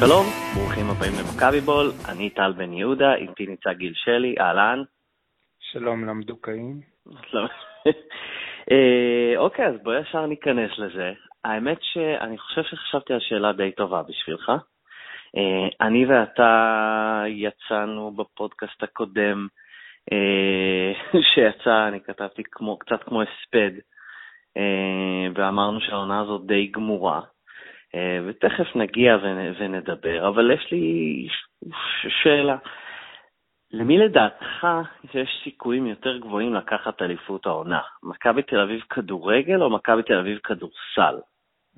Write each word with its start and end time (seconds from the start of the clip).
שלום, 0.00 0.26
ברוכים 0.54 0.86
הבאים 0.90 1.12
למכבי 1.20 1.60
בול, 1.60 1.90
אני 2.08 2.30
טל 2.30 2.52
בן 2.52 2.72
יהודה, 2.72 3.14
איתי 3.14 3.46
נמצא 3.46 3.72
גיל 3.72 3.92
שלי, 3.94 4.34
אהלן. 4.40 4.82
שלום 5.60 6.04
למדוכאים. 6.04 6.80
אה, 8.70 9.32
אוקיי, 9.36 9.66
אז 9.66 9.74
בוא 9.82 9.94
ישר 9.94 10.26
ניכנס 10.26 10.70
לזה. 10.78 11.12
האמת 11.44 11.78
שאני 11.82 12.38
חושב 12.38 12.62
שחשבתי 12.62 13.12
על 13.12 13.20
שאלה 13.20 13.52
די 13.52 13.72
טובה 13.72 14.02
בשבילך. 14.02 14.52
אה, 15.36 15.86
אני 15.86 16.06
ואתה 16.06 17.24
יצאנו 17.28 18.10
בפודקאסט 18.10 18.82
הקודם 18.82 19.46
אה, 20.12 20.92
שיצא, 21.34 21.88
אני 21.88 22.00
כתבתי 22.00 22.42
כמו, 22.50 22.78
קצת 22.78 23.02
כמו 23.02 23.22
הספד, 23.22 23.72
ואמרנו 25.34 25.80
שהעונה 25.80 26.20
הזאת 26.20 26.46
די 26.46 26.66
גמורה. 26.66 27.20
ותכף 28.26 28.76
נגיע 28.76 29.16
ונדבר, 29.58 30.28
אבל 30.28 30.50
יש 30.50 30.72
לי 30.72 31.28
שאלה. 32.22 32.56
למי 33.70 33.98
לדעתך 33.98 34.66
יש 35.14 35.40
סיכויים 35.44 35.86
יותר 35.86 36.18
גבוהים 36.18 36.54
לקחת 36.54 37.02
אליפות 37.02 37.46
העונה? 37.46 37.80
מכבי 38.02 38.42
תל 38.42 38.60
אביב 38.60 38.80
כדורגל 38.90 39.62
או 39.62 39.70
מכבי 39.70 40.02
תל 40.02 40.18
אביב 40.18 40.38
כדורסל? 40.38 41.16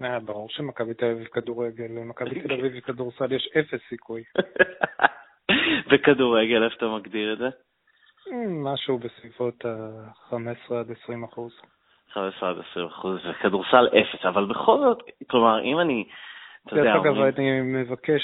אה, 0.02 0.20
ברור 0.20 0.48
שמכבי 0.50 0.94
תל 0.94 1.06
אביב 1.06 1.26
כדורגל, 1.26 1.84
למכבי 1.84 2.40
תל 2.40 2.52
אביב 2.52 2.80
כדורסל 2.80 3.32
יש 3.32 3.48
אפס 3.58 3.80
סיכוי. 3.88 4.22
וכדורגל, 5.90 6.64
איפה 6.64 6.76
אתה 6.76 6.88
מגדיר 6.88 7.32
את 7.32 7.38
זה? 7.38 7.48
משהו 8.48 8.98
בסביבות 8.98 9.64
ה-15 9.64 10.74
עד 10.74 10.90
20 11.02 11.24
אחוז. 11.24 11.52
15 12.12 12.50
עד 12.50 12.56
20 12.70 12.86
אחוז, 12.86 13.18
וכדורסל 13.30 13.88
אפס, 13.88 14.26
אבל 14.26 14.44
בכל 14.44 14.78
זאת, 14.78 15.02
כלומר, 15.30 15.62
אם 15.62 15.80
אני... 15.80 16.04
דרך 16.66 16.96
אגב, 16.96 17.20
אני 17.20 17.60
מבקש, 17.60 18.22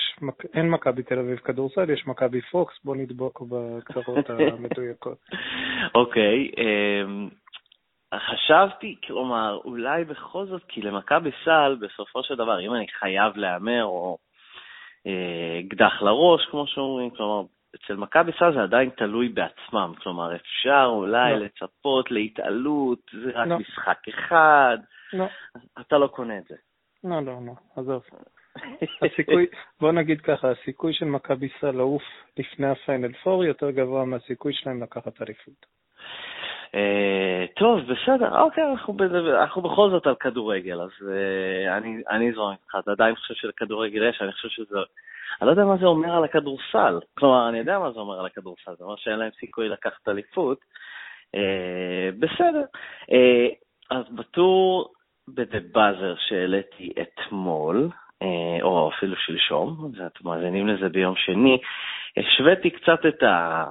אין 0.54 0.70
מכבי 0.70 1.02
תל 1.02 1.18
אביב 1.18 1.38
כדורסל, 1.38 1.90
יש 1.90 2.06
מכבי 2.06 2.40
פוקס, 2.40 2.74
בוא 2.84 2.96
נדבוק 2.96 3.42
בקצרות 3.48 4.30
המדויקות. 4.52 5.18
אוקיי, 5.94 6.50
אמ, 6.58 7.28
חשבתי, 8.14 8.96
כלומר, 9.06 9.58
אולי 9.64 10.04
בכל 10.04 10.46
זאת, 10.46 10.62
כי 10.68 10.82
למכבי 10.82 11.30
סל, 11.44 11.76
בסופו 11.80 12.22
של 12.22 12.34
דבר, 12.34 12.60
אם 12.60 12.74
אני 12.74 12.86
חייב 12.88 13.36
להמר, 13.36 13.84
או 13.84 14.18
אה, 15.06 15.60
אקדח 15.66 16.02
לראש, 16.02 16.46
כמו 16.50 16.66
שאומרים, 16.66 17.10
כלומר, 17.10 17.42
אצל 17.84 17.96
מכבי 17.96 18.32
סל 18.38 18.54
זה 18.54 18.62
עדיין 18.62 18.90
תלוי 18.90 19.28
בעצמם, 19.28 19.92
כלומר, 20.02 20.36
אפשר 20.36 20.86
אולי 20.88 21.32
לא. 21.32 21.38
לצפות 21.38 22.10
להתעלות, 22.10 23.10
זה 23.12 23.30
רק 23.34 23.48
לא. 23.48 23.58
משחק 23.58 23.98
אחד, 24.08 24.78
לא. 25.12 25.26
אתה 25.80 25.98
לא 25.98 26.06
קונה 26.06 26.38
את 26.38 26.44
זה. 26.48 26.54
לא, 27.04 27.20
לא, 27.22 27.38
לא, 27.46 27.52
עזוב. 27.76 28.02
הסיכוי, 29.02 29.46
בוא 29.80 29.92
נגיד 29.92 30.20
ככה, 30.20 30.50
הסיכוי 30.50 30.92
של 30.92 31.04
מכבי 31.04 31.48
סל 31.60 31.70
לעוף 31.70 32.02
לפני 32.36 32.66
הפיינל 32.66 33.12
פור 33.12 33.44
יותר 33.44 33.70
גבוה 33.70 34.04
מהסיכוי 34.04 34.52
שלהם 34.54 34.82
לקחת 34.82 35.22
אליפות. 35.22 35.66
אה, 36.74 37.44
טוב, 37.56 37.80
בסדר, 37.80 38.40
אוקיי, 38.40 38.64
אנחנו, 38.70 38.96
אנחנו 39.40 39.62
בכל 39.62 39.90
זאת 39.90 40.06
על 40.06 40.14
כדורגל, 40.14 40.80
אז 40.80 40.90
uh, 41.00 41.76
אני, 41.76 42.02
אני 42.10 42.26
איתך, 42.28 42.76
אתה 42.78 42.90
עדיין 42.90 43.14
חושב 43.14 43.34
שלכדורגל 43.34 44.08
יש, 44.08 44.22
אני 44.22 44.32
חושב 44.32 44.48
שזה... 44.48 44.78
אני 45.40 45.46
לא 45.46 45.50
יודע 45.50 45.64
מה 45.64 45.76
זה 45.76 45.86
אומר 45.86 46.16
על 46.16 46.24
הכדורסל. 46.24 47.00
כלומר, 47.18 47.48
אני 47.48 47.58
יודע 47.58 47.78
מה 47.78 47.92
זה 47.92 48.00
אומר 48.00 48.20
על 48.20 48.26
הכדורסל, 48.26 48.72
זה 48.78 48.84
אומר 48.84 48.96
שאין 48.96 49.18
להם 49.18 49.30
סיכוי 49.40 49.68
לקחת 49.68 50.08
אליפות. 50.08 50.58
Uh, 51.36 52.18
בסדר. 52.18 52.64
Uh, 53.02 53.54
אז 53.90 54.04
בטור 54.10 54.92
ב-The 55.28 55.76
Buzzer 55.76 56.28
שהעליתי 56.28 56.92
אתמול, 57.02 57.88
uh, 58.22 58.62
או 58.62 58.90
אפילו 58.96 59.16
שלשום, 59.16 59.90
ואתם 59.98 60.28
מאזינים 60.28 60.68
לזה 60.68 60.88
ביום 60.88 61.14
שני, 61.16 61.58
השוויתי 62.16 62.70
קצת 62.70 63.06
את 63.08 63.22
ה... 63.22 63.64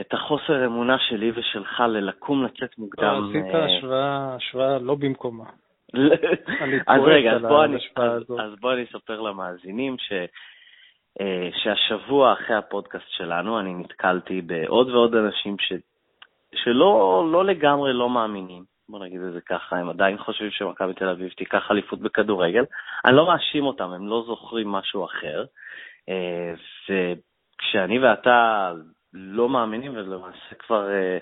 את 0.00 0.14
החוסר 0.14 0.66
אמונה 0.66 0.98
שלי 0.98 1.32
ושלך 1.34 1.80
ללקום 1.80 2.44
לצאת 2.44 2.78
מוקדם. 2.78 3.04
לא, 3.04 3.28
עשית 3.28 3.54
השוואה, 3.54 4.34
השוואה 4.34 4.78
לא 4.78 4.94
במקומה. 4.94 5.44
אז 6.86 7.00
רגע, 7.04 7.32
אז 7.32 7.42
בוא, 7.42 7.64
אני, 7.64 7.76
אז, 7.96 8.22
אז 8.22 8.52
בוא 8.60 8.72
אני 8.72 8.84
אספר 8.84 9.20
למאזינים 9.20 9.96
ש, 9.98 10.12
אה, 11.20 11.48
שהשבוע 11.62 12.32
אחרי 12.32 12.56
הפודקאסט 12.56 13.10
שלנו 13.10 13.60
אני 13.60 13.74
נתקלתי 13.74 14.40
בעוד 14.40 14.90
ועוד 14.90 15.14
אנשים 15.14 15.58
ש, 15.58 15.72
שלא 16.54 17.28
לא 17.32 17.44
לגמרי 17.44 17.92
לא 17.92 18.10
מאמינים, 18.10 18.64
בוא 18.88 18.98
נגיד 18.98 19.20
את 19.20 19.32
זה 19.32 19.40
ככה, 19.40 19.76
הם 19.76 19.88
עדיין 19.88 20.18
חושבים 20.18 20.50
שמכבי 20.50 20.94
תל 20.94 21.08
אביב 21.08 21.28
תיקח 21.28 21.70
אליפות 21.70 22.00
בכדורגל. 22.00 22.64
אני 23.04 23.16
לא 23.16 23.26
מאשים 23.26 23.64
אותם, 23.64 23.90
הם 23.90 24.08
לא 24.08 24.24
זוכרים 24.26 24.68
משהו 24.68 25.04
אחר. 25.04 25.44
אה, 26.08 26.54
וכשאני 26.88 27.98
ואתה 27.98 28.72
לא 29.14 29.48
מאמינים, 29.48 29.92
ולמעשה 29.96 30.54
כבר 30.58 30.90
אה, 30.90 31.18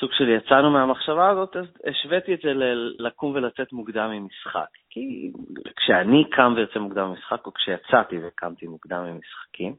סוג 0.00 0.10
של 0.12 0.28
יצאנו 0.28 0.70
מהמחשבה 0.70 1.30
הזאת, 1.30 1.56
אז 1.56 1.66
השוויתי 1.86 2.34
את 2.34 2.40
זה 2.42 2.52
לקום 2.98 3.32
ולצאת 3.34 3.72
מוקדם 3.72 4.10
ממשחק. 4.10 4.68
כי 4.90 5.32
כשאני 5.76 6.30
קם 6.30 6.52
ויוצא 6.56 6.78
מוקדם 6.78 7.08
ממשחק, 7.08 7.46
או 7.46 7.52
כשיצאתי 7.52 8.16
וקמתי 8.22 8.66
מוקדם 8.66 9.04
ממשחקים, 9.04 9.74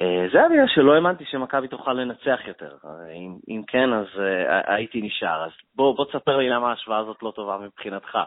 אה, 0.00 0.26
זה 0.32 0.38
היה 0.38 0.48
בגלל 0.48 0.66
שלא 0.68 0.94
האמנתי 0.94 1.24
שמכבי 1.24 1.68
תוכל 1.68 1.92
לנצח 1.92 2.40
יותר. 2.46 2.76
אם, 3.14 3.36
אם 3.48 3.62
כן, 3.66 3.92
אז 3.92 4.06
uh, 4.06 4.72
הייתי 4.72 5.02
נשאר. 5.02 5.44
אז 5.44 5.50
בוא, 5.74 5.96
בוא 5.96 6.04
תספר 6.04 6.36
לי 6.36 6.48
למה 6.48 6.70
ההשוואה 6.70 6.98
הזאת 6.98 7.22
לא 7.22 7.32
טובה 7.36 7.58
מבחינתך. 7.58 8.18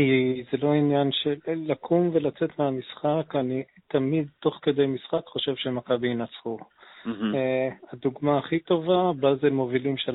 כי 0.00 0.42
זה 0.52 0.58
לא 0.66 0.72
עניין 0.72 1.12
של 1.12 1.34
לקום 1.46 2.10
ולצאת 2.12 2.58
מהמשחק, 2.58 3.34
אני 3.34 3.62
תמיד 3.88 4.28
תוך 4.38 4.58
כדי 4.62 4.86
משחק 4.86 5.26
חושב 5.26 5.56
שמכבי 5.56 6.08
ינצחו. 6.08 6.58
Mm-hmm. 6.58 7.08
Uh, 7.08 7.92
הדוגמה 7.92 8.38
הכי 8.38 8.58
טובה, 8.58 9.12
באזל 9.20 9.50
מובילים 9.50 9.94
3-0 9.96 10.08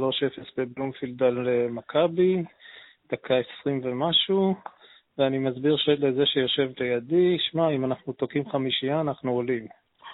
בבלומפילד 0.57 1.23
על 1.23 1.47
uh, 1.47 1.71
מכבי, 1.71 2.43
דקה 3.11 3.33
20 3.61 3.81
ומשהו, 3.83 4.55
ואני 5.17 5.37
מסביר 5.37 5.75
לזה 5.87 6.25
שיושב 6.25 6.69
לידי, 6.79 7.37
שמע, 7.39 7.69
אם 7.69 7.85
אנחנו 7.85 8.13
תוקעים 8.13 8.49
חמישייה, 8.49 9.01
אנחנו 9.01 9.31
עולים. 9.31 9.67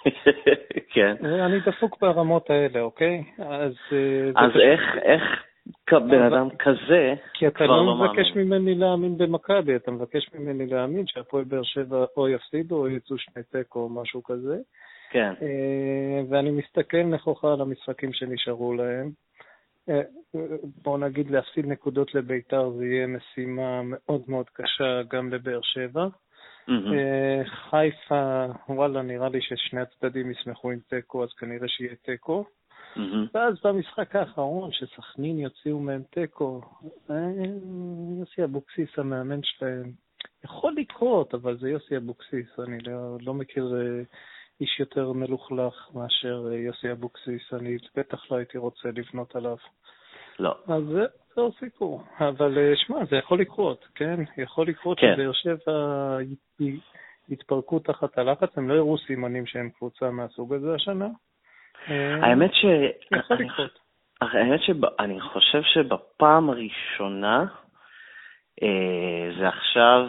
כן. 0.94 1.16
אני 1.26 1.60
דפוק 1.60 2.00
ברמות 2.00 2.50
האלה, 2.50 2.80
אוקיי? 2.80 3.24
אז... 3.38 3.72
אז 4.36 4.50
איך, 4.60 4.80
איך 5.02 5.22
בן 5.90 6.22
אדם 6.22 6.48
כזה 6.58 7.14
כי 7.34 7.46
אתה 7.46 7.66
לא, 7.66 7.86
לא 7.86 7.94
מבקש 7.94 8.36
ממני 8.36 8.74
להאמין 8.74 9.18
במכבי, 9.18 9.76
אתה 9.76 9.90
מבקש 9.90 10.30
ממני 10.34 10.66
להאמין 10.66 11.06
שהפועל 11.06 11.44
באר 11.44 11.62
שבע 11.62 12.04
או 12.16 12.28
יפסידו 12.28 12.76
או 12.76 12.88
יצאו 12.88 13.18
שני 13.18 13.42
תיקו 13.42 13.80
או 13.80 13.88
משהו 13.88 14.22
כזה. 14.22 14.56
כן. 15.10 15.32
אה, 15.42 16.22
ואני 16.28 16.50
מסתכל 16.50 17.02
נכוחה 17.02 17.52
על 17.52 17.60
המשחקים 17.60 18.12
שנשארו 18.12 18.74
להם. 18.74 19.10
אה, 19.88 20.00
בואו 20.82 20.96
נגיד 20.96 21.30
להפסיד 21.30 21.66
נקודות 21.66 22.14
לביתר 22.14 22.70
זה 22.70 22.84
יהיה 22.86 23.06
משימה 23.06 23.80
מאוד 23.84 24.22
מאוד 24.28 24.46
קשה 24.52 25.02
גם 25.10 25.32
לבאר 25.32 25.60
שבע. 25.62 26.06
Mm-hmm. 26.68 27.46
חיפה, 27.46 28.46
וואלה, 28.68 29.02
נראה 29.02 29.28
לי 29.28 29.38
ששני 29.42 29.80
הצדדים 29.80 30.30
ישמחו 30.30 30.70
עם 30.70 30.78
תיקו, 30.88 31.22
אז 31.22 31.28
כנראה 31.32 31.68
שיהיה 31.68 31.94
תיקו. 32.02 32.44
Mm-hmm. 32.96 33.28
ואז 33.34 33.54
במשחק 33.64 34.16
האחרון, 34.16 34.70
שסכנין 34.72 35.38
יוציאו 35.38 35.80
מהם 35.80 36.02
תיקו, 36.10 36.60
אה, 37.10 37.16
יוסי 38.20 38.44
אבוקסיס, 38.44 38.88
המאמן 38.96 39.40
שלהם, 39.42 39.92
יכול 40.44 40.74
לקרות, 40.76 41.34
אבל 41.34 41.58
זה 41.58 41.70
יוסי 41.70 41.96
אבוקסיס, 41.96 42.46
אני 42.58 42.78
לא, 42.78 43.16
לא 43.20 43.34
מכיר 43.34 43.74
אה, 43.76 44.02
איש 44.60 44.80
יותר 44.80 45.12
מלוכלך 45.12 45.88
מאשר 45.94 46.48
אה, 46.50 46.56
יוסי 46.56 46.92
אבוקסיס, 46.92 47.42
אני 47.52 47.76
בטח 47.96 48.30
לא 48.30 48.36
הייתי 48.36 48.58
רוצה 48.58 48.88
לבנות 48.94 49.36
עליו. 49.36 49.56
לא. 50.38 50.54
אז 50.66 50.82
זה, 50.92 51.04
זהו 51.36 51.52
סיפור. 51.58 52.02
אבל 52.18 52.58
שמע, 52.74 53.04
זה 53.10 53.16
יכול 53.16 53.40
לקרות, 53.40 53.84
כן? 53.94 54.20
יכול 54.36 54.68
לקרות 54.68 54.98
כן. 54.98 55.14
שבאר 55.16 55.32
שבע 55.32 56.18
יתפרקו 57.28 57.78
תחת 57.78 58.18
הלחץ, 58.18 58.58
הם 58.58 58.68
לא 58.68 58.74
יראו 58.74 58.98
סימנים 58.98 59.46
שהם 59.46 59.70
קבוצה 59.70 60.10
מהסוג 60.10 60.54
הזה 60.54 60.74
השנה. 60.74 61.08
אה, 61.90 62.26
האמת 62.26 62.50
ש... 62.54 62.64
האמת 64.20 64.60
שאני 64.60 65.20
חושב 65.20 65.62
שבפעם 65.62 66.50
הראשונה 66.50 67.44
אה, 68.62 69.30
זה 69.38 69.48
עכשיו 69.48 70.08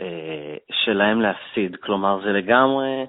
אה, 0.00 0.56
שלהם 0.72 1.20
להפסיד. 1.20 1.76
כלומר, 1.76 2.20
זה 2.24 2.32
לגמרי, 2.32 3.06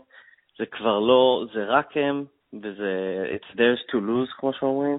זה 0.60 0.66
כבר 0.66 1.00
לא, 1.00 1.46
זה 1.54 1.66
רק 1.66 1.98
הם, 1.98 2.26
וזה 2.64 3.26
it's 3.36 3.56
theirs 3.56 3.92
to 3.92 3.96
lose, 3.96 4.34
כמו 4.38 4.54
שאומרים. 4.54 4.98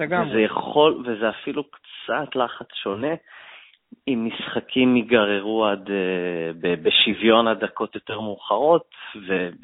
וזה 0.00 0.40
יכול, 0.40 1.04
וזה 1.06 1.30
אפילו 1.30 1.64
קצת 1.70 2.36
לחץ 2.36 2.74
שונה. 2.82 3.14
אם 4.08 4.28
משחקים 4.28 4.96
ייגררו 4.96 5.66
עד, 5.66 5.90
בשוויון 6.60 7.48
הדקות 7.48 7.94
יותר 7.94 8.20
מאוחרות, 8.20 8.90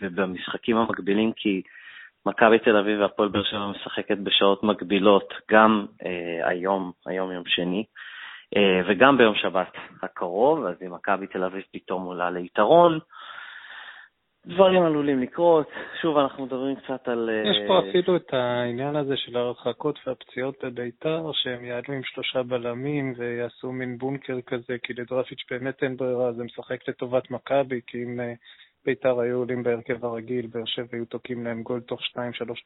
ובמשחקים 0.00 0.76
המקבילים, 0.76 1.32
כי 1.37 1.62
מכבי 2.26 2.58
תל 2.58 2.76
אביב 2.76 3.00
והפועל 3.00 3.28
באר 3.28 3.42
שבע 3.42 3.66
משחקת 3.66 4.19
בשעות 4.19 4.62
מקבילות, 4.62 5.34
גם 5.50 5.86
אה, 6.06 6.48
היום, 6.48 6.92
היום 7.06 7.32
יום 7.32 7.44
שני. 7.46 7.84
וגם 8.88 9.19
ביום 9.19 9.34
שבת 9.34 9.72
הקרוב, 10.02 10.66
אז 10.66 10.74
אם 10.86 10.94
מכבי 10.94 11.26
תל 11.26 11.44
אביב 11.44 11.62
פתאום 11.72 12.02
עולה 12.02 12.30
ליתרון, 12.30 12.98
דברים 14.46 14.82
עלולים 14.82 15.22
לקרות. 15.22 15.70
שוב, 16.00 16.19
אנחנו 16.19 16.46
מדברים 16.46 16.76
קצת 16.76 17.08
על... 17.08 17.30
יש 17.44 17.56
פה 17.66 17.78
אפילו 17.78 18.16
את 18.16 18.34
העניין 18.34 18.96
הזה 18.96 19.16
של 19.16 19.36
הרחקות 19.36 19.98
והפציעות 20.06 20.64
בביתר, 20.64 21.30
שהם 21.32 21.64
יעלו 21.64 21.94
עם 21.94 22.02
שלושה 22.04 22.42
בלמים 22.42 23.14
ויעשו 23.16 23.72
מין 23.72 23.98
בונקר 23.98 24.40
כזה, 24.46 24.76
כי 24.82 24.92
לדרפיץ' 24.92 25.44
באמת 25.50 25.82
אין 25.82 25.96
ברירה, 25.96 26.32
זה 26.32 26.44
משחק 26.44 26.88
לטובת 26.88 27.30
מכבי, 27.30 27.80
כי 27.86 28.02
אם 28.02 28.20
ביתר 28.84 29.20
היו 29.20 29.38
עולים 29.38 29.62
בהרכב 29.62 30.05
הרגיל, 30.05 30.46
באר 30.46 30.64
שבע 30.64 30.88
היו 30.93 31.05
תוקעים 31.05 31.44
להם 31.44 31.62
גול 31.62 31.81
תוך 31.81 32.00
2-3 32.00 32.14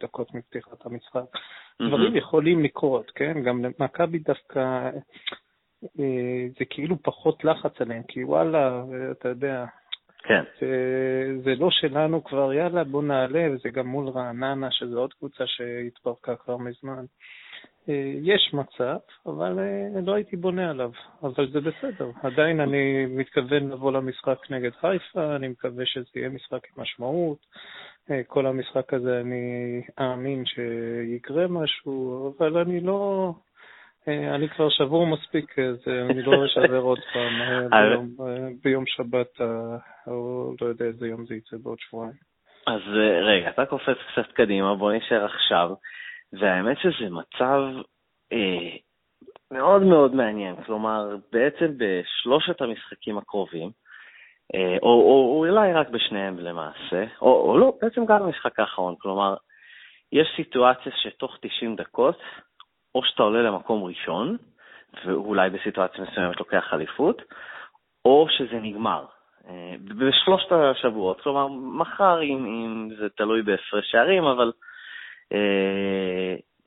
דקות 0.02 0.34
מפתיחת 0.34 0.86
המשחק. 0.86 1.20
Mm-hmm. 1.34 1.88
דברים 1.88 2.16
יכולים 2.16 2.64
לקרות, 2.64 3.10
כן? 3.14 3.42
גם 3.42 3.64
למכבי 3.64 4.18
דווקא 4.18 4.90
אה, 5.84 6.46
זה 6.58 6.64
כאילו 6.70 6.96
פחות 7.02 7.44
לחץ 7.44 7.80
עליהם, 7.80 8.02
כי 8.08 8.24
וואלה, 8.24 8.82
אתה 9.10 9.28
יודע, 9.28 9.64
כן. 10.18 10.42
זה, 10.60 10.68
זה 11.44 11.54
לא 11.54 11.70
שלנו 11.70 12.24
כבר, 12.24 12.52
יאללה, 12.52 12.84
בוא 12.84 13.02
נעלה, 13.02 13.46
וזה 13.52 13.68
גם 13.68 13.86
מול 13.86 14.08
רעננה, 14.08 14.70
שזו 14.70 15.00
עוד 15.00 15.12
קבוצה 15.14 15.44
שהתפרקה 15.46 16.36
כבר 16.36 16.56
מזמן. 16.56 17.04
אה, 17.88 18.12
יש 18.22 18.54
מצב, 18.54 18.96
אבל 19.26 19.58
אה, 19.58 20.00
לא 20.06 20.14
הייתי 20.14 20.36
בונה 20.36 20.70
עליו, 20.70 20.90
אבל 21.22 21.50
זה 21.52 21.60
בסדר. 21.60 22.10
עדיין 22.22 22.60
אני 22.60 23.06
מתכוון 23.06 23.70
לבוא 23.70 23.92
למשחק 23.92 24.50
נגד 24.50 24.70
חיפה, 24.80 25.36
אני 25.36 25.48
מקווה 25.48 25.86
שזה 25.86 26.10
יהיה 26.14 26.28
משחק 26.28 26.66
עם 26.76 26.82
משמעות. 26.82 27.38
אה, 28.10 28.20
כל 28.26 28.46
המשחק 28.46 28.94
הזה 28.94 29.20
אני 29.20 29.82
אאמין 30.00 30.44
שיקרה 30.46 31.46
משהו, 31.48 32.34
אבל 32.38 32.58
אני 32.58 32.80
לא... 32.80 33.32
אני 34.08 34.48
כבר 34.48 34.68
שבור 34.70 35.06
מספיק, 35.06 35.58
אז 35.58 35.76
אני 36.10 36.22
לא 36.22 36.46
אשבר 36.46 36.78
עוד 36.78 36.98
פעם 37.12 37.32
ביום, 37.70 38.08
ביום 38.64 38.84
שבת, 38.86 39.40
או 40.06 40.52
לא 40.60 40.66
יודע 40.66 40.84
איזה 40.84 41.06
יום 41.06 41.26
זה 41.26 41.34
יצא 41.34 41.56
בעוד 41.62 41.78
שבועיים. 41.78 42.14
אז 42.66 42.80
רגע, 43.22 43.50
אתה 43.50 43.66
קופץ 43.66 43.96
קצת 44.12 44.32
קדימה, 44.32 44.74
בוא 44.74 44.92
נשאר 44.92 45.24
עכשיו. 45.24 45.70
והאמת 46.32 46.78
שזה 46.78 47.10
מצב 47.10 47.62
אה, 48.32 48.76
מאוד 49.50 49.82
מאוד 49.82 50.14
מעניין. 50.14 50.56
כלומר, 50.66 51.16
בעצם 51.32 51.66
בשלושת 51.76 52.60
המשחקים 52.60 53.18
הקרובים, 53.18 53.70
אה, 54.54 54.76
או, 54.82 54.88
או, 54.88 55.32
או 55.32 55.46
אולי 55.46 55.72
רק 55.72 55.88
בשניהם 55.88 56.38
למעשה, 56.38 57.04
או, 57.20 57.50
או 57.50 57.58
לא, 57.58 57.72
בעצם 57.82 58.04
גם 58.06 58.18
במשחק 58.18 58.60
האחרון. 58.60 58.94
כלומר, 58.98 59.36
יש 60.12 60.28
סיטואציה 60.36 60.92
שתוך 61.02 61.38
90 61.40 61.76
דקות, 61.76 62.18
או 62.94 63.04
שאתה 63.04 63.22
עולה 63.22 63.42
למקום 63.42 63.84
ראשון, 63.84 64.36
ואולי 65.04 65.50
בסיטואציה 65.50 66.04
מסוימת 66.04 66.36
לוקח 66.36 66.64
אליפות, 66.72 67.22
או 68.04 68.26
שזה 68.30 68.56
נגמר. 68.62 69.04
אה, 69.48 69.74
בשלושת 69.98 70.52
השבועות, 70.52 71.20
כלומר, 71.20 71.48
מחר, 71.48 72.22
אם, 72.22 72.46
אם 72.46 72.88
זה 72.98 73.08
תלוי 73.08 73.42
בהפרש 73.42 73.90
שערים, 73.90 74.24
אבל 74.24 74.52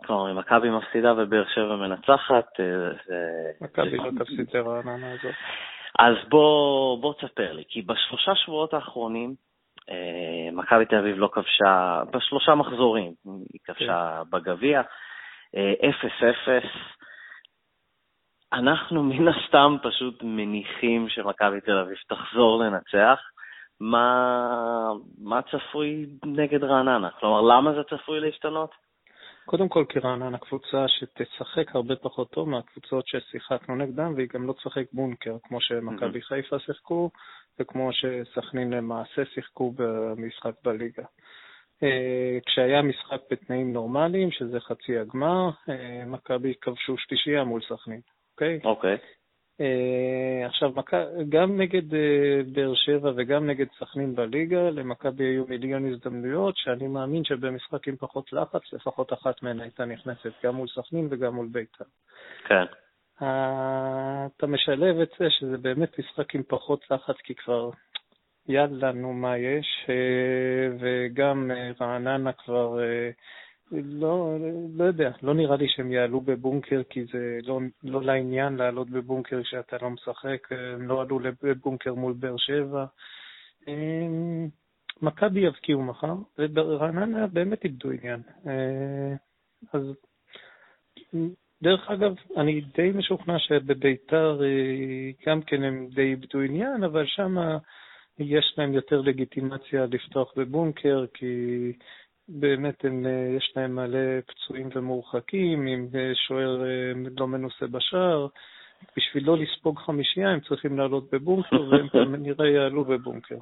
כלומר, 0.05 0.31
אם 0.31 0.37
מכבי 0.37 0.69
מפסידה 0.69 1.13
ובאר 1.17 1.43
שבע 1.55 1.75
מנצחת, 1.75 2.59
אה, 2.59 2.89
זה... 3.05 3.51
מכבי 3.61 3.97
לא 3.97 4.11
תפסיד 4.19 4.49
לרעננה 4.53 5.11
הזאת. 5.11 5.33
אז 5.99 6.15
בוא, 6.29 7.01
בוא 7.01 7.13
תספר 7.13 7.53
לי, 7.53 7.63
כי 7.67 7.81
בשלושה 7.81 8.35
שבועות 8.35 8.73
האחרונים, 8.73 9.35
אה, 9.89 10.51
מכבי 10.53 10.85
תל 10.85 10.95
אביב 10.95 11.17
לא 11.17 11.29
כבשה, 11.33 12.01
בשלושה 12.13 12.55
מחזורים, 12.55 13.13
היא 13.25 13.59
כבשה 13.63 14.21
כן. 14.23 14.29
בגביע, 14.29 14.81
0-0. 15.51 15.55
אנחנו 18.53 19.03
מן 19.03 19.27
הסתם 19.27 19.75
פשוט 19.83 20.23
מניחים 20.23 21.09
שמכבי 21.09 21.61
תל 21.61 21.77
אביב 21.77 21.97
תחזור 22.07 22.63
לנצח. 22.63 23.19
מה, 23.79 24.91
מה 25.17 25.41
צפוי 25.41 26.05
נגד 26.25 26.63
רעננה? 26.63 27.09
כלומר, 27.19 27.41
למה 27.41 27.73
זה 27.73 27.83
צפוי 27.83 28.19
להשתנות? 28.19 28.71
קודם 29.45 29.69
כל, 29.69 29.85
כי 29.89 29.99
רעננה 29.99 30.37
קבוצה 30.37 30.85
שתשחק 30.87 31.75
הרבה 31.75 31.95
פחות 31.95 32.31
טוב 32.31 32.49
מהקבוצות 32.49 33.07
ששיחקנו 33.07 33.75
נגדם, 33.75 34.13
והיא 34.15 34.27
גם 34.33 34.47
לא 34.47 34.53
תשחק 34.53 34.85
בונקר, 34.93 35.37
כמו 35.43 35.61
שמכבי 35.61 36.21
חיפה 36.21 36.59
שיחקו, 36.59 37.09
וכמו 37.59 37.89
שסכנין 37.93 38.73
למעשה 38.73 39.25
שיחקו 39.33 39.73
במשחק 39.75 40.53
בליגה. 40.63 41.03
אה, 41.83 42.37
כשהיה 42.45 42.81
משחק 42.81 43.21
בתנאים 43.31 43.73
נורמליים, 43.73 44.31
שזה 44.31 44.59
חצי 44.59 44.97
הגמר, 44.97 45.49
אה, 45.69 46.03
מכבי 46.05 46.53
כבשו 46.61 46.97
שלישייה 46.97 47.43
מול 47.43 47.61
סכנין, 47.61 48.01
אוקיי? 48.33 48.59
אוקיי. 48.63 48.97
Uh, 49.59 50.45
עכשיו, 50.45 50.71
גם 51.29 51.61
נגד 51.61 51.91
uh, 51.91 51.95
באר 52.53 52.73
שבע 52.75 53.11
וגם 53.15 53.49
נגד 53.49 53.65
סכנין 53.79 54.15
בליגה, 54.15 54.69
למכבי 54.69 55.23
היו 55.23 55.45
מיליון 55.47 55.93
הזדמנויות, 55.93 56.57
שאני 56.57 56.87
מאמין 56.87 57.23
שבמשחק 57.23 57.87
עם 57.87 57.95
פחות 57.95 58.33
לחץ, 58.33 58.73
לפחות 58.73 59.13
אחת 59.13 59.43
מהן 59.43 59.59
הייתה 59.59 59.85
נכנסת, 59.85 60.31
גם 60.43 60.55
מול 60.55 60.67
סכנין 60.67 61.07
וגם 61.11 61.33
מול 61.33 61.47
בית"ר. 61.51 61.85
כן. 62.47 62.63
Uh, 63.21 63.25
אתה 64.37 64.47
משלב 64.47 64.99
את 64.99 65.09
זה 65.19 65.29
שזה 65.29 65.57
באמת 65.57 65.99
משחק 65.99 66.35
עם 66.35 66.43
פחות 66.47 66.91
לחץ, 66.91 67.15
כי 67.23 67.35
כבר 67.35 67.69
יאללה, 68.47 68.91
נו, 68.91 69.13
מה 69.13 69.37
יש, 69.37 69.89
וגם 70.79 71.51
רעננה 71.81 72.31
כבר... 72.33 72.79
לא, 73.71 74.37
לא 74.75 74.83
יודע, 74.83 75.11
לא 75.21 75.33
נראה 75.33 75.55
לי 75.55 75.65
שהם 75.67 75.91
יעלו 75.91 76.21
בבונקר, 76.21 76.81
כי 76.89 77.05
זה 77.13 77.39
לא, 77.43 77.59
לא 77.83 78.03
לעניין 78.03 78.55
לעלות 78.55 78.89
בבונקר 78.89 79.43
כשאתה 79.43 79.77
לא 79.81 79.89
משחק, 79.89 80.47
הם 80.51 80.87
לא 80.87 81.01
עלו 81.01 81.19
לבונקר 81.43 81.93
מול 81.93 82.13
באר 82.13 82.37
שבע. 82.37 82.85
מכבי 85.01 85.39
יבקיעו 85.39 85.81
מחר, 85.81 86.15
וברעננה 86.39 87.27
באמת 87.27 87.63
איבדו 87.63 87.91
עניין. 87.91 88.21
אה, 88.47 89.15
אז 89.73 89.81
דרך 91.61 91.89
אגב, 91.89 92.15
אני 92.37 92.61
די 92.61 92.91
משוכנע 92.95 93.39
שבביתר 93.39 94.41
אה, 94.43 95.11
גם 95.27 95.41
כן 95.41 95.63
הם 95.63 95.87
די 95.95 96.01
איבדו 96.01 96.39
עניין, 96.39 96.83
אבל 96.83 97.05
שם 97.05 97.37
יש 98.19 98.55
להם 98.57 98.73
יותר 98.73 99.01
לגיטימציה 99.01 99.85
לפתוח 99.85 100.33
בבונקר, 100.35 101.05
כי 101.13 101.73
באמת 102.29 102.85
הם, 102.85 103.05
אה, 103.05 103.35
יש 103.37 103.53
להם 103.55 103.75
מלא 103.75 104.21
פצועים 104.27 104.69
ומורחקים, 104.75 105.67
עם 105.67 105.87
אה, 105.95 106.11
שוער 106.27 106.63
אה, 106.63 106.91
לא 107.19 107.27
מנוסה 107.27 107.67
בשער. 107.67 108.27
בשביל 108.97 109.27
לא 109.27 109.37
לספוג 109.37 109.79
חמישייה 109.79 110.29
הם 110.29 110.39
צריכים 110.39 110.77
לעלות 110.77 111.03
בבונקר, 111.11 111.61
והם 111.69 111.89
כנראה 112.13 112.49
יעלו 112.49 112.85
בבונקר. 112.85 113.35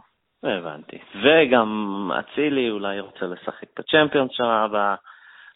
הבנתי. 0.44 0.98
וגם 1.15 2.12
אצילי 2.20 2.70
אולי 2.70 3.00
רוצה 3.00 3.25
לשחק 3.25 3.67
בצ'מפיונס 3.79 4.32
שנה 4.32 4.63
הבאה, 4.63 4.96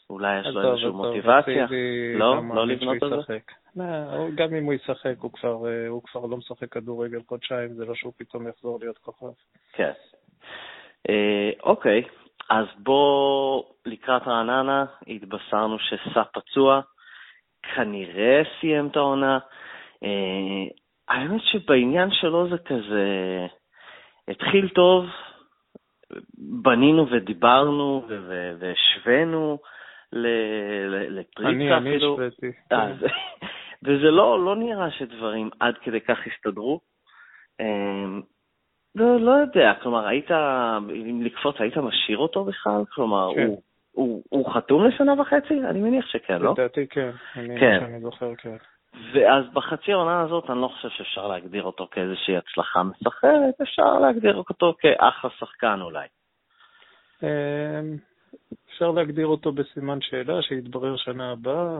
אולי 0.09 0.39
יש 0.39 0.47
לו 0.47 0.71
איזושהי 0.71 0.89
מוטיבציה. 0.89 1.67
לא? 2.15 2.41
לא 2.55 2.67
לבנות 2.67 3.03
על 3.03 3.23
זה? 3.27 3.37
לא, 3.75 4.27
גם 4.35 4.55
אם 4.55 4.65
הוא 4.65 4.73
ישחק, 4.73 5.15
הוא 5.19 5.31
כבר, 5.31 5.57
הוא 5.87 6.03
כבר 6.03 6.25
לא 6.25 6.37
משחק 6.37 6.69
כדורגל 6.71 7.19
חודשיים, 7.27 7.73
זה 7.73 7.85
לא 7.85 7.95
שהוא 7.95 8.13
פתאום 8.17 8.47
יחזור 8.47 8.79
להיות 8.81 8.97
כוכב. 8.97 9.25
כן. 9.73 9.91
אוקיי, 11.63 12.03
אז 12.51 12.65
בוא, 12.77 13.63
לקראת 13.85 14.27
רעננה, 14.27 14.85
התבשרנו 15.07 15.77
שסע 15.79 16.23
פצוע, 16.33 16.81
כנראה 17.75 18.41
סיים 18.59 18.87
את 18.87 18.95
העונה. 18.95 19.39
אה, 20.03 20.65
האמת 21.07 21.41
שבעניין 21.43 22.09
שלו 22.11 22.49
זה 22.49 22.57
כזה, 22.57 23.07
התחיל 24.27 24.69
טוב, 24.69 25.05
בנינו 26.37 27.11
ודיברנו 27.11 28.05
והשווינו 28.59 29.57
לפריצה 30.13 31.77
אפילו. 31.77 32.17
אני 32.17 32.27
השוויתי. 32.27 32.57
וזה 33.83 34.11
לא, 34.11 34.45
לא 34.45 34.55
נראה 34.55 34.91
שדברים 34.91 35.49
עד 35.59 35.77
כדי 35.77 36.01
כך 36.01 36.17
הסתדרו. 36.27 36.79
לא, 38.95 39.19
לא 39.19 39.31
יודע, 39.31 39.73
כלומר, 39.81 40.07
היית, 40.07 40.31
אם 40.89 41.21
לקפוץ, 41.23 41.55
היית 41.59 41.77
משאיר 41.77 42.17
אותו 42.17 42.43
בכלל? 42.43 42.83
כלומר, 42.89 43.29
כן. 43.35 43.47
הוא, 43.47 43.61
הוא, 43.91 44.23
הוא 44.29 44.53
חתום 44.53 44.85
לשנה 44.85 45.21
וחצי? 45.21 45.53
אני 45.69 45.81
מניח 45.81 46.05
שכן, 46.05 46.41
לא? 46.41 46.51
לדעתי 46.51 46.87
כן, 46.87 47.11
אני, 47.35 47.59
כן. 47.59 47.83
אני 47.83 47.99
זוכר, 47.99 48.35
כן. 48.35 48.55
ואז 49.13 49.45
בחצי 49.53 49.91
העונה 49.91 50.21
הזאת 50.21 50.49
אני 50.49 50.61
לא 50.61 50.67
חושב 50.67 50.89
שאפשר 50.89 51.27
להגדיר 51.27 51.63
אותו 51.63 51.87
כאיזושהי 51.91 52.37
הצלחה 52.37 52.83
מסחרת, 52.83 53.61
אפשר 53.61 53.99
להגדיר 53.99 54.35
אותו 54.35 54.75
כאחלה 54.79 55.31
שחקן 55.39 55.81
אולי. 55.81 56.07
אמ, 57.23 57.97
אפשר 58.69 58.91
להגדיר 58.91 59.27
אותו 59.27 59.51
בסימן 59.51 60.01
שאלה 60.01 60.41
שיתברר 60.41 60.97
שנה 60.97 61.31
הבאה. 61.31 61.79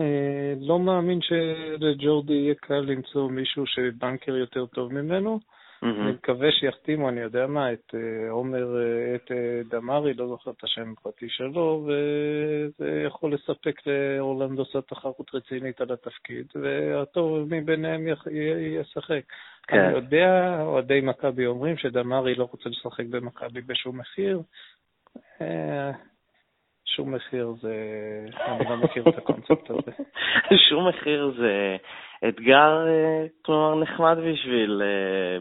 אה, 0.00 0.54
לא 0.60 0.78
מאמין 0.78 1.18
שלג'ורדי 1.22 2.32
יהיה 2.32 2.54
קל 2.54 2.80
למצוא 2.80 3.30
מישהו 3.30 3.66
שבנקר 3.66 4.36
יותר 4.36 4.66
טוב 4.66 4.92
ממנו. 4.92 5.40
אני 5.82 6.12
מקווה 6.12 6.52
שיחתימו, 6.52 7.08
אני 7.08 7.20
יודע 7.20 7.46
מה, 7.46 7.72
את 7.72 7.94
אה, 7.94 8.30
עומר, 8.30 8.76
אה, 8.76 9.14
את 9.14 9.32
אה, 9.32 9.60
דמארי, 9.70 10.14
לא 10.14 10.28
זוכר 10.28 10.50
את 10.50 10.64
השם 10.64 10.92
הפרטי 10.92 11.28
שלו, 11.28 11.86
וזה 11.86 13.02
יכול 13.06 13.34
לספק 13.34 13.80
לאורלנדו 13.86 14.64
סט 14.64 14.88
תחרות 14.88 15.34
רצינית 15.34 15.80
על 15.80 15.92
התפקיד, 15.92 16.46
והטוב 16.54 17.54
מביניהם 17.54 18.06
ישחק. 18.80 19.22
כן. 19.62 19.78
אני 19.78 19.92
יודע, 19.92 20.58
אוהדי 20.62 21.00
מכבי 21.00 21.46
אומרים 21.46 21.76
שדמארי 21.76 22.34
לא 22.34 22.48
רוצה 22.52 22.68
לשחק 22.68 23.04
במכבי 23.10 23.60
בשום 23.60 23.98
מחיר. 23.98 24.42
שום 26.96 27.14
מחיר 27.14 27.54
זה... 27.60 27.74
אני 28.46 28.64
לא 28.68 28.76
מכיר 28.76 29.04
את 29.08 29.18
הקונספט 29.18 29.70
הזה. 29.70 29.92
שום 30.68 30.88
מחיר 30.88 31.32
זה 31.38 31.76
אתגר, 32.28 32.86
אה, 32.86 33.26
כלומר, 33.42 33.74
נחמד 33.74 34.16
בשביל 34.32 34.82
אה, 34.84 35.38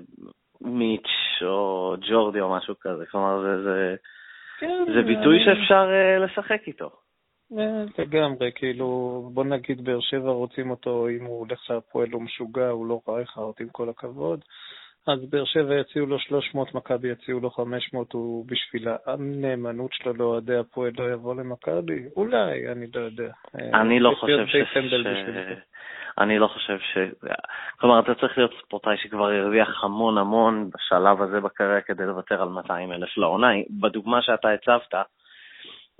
מיץ' 0.62 1.41
או 1.41 1.96
ג'ורדי 2.10 2.39
או 2.39 2.56
משהו 2.56 2.75
כזה. 2.82 3.06
כלומר, 3.06 3.41
זה, 3.41 3.63
זה, 3.63 3.96
כן, 4.60 4.86
זה 4.96 5.01
ביטוי 5.01 5.39
שאפשר 5.46 5.89
אה, 5.91 6.20
לשחק 6.20 6.62
איתו. 6.68 6.89
לגמרי, 7.98 8.51
כאילו, 8.56 9.29
בוא 9.34 9.44
נגיד 9.44 9.84
באר 9.84 10.00
שבע 10.00 10.32
רוצים 10.32 10.70
אותו, 10.70 11.08
אם 11.10 11.25
הוא 11.25 11.39
הולך 11.39 11.70
להפועל 11.70 12.10
הוא 12.12 12.22
משוגע, 12.22 12.70
הוא 12.70 12.86
לא 12.88 13.01
רייכרד, 13.08 13.53
עם 13.60 13.70
כל 13.70 13.89
הכבוד. 13.89 14.46
אז 15.10 15.30
באר 15.30 15.46
שבע 15.46 15.75
יציעו 15.75 16.06
לו 16.06 16.20
300, 16.20 16.75
מכבי 16.75 17.08
יציעו 17.08 17.39
לו 17.39 17.50
500, 17.50 18.13
הוא 18.13 18.46
בשביל 18.48 18.88
הנאמנות 19.06 19.94
שלו 19.94 20.13
לאוהדי 20.13 20.56
הפועל 20.56 20.92
לא 20.98 21.13
יבוא 21.13 21.36
למכבי? 21.36 22.04
אולי, 22.16 22.72
אני 22.72 22.86
לא 22.96 23.00
יודע. 23.01 23.32
אני 23.74 24.00
לא 24.00 24.16
חושב 24.20 24.46
ש... 24.48 24.56
אני 26.18 26.39
לא 26.39 26.48
חושב 26.48 26.80
ש... 26.80 26.98
כלומר, 27.80 28.00
אתה 28.00 28.16
צריך 28.16 28.38
להיות 28.38 28.51
ספורטאי 28.66 28.98
שכבר 28.98 29.30
הרוויח 29.30 29.84
המון 29.84 30.18
המון 30.18 30.70
בשלב 30.70 31.22
הזה 31.22 31.39
בקריירה 31.42 31.82
כדי 31.82 32.06
לוותר 32.06 32.42
על 32.42 32.50
200 32.50 32.92
אלף 32.92 33.18
לעונה. 33.18 33.51
בדוגמה 33.82 34.22
שאתה 34.22 34.50
הצבת, 34.50 34.94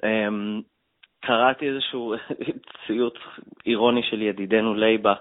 אמ, 0.04 0.62
קראתי 1.25 1.70
איזשהו 1.70 2.13
ציוץ 2.88 3.16
אירוני 3.66 4.04
של 4.04 4.22
ידידנו 4.22 4.74
לייבה, 4.74 5.13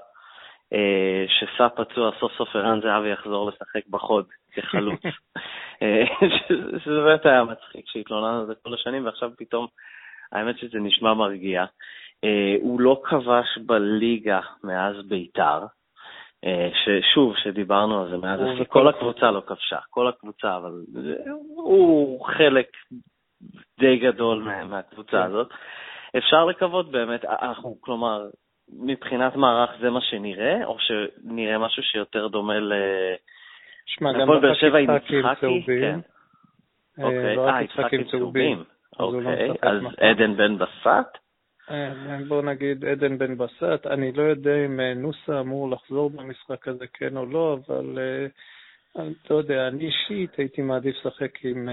שסע 1.28 1.68
פצוע, 1.68 2.10
סוף 2.20 2.32
סוף 2.36 2.56
ערן 2.56 2.80
זהבי 2.80 3.08
יחזור 3.08 3.50
לשחק 3.50 3.86
בחוד 3.90 4.26
כחלוץ. 4.52 5.00
אה, 5.82 6.04
שזה 6.84 7.00
באמת 7.04 7.26
היה 7.26 7.44
מצחיק 7.44 7.84
שהתלוננו 7.86 8.40
על 8.40 8.46
זה 8.46 8.54
כל 8.62 8.74
השנים, 8.74 9.04
ועכשיו 9.04 9.30
פתאום, 9.38 9.66
האמת 10.32 10.58
שזה 10.58 10.78
נשמע 10.78 11.14
מרגיע. 11.14 11.64
אה, 12.24 12.56
הוא 12.60 12.80
לא 12.80 13.00
כבש 13.04 13.58
בליגה 13.66 14.40
מאז 14.64 14.96
ביתר, 15.08 15.66
ששוב, 16.84 17.34
שדיברנו 17.36 18.02
על 18.02 18.10
זה 18.10 18.16
מאז, 18.16 18.40
כל 18.68 18.88
הקבוצה 18.88 19.30
לא 19.30 19.42
כבשה, 19.46 19.78
כל 19.90 20.08
הקבוצה, 20.08 20.56
אבל 20.56 20.72
הוא 21.56 22.24
חלק 22.26 22.66
די 23.80 23.96
גדול 23.96 24.42
מהקבוצה 24.68 25.10
כן. 25.10 25.22
הזאת. 25.22 25.48
אפשר 26.16 26.44
לקוות 26.44 26.90
באמת, 26.90 27.24
אנחנו, 27.24 27.76
כלומר, 27.80 28.26
מבחינת 28.72 29.36
מערך 29.36 29.70
זה 29.80 29.90
מה 29.90 30.00
שנראה, 30.00 30.64
או 30.64 30.76
שנראה 30.78 31.58
משהו 31.58 31.82
שיותר 31.82 32.28
דומה 32.28 32.58
ל... 32.58 32.72
שמע, 33.86 34.12
גם 34.12 34.26
באר 34.26 34.54
שבע 34.54 34.78
עם 34.78 34.90
יצחקי? 34.96 35.62
כן. 35.66 36.00
אה, 36.98 37.04
אוקיי, 37.04 37.36
לא 37.36 37.48
אה, 37.50 37.62
יצחקי 37.62 37.96
עם 37.96 38.04
צהובים. 38.04 38.64
לא 38.98 39.04
אוקיי, 39.04 39.50
אז 39.62 39.82
עדן 40.00 40.36
בן 40.36 40.58
בסט? 40.58 41.18
אה, 41.70 41.92
בוא 42.28 42.42
נגיד 42.42 42.84
עדן 42.84 43.18
בן 43.18 43.36
בסט, 43.36 43.86
אני 43.86 44.12
לא 44.12 44.22
יודע 44.22 44.64
אם 44.66 44.80
אה, 44.80 44.94
נוסה 44.94 45.40
אמור 45.40 45.70
לחזור 45.70 46.10
במשחק 46.10 46.68
הזה, 46.68 46.84
כן 46.92 47.16
או 47.16 47.26
לא, 47.26 47.58
אבל 47.66 47.98
לא 49.30 49.36
יודע, 49.36 49.68
אני 49.68 49.86
אישית 49.86 50.36
הייתי 50.38 50.62
מעדיף 50.62 50.96
לשחק 50.96 51.44
עם 51.44 51.68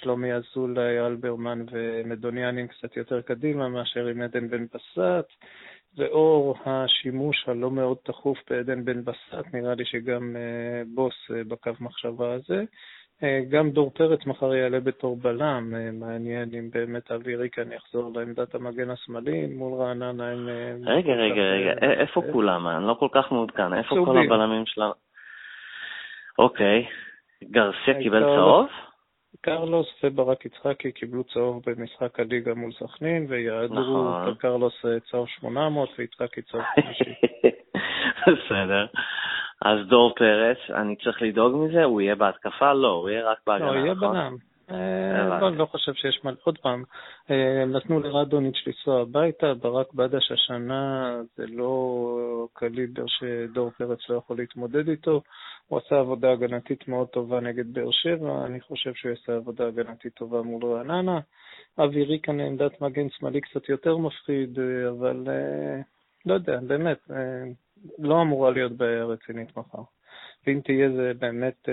שלומי 0.00 0.32
אזולאי, 0.32 1.00
אלברמן 1.00 1.64
ומדוניאנין 1.70 2.68
קצת 2.68 2.96
יותר 2.96 3.20
קדימה 3.20 3.68
מאשר 3.68 4.06
עם 4.06 4.22
עדן 4.22 4.48
בן 4.48 4.66
בסט. 4.66 5.28
לאור 5.98 6.56
השימוש 6.66 7.44
הלא 7.48 7.70
מאוד 7.70 7.96
תכוף 8.02 8.38
בעדן 8.50 8.84
בן 8.84 9.04
בסט, 9.04 9.54
נראה 9.54 9.74
לי 9.74 9.84
שגם 9.84 10.36
אה, 10.36 10.82
בוס 10.94 11.14
אה, 11.30 11.44
בקו 11.48 11.70
מחשבה 11.80 12.32
הזה. 12.32 12.64
אה, 13.22 13.40
גם 13.50 13.70
דור 13.70 13.90
פרץ 13.90 14.26
מחר 14.26 14.54
יעלה 14.54 14.80
בתור 14.80 15.16
בלם, 15.16 15.74
מעניין 16.00 16.50
אם 16.58 16.70
באמת 16.72 17.10
אבי 17.10 17.36
ריקן 17.36 17.72
יחזור 17.72 18.12
לעמדת 18.14 18.54
המגן 18.54 18.90
השמאלי 18.90 19.46
מול 19.46 19.80
רעננה 19.80 20.32
עם... 20.32 20.48
רגע, 20.86 21.12
רגע, 21.12 21.42
רגע, 21.42 21.72
איפה 22.00 22.22
כולם? 22.32 22.66
אני 22.66 22.86
לא 22.86 22.94
כל 22.94 23.08
כך 23.12 23.32
מעודכן, 23.32 23.74
איפה 23.74 23.94
כל 24.04 24.18
הבלמים 24.18 24.66
שלנו? 24.66 24.92
אוקיי, 26.38 26.86
גרסיה 27.44 27.94
קיבל 28.02 28.20
צהוב? 28.20 28.68
קרלוס 29.44 29.86
וברק 30.04 30.44
יצחקי 30.44 30.92
קיבלו 30.92 31.24
צהוב 31.24 31.62
במשחק 31.66 32.20
הליגה 32.20 32.54
מול 32.54 32.72
סכנין, 32.72 33.26
ויעדרו 33.28 33.78
נכון. 33.78 34.34
קרלוס 34.34 34.84
אה, 34.84 35.00
צהוב 35.10 35.28
800 35.28 35.88
ויצחקי 35.98 36.42
צהוב 36.42 36.62
50. 36.74 37.14
בסדר. 38.36 38.86
אז 39.62 39.78
דור 39.88 40.14
פרץ, 40.16 40.58
אני 40.70 40.96
צריך 40.96 41.22
לדאוג 41.22 41.56
מזה? 41.56 41.84
הוא 41.84 42.00
יהיה 42.00 42.14
בהתקפה? 42.14 42.72
לא, 42.72 42.88
הוא 42.88 43.10
יהיה 43.10 43.30
רק 43.30 43.38
בהגנה, 43.46 43.66
נכון? 43.66 43.76
לא, 43.76 43.84
יהיה 43.84 43.94
בנם. 43.94 44.36
אה, 44.70 45.40
לא, 45.40 45.56
לא 45.56 45.66
חושב 45.66 45.94
שיש 45.94 46.20
מה... 46.24 46.30
עוד 46.44 46.58
פעם, 46.58 46.84
אה, 47.30 47.64
נתנו 47.64 48.00
לרדוניץ' 48.00 48.66
לנסוע 48.66 49.00
הביתה, 49.00 49.54
ברק 49.54 49.92
בדש 49.92 50.32
השנה 50.32 51.14
זה 51.36 51.46
לא 51.46 52.48
קליבר 52.52 53.04
שדור 53.06 53.70
פרץ 53.70 53.98
לא 54.08 54.16
יכול 54.16 54.36
להתמודד 54.36 54.88
איתו. 54.88 55.22
הוא 55.66 55.78
עשה 55.78 55.98
עבודה 55.98 56.32
הגנתית 56.32 56.88
מאוד 56.88 57.08
טובה 57.08 57.40
נגד 57.40 57.74
באר 57.74 57.90
שבע, 57.90 58.46
אני 58.46 58.60
חושב 58.60 58.94
שהוא 58.94 59.10
יעשה 59.10 59.36
עבודה 59.36 59.66
הגנתית 59.66 60.14
טובה 60.14 60.42
מול 60.42 60.64
רעננה. 60.64 61.20
אבי 61.78 62.04
ריקן 62.04 62.36
לעמדת 62.36 62.80
מגן 62.80 63.10
שמאלי 63.10 63.40
קצת 63.40 63.68
יותר 63.68 63.96
מפחיד, 63.96 64.58
אה, 64.58 64.88
אבל 64.90 65.26
לא 66.26 66.34
יודע, 66.34 66.58
באמת, 66.66 66.98
לא 67.98 68.22
אמורה 68.22 68.50
להיות 68.50 68.72
בעיה 68.72 69.04
רצינית 69.04 69.56
מחר. 69.56 69.82
ואם 70.46 70.60
תהיה 70.64 70.90
זה 70.90 71.12
באמת 71.18 71.68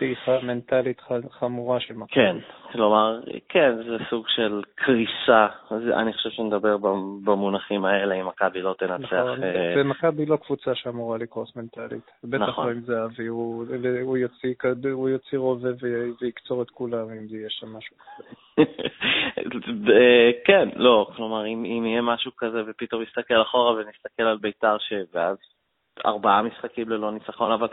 דעיכה 0.00 0.38
מנטלית 0.42 1.00
חמורה 1.30 1.80
של 1.80 1.94
מכבי. 1.94 2.14
כן, 2.14 2.36
כלומר, 2.72 3.20
כן, 3.48 3.76
זה 3.76 3.96
סוג 4.10 4.24
של 4.28 4.62
קריסה. 4.74 5.46
אני 5.70 6.12
חושב 6.12 6.30
שנדבר 6.30 6.76
במונחים 7.24 7.84
האלה, 7.84 8.14
אם 8.14 8.26
מכבי 8.26 8.62
לא 8.62 8.74
תנצח. 8.78 9.12
נכון, 9.12 9.44
אה, 9.44 9.74
ומכבי 9.76 10.26
לא 10.26 10.36
קבוצה 10.36 10.74
שאמורה 10.74 11.18
לקרוס 11.18 11.56
מנטלית. 11.56 12.10
בטח 12.24 12.42
נכון. 12.42 12.66
לא 12.66 12.72
עם 12.72 12.80
זהבי, 12.80 13.26
הוא, 13.26 13.64
יוציא, 15.08 15.38
רובה 15.38 15.68
ויקצור 16.20 16.62
את 16.62 16.70
כולם 16.70 17.10
אם 17.10 17.26
יהיה 17.30 17.50
שם 17.50 17.76
משהו. 17.76 17.96
כן, 20.46 20.68
לא, 20.76 21.10
כלומר, 21.16 21.46
אם, 21.46 21.64
אם 21.64 21.86
יהיה 21.86 22.02
משהו 22.02 22.32
כזה 22.36 22.62
ופתאום 22.66 23.02
נסתכל 23.02 23.42
אחורה 23.42 23.72
ונסתכל 23.72 24.22
על 24.22 24.38
ביתר, 24.38 24.76
ואז 25.14 25.36
ארבעה 26.06 26.42
משחקים 26.42 26.88
ללא 26.88 27.12
ניצחון, 27.12 27.52
אבל 27.52 27.68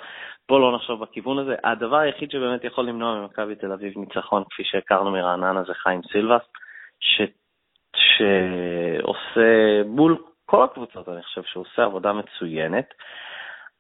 בואו 0.50 0.60
לא 0.60 0.76
נחשוב 0.76 1.02
בכיוון 1.02 1.40
הזה. 1.40 1.56
הדבר 1.64 1.98
היחיד 1.98 2.32
שבאמת 2.32 2.64
יכול 2.64 2.86
למנוע 2.86 3.22
ממכבי 3.22 3.56
תל 3.56 3.72
אביב 3.72 3.94
ניצחון, 3.98 4.44
כפי 4.50 4.64
שהכרנו 4.64 5.12
מרעננה, 5.12 5.64
זה 5.64 5.74
חיים 5.74 6.02
סילבס, 6.12 6.42
ש... 7.00 7.22
שעושה 7.96 9.84
מול 9.86 10.18
כל 10.46 10.64
הקבוצות, 10.64 11.10
אני 11.10 11.24
חושב 11.24 11.44
שהוא 11.44 11.66
עושה 11.72 11.84
עבודה 11.84 12.14
מצוינת. 12.14 12.94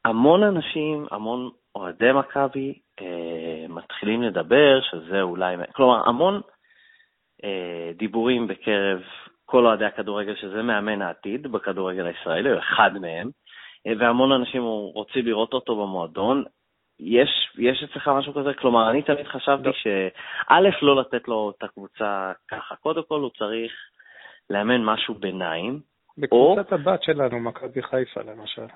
המון 0.05 0.43
אנשים, 0.43 1.05
המון 1.11 1.49
אוהדי 1.75 2.11
מכבי 2.11 2.79
אה, 3.01 3.65
מתחילים 3.69 4.23
לדבר 4.23 4.81
שזה 4.81 5.21
אולי, 5.21 5.55
כלומר, 5.71 6.09
המון 6.09 6.41
אה, 7.43 7.91
דיבורים 7.95 8.47
בקרב 8.47 9.01
כל 9.45 9.65
אוהדי 9.65 9.85
הכדורגל 9.85 10.35
שזה 10.35 10.61
מאמן 10.61 11.01
העתיד 11.01 11.51
בכדורגל 11.51 12.05
הישראלי, 12.05 12.53
או 12.53 12.59
אחד 12.59 12.91
מהם. 13.01 13.29
והמון 13.99 14.31
אנשים 14.31 14.63
רוצים 14.93 15.25
לראות 15.25 15.53
אותו 15.53 15.75
במועדון. 15.75 16.43
יש, 16.99 17.29
יש 17.57 17.83
אצלך 17.83 18.07
משהו 18.07 18.33
כזה? 18.33 18.53
כלומר, 18.53 18.89
אני 18.89 19.01
תמיד 19.01 19.27
חשבתי 19.27 19.69
שא', 19.73 20.59
לא 20.81 20.95
לתת 20.95 21.27
לו 21.27 21.53
את 21.57 21.63
הקבוצה 21.63 22.31
ככה. 22.47 22.75
קודם 22.75 23.01
כל 23.07 23.19
הוא 23.19 23.29
צריך 23.37 23.71
לאמן 24.49 24.83
משהו 24.83 25.13
ביניים. 25.13 25.79
בקבוצת 26.17 26.71
או... 26.71 26.77
הבת 26.77 27.03
שלנו, 27.03 27.39
מכבי 27.39 27.83
חיפה 27.83 28.21
למשל. 28.21 28.65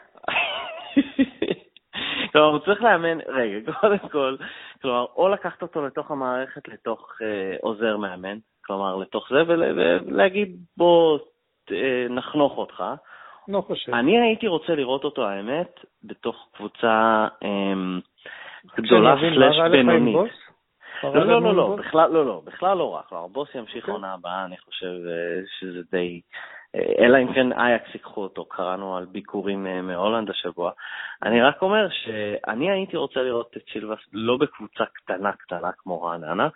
כלומר, 2.32 2.48
הוא 2.48 2.60
צריך 2.60 2.82
לאמן, 2.82 3.18
רגע, 3.28 3.72
קודם 3.82 4.10
כל, 4.12 4.36
כלומר, 4.82 5.06
או 5.16 5.30
לקחת 5.30 5.62
אותו 5.62 5.86
לתוך 5.86 6.12
המערכת, 6.12 6.68
לתוך 6.68 7.18
אה, 7.22 7.56
עוזר 7.62 7.98
מאמן, 7.98 8.38
כלומר, 8.66 8.96
לתוך 8.96 9.30
זה, 9.30 9.44
ולהגיד, 9.48 10.58
בוא, 10.78 11.20
אה, 11.72 12.06
נחנוך 12.10 12.58
אותך, 12.58 12.84
לא 13.48 13.62
חושב. 13.62 13.94
אני 13.94 14.22
הייתי 14.22 14.48
רוצה 14.48 14.76
לראות 14.76 15.04
אותו, 15.04 15.28
האמת, 15.28 15.80
בתוך 16.04 16.48
קבוצה 16.54 17.28
אמ, 17.44 18.00
גדולה 18.78 19.16
סלאש 19.20 19.72
בינונית. 19.72 20.16
לא, 21.04 21.26
לא, 21.26 21.42
לא, 21.42 21.56
לא, 21.56 21.76
בכלל 21.80 22.12
לא, 22.12 22.26
לא, 22.26 22.42
בכלל 22.46 22.78
לא 22.78 22.96
רק. 22.96 23.14
הבוס 23.14 23.56
ימשיך 23.56 23.86
כן. 23.86 23.92
עונה 23.92 24.14
הבאה, 24.14 24.46
אני 24.46 24.58
חושב 24.58 24.94
שזה 25.60 25.82
די... 25.92 26.22
אלא 27.00 27.18
אם 27.18 27.34
כן 27.34 27.54
אייקס 27.54 27.94
ייקחו 27.94 28.24
אותו, 28.24 28.46
קראנו 28.46 28.98
על 28.98 29.06
ביקורים 29.06 29.88
מהולנד 29.88 30.30
השבוע. 30.30 30.72
אני 31.24 31.42
רק 31.42 31.62
אומר 31.62 31.88
שאני 31.90 32.72
הייתי 32.72 32.98
רוצה 32.98 33.20
לראות 33.20 33.58
את 33.58 33.68
שילבס 33.68 34.00
לא 34.14 34.38
בקבוצה 34.38 34.84
קטנה 34.86 35.32
קטנה 35.32 35.72
כמו 35.78 36.02
רעננה, 36.02 36.48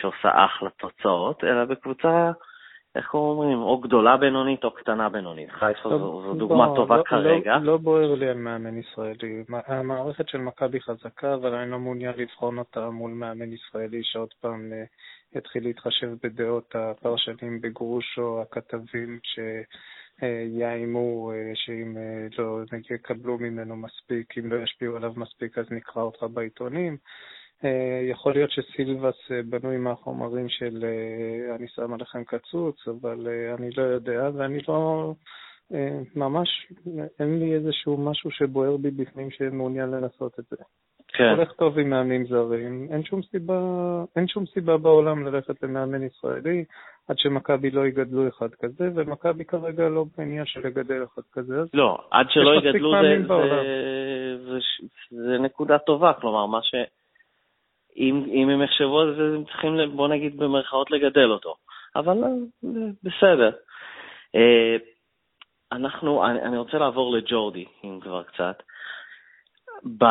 שעושה 0.00 0.44
אחלה 0.44 0.70
תוצאות, 0.70 1.44
אלא 1.44 1.64
בקבוצה 1.64 2.30
איך 2.94 3.14
אומרים, 3.14 3.58
או 3.58 3.78
גדולה 3.78 4.16
בינונית 4.16 4.64
או 4.64 4.70
קטנה 4.70 5.08
בינונית. 5.08 5.50
חיפה 5.50 5.88
זו, 5.88 6.22
זו 6.22 6.34
דוגמה 6.34 6.66
לא, 6.66 6.72
טובה 6.76 6.96
לא, 6.96 7.02
כרגע. 7.02 7.56
לא, 7.58 7.64
לא 7.72 7.76
בוער 7.76 8.14
לי 8.14 8.28
על 8.28 8.36
מאמן 8.36 8.78
ישראלי. 8.78 9.44
המערכת 9.66 10.28
של 10.28 10.38
מכבי 10.38 10.80
חזקה, 10.80 11.34
אבל 11.34 11.54
אני 11.54 11.70
לא 11.70 11.78
מעוניין 11.78 12.14
לבחון 12.16 12.58
אותה 12.58 12.90
מול 12.90 13.10
מאמן 13.10 13.52
ישראלי 13.52 14.00
שעוד 14.02 14.28
פעם 14.40 14.72
אה, 14.72 14.84
יתחיל 15.38 15.64
להתחשב 15.64 16.10
בדעות 16.22 16.74
הפרשנים 16.74 17.60
בגרוש 17.60 18.18
או 18.18 18.42
הכתבים 18.42 19.18
שיאיימו 20.20 21.32
אה, 21.32 21.50
שאם 21.54 21.96
אה, 21.96 22.26
לא 22.38 22.60
יקבלו 22.94 23.38
ממנו 23.38 23.76
מספיק, 23.76 24.38
אם 24.38 24.52
לא 24.52 24.56
ישפיעו 24.56 24.96
עליו 24.96 25.12
מספיק 25.16 25.58
אז 25.58 25.66
נקרא 25.70 26.02
אותך 26.02 26.22
בעיתונים. 26.22 26.96
אה, 27.64 28.00
יכול 28.10 28.32
להיות 28.32 28.50
שסילבס 28.50 29.30
אה, 29.30 29.40
בנוי 29.44 29.76
מהחומרים 29.76 30.48
של 30.48 30.84
אה, 30.84 31.54
אני 31.56 31.68
שם 31.68 31.92
עליכם 31.92 32.24
קצוץ, 32.24 32.88
אבל 32.88 33.28
אני 33.58 33.70
לא 33.76 33.82
יודע, 33.82 34.30
ואני 34.34 34.58
לא... 34.68 35.12
ממש 36.16 36.48
אין 37.20 37.38
לי 37.38 37.54
איזשהו 37.54 37.96
משהו 37.96 38.30
שבוער 38.30 38.76
בי 38.76 38.90
בפנים 38.90 39.30
שמעוניין 39.30 39.90
לנסות 39.90 40.38
את 40.38 40.44
זה. 40.50 40.56
כן. 41.08 41.34
הולך 41.36 41.52
טוב 41.52 41.78
עם 41.78 41.90
מאמנים 41.90 42.26
זרים, 42.26 42.88
אין 42.90 43.02
שום 43.04 43.22
סיבה, 43.22 43.60
אין 44.16 44.28
שום 44.28 44.46
סיבה 44.46 44.76
בעולם 44.76 45.26
ללכת 45.26 45.62
למאמן 45.62 46.02
ישראלי 46.02 46.64
עד 47.08 47.18
שמכבי 47.18 47.70
לא 47.70 47.86
יגדלו 47.86 48.28
אחד 48.28 48.54
כזה, 48.62 48.90
ומכבי 48.94 49.44
כרגע 49.44 49.88
לא 49.88 50.04
בעניין 50.16 50.46
של 50.46 50.66
לגדל 50.66 51.04
אחד 51.04 51.22
כזה. 51.32 51.62
לא, 51.74 51.98
עד 52.10 52.26
שלא 52.30 52.54
יגדלו 52.54 52.92
זה, 53.02 53.18
זה, 53.18 53.34
זה, 54.44 54.58
זה, 55.10 55.16
זה 55.26 55.38
נקודה 55.38 55.78
טובה, 55.78 56.12
כלומר, 56.12 56.46
מה 56.46 56.62
ש... 56.62 56.74
אם, 57.98 58.24
אם 58.32 58.48
הם 58.48 58.62
יחשבו 58.62 59.00
על 59.00 59.14
זה, 59.16 59.36
הם 59.36 59.44
צריכים, 59.44 59.96
בוא 59.96 60.08
נגיד, 60.08 60.36
במרכאות 60.36 60.90
לגדל 60.90 61.30
אותו. 61.30 61.54
אבל 61.96 62.24
אה, 62.24 62.70
בסדר. 63.02 63.50
אה, 64.34 64.76
אנחנו, 65.72 66.26
אני, 66.26 66.58
רוצה 66.58 66.78
לעבור 66.78 67.12
לג'ורדי, 67.12 67.64
אם 67.84 67.98
כבר 68.02 68.22
קצת. 68.22 68.62
ב... 69.98 70.04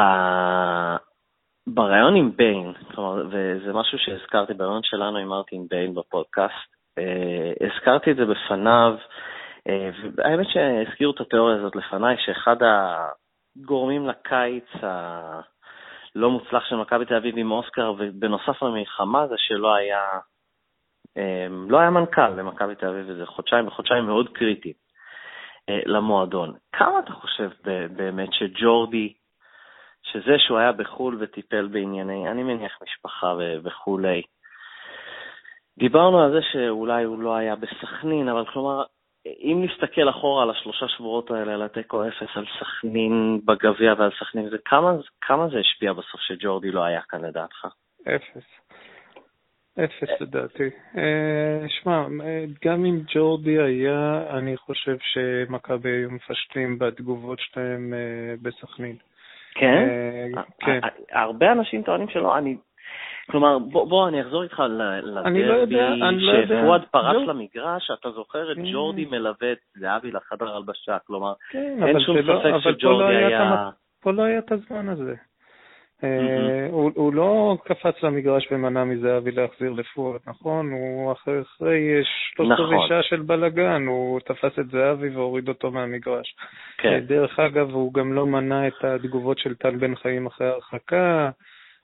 בריאיון 1.68 2.16
עם 2.16 2.32
ביין, 2.36 2.74
כלומר, 2.74 3.24
וזה 3.30 3.74
משהו 3.74 3.98
שהזכרתי 4.00 4.54
בריאיון 4.54 4.84
שלנו 4.84 5.18
עם 5.18 5.28
מרטין 5.28 5.68
ביין 5.70 5.96
בפודקאסט, 5.96 6.76
אה, 6.98 7.54
הזכרתי 7.62 8.12
את 8.12 8.16
זה 8.16 8.26
בפניו, 8.26 8.96
אה, 9.68 9.90
והאמת 10.16 10.48
שהזכירו 10.50 11.14
את 11.14 11.22
התיאוריה 11.22 11.56
הזאת 11.56 11.76
לפניי, 11.76 12.16
שאחד 12.26 12.56
הגורמים 12.62 14.08
לקיץ 14.08 14.84
ה... 14.84 15.57
לא 16.18 16.30
מוצלח 16.30 16.66
של 16.66 16.76
מכבי 16.76 17.06
תל 17.06 17.16
אביב 17.16 17.38
עם 17.38 17.52
אוסקר, 17.52 17.94
ובנוסף 17.98 18.64
למלחמה 18.64 19.28
זה 19.28 19.36
שלא 19.38 19.76
היה, 19.76 20.00
אמ, 21.18 21.72
לא 21.72 21.80
היה 21.80 21.90
מנכ"ל 21.90 22.30
למכבי 22.30 22.76
תל 22.76 22.88
אביב, 22.88 23.06
וזה 23.10 23.26
חודשיים 23.26 23.68
וחודשיים 23.68 24.06
מאוד 24.06 24.30
קריטיים 24.30 24.74
אה, 25.70 25.80
למועדון. 25.86 26.54
כמה 26.72 27.00
אתה 27.00 27.14
חושב 27.14 27.50
באמת 27.96 28.30
שג'ורדי, 28.34 29.14
שזה 30.04 30.40
שהוא 30.40 30.58
היה 30.58 30.72
בחו"ל 30.72 31.18
וטיפל 31.20 31.68
בענייני, 31.68 32.30
אני 32.32 32.44
מניח 32.44 32.78
משפחה 32.84 33.34
וכולי, 33.64 34.22
דיברנו 35.80 36.22
על 36.22 36.32
זה 36.32 36.40
שאולי 36.52 37.04
הוא 37.04 37.20
לא 37.20 37.36
היה 37.36 37.56
בסכנין, 37.56 38.30
אבל 38.30 38.46
כלומר, 38.46 38.84
אם 39.40 39.66
נסתכל 39.66 40.10
אחורה 40.10 40.44
על 40.44 40.50
השלושה 40.50 40.88
שבועות 40.88 41.32
האלה, 41.32 41.54
על 41.54 41.64
התיקו 41.64 42.08
אפס, 42.08 42.30
על 42.36 42.46
סכנין 42.60 43.42
בגביע 43.46 43.94
ועל 43.98 44.12
סכנין, 44.20 44.50
זה 44.50 44.58
כמה, 44.66 44.92
כמה 45.22 45.48
זה 45.48 45.60
השפיע 45.60 45.94
בסוף 45.94 46.22
שג'ורדי 46.22 46.72
לא 46.72 46.84
היה 46.84 47.02
כאן 47.02 47.26
לדעתך? 47.26 47.68
אפס. 48.08 48.46
אפס 49.84 50.22
לדעתי. 50.22 50.70
אה, 50.98 51.70
שמע, 51.70 52.06
גם 52.66 52.86
אם 52.86 53.00
ג'ורדי 53.14 53.62
היה, 53.62 54.24
אני 54.30 54.58
חושב 54.58 54.98
שמכבי 55.00 55.90
היו 55.90 56.12
מפשטים 56.12 56.80
בתגובות 56.80 57.40
שלהם 57.40 57.94
אה, 57.94 58.36
בסכנין. 58.42 58.96
כן? 59.54 59.88
אה, 60.38 60.44
כן. 60.60 60.80
הרבה 61.12 61.52
אנשים 61.52 61.84
טוענים 61.84 62.10
שלא, 62.10 62.38
אני 62.38 62.56
כלומר, 63.32 63.60
בוא, 63.60 63.88
בוא 63.88 64.08
אני 64.08 64.22
אחזור 64.22 64.44
איתך 64.44 64.64
לדרבי, 65.04 65.76
לא 65.76 66.46
שפואד 66.46 66.82
פרץ 66.92 67.16
לא... 67.16 67.26
למגרש, 67.26 67.92
אתה 68.00 68.12
זוכר 68.12 68.52
את 68.52 68.58
כן. 68.58 68.72
ג'ורדי 68.72 69.06
מלווה 69.06 69.52
את 69.52 69.58
זהבי 69.76 70.12
לחדר 70.12 70.56
הלבשה, 70.56 70.98
כלומר, 71.08 71.34
כן, 71.50 71.84
אין 71.88 72.00
שום 72.00 72.18
לא- 72.18 72.42
ספק 72.44 72.72
שג'ורדי 72.72 73.22
לא 73.22 73.28
היה... 73.28 73.70
פה 74.04 74.12
לא 74.12 74.24
היה 74.24 74.40
את 74.40 74.52
הזמן 74.52 74.90
הזה. 74.90 75.16
אה, 76.04 76.68
הוא, 76.72 76.92
הוא 76.96 77.14
לא 77.14 77.58
קפץ 77.64 78.04
למגרש 78.04 78.48
ומנע 78.52 78.84
מזהבי 78.84 79.32
להחזיר 79.32 79.72
לפואד, 79.72 80.20
נכון? 80.28 80.72
הוא 80.72 81.12
אחרי, 81.12 81.42
אחרי 81.42 82.02
שלושת 82.36 82.52
נכון. 82.52 82.66
רבעי 82.66 83.04
של 83.04 83.22
בלאגן, 83.22 83.86
הוא 83.88 84.20
תפס 84.20 84.60
את 84.60 84.70
זהבי 84.70 85.10
והוריד 85.10 85.50
אותו 85.50 85.72
מהמגרש. 85.72 86.36
כן. 86.78 86.94
אה, 86.94 87.00
דרך 87.00 87.40
אגב, 87.40 87.70
הוא 87.70 87.94
גם 87.94 88.14
לא 88.14 88.26
מנע 88.26 88.68
את 88.68 88.84
התגובות 88.84 89.40
של 89.40 89.56
טל 89.56 89.76
בן 89.76 89.96
חיים 89.96 90.26
אחרי 90.26 90.48
הרחקה. 90.48 91.30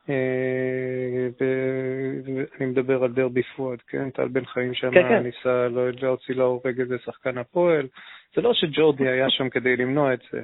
אה, 0.10 1.28
ואני 1.40 2.66
מדבר 2.66 3.04
על 3.04 3.12
דרבי 3.12 3.44
פואד, 3.44 3.82
כן? 3.88 4.10
טל 4.10 4.28
בן 4.28 4.46
חיים 4.46 4.74
שם 4.74 4.92
כן, 4.92 5.10
כן. 5.10 5.24
ניסה 5.24 5.68
לא 5.70 5.90
להוציא 6.02 6.36
להורג 6.36 6.80
איזה 6.80 6.96
שחקן 7.06 7.38
הפועל. 7.38 7.88
זה 8.36 8.42
לא 8.42 8.54
שג'ורדי 8.54 9.10
היה 9.10 9.30
שם 9.30 9.50
כדי 9.50 9.76
למנוע 9.76 10.14
את 10.14 10.20
זה. 10.32 10.44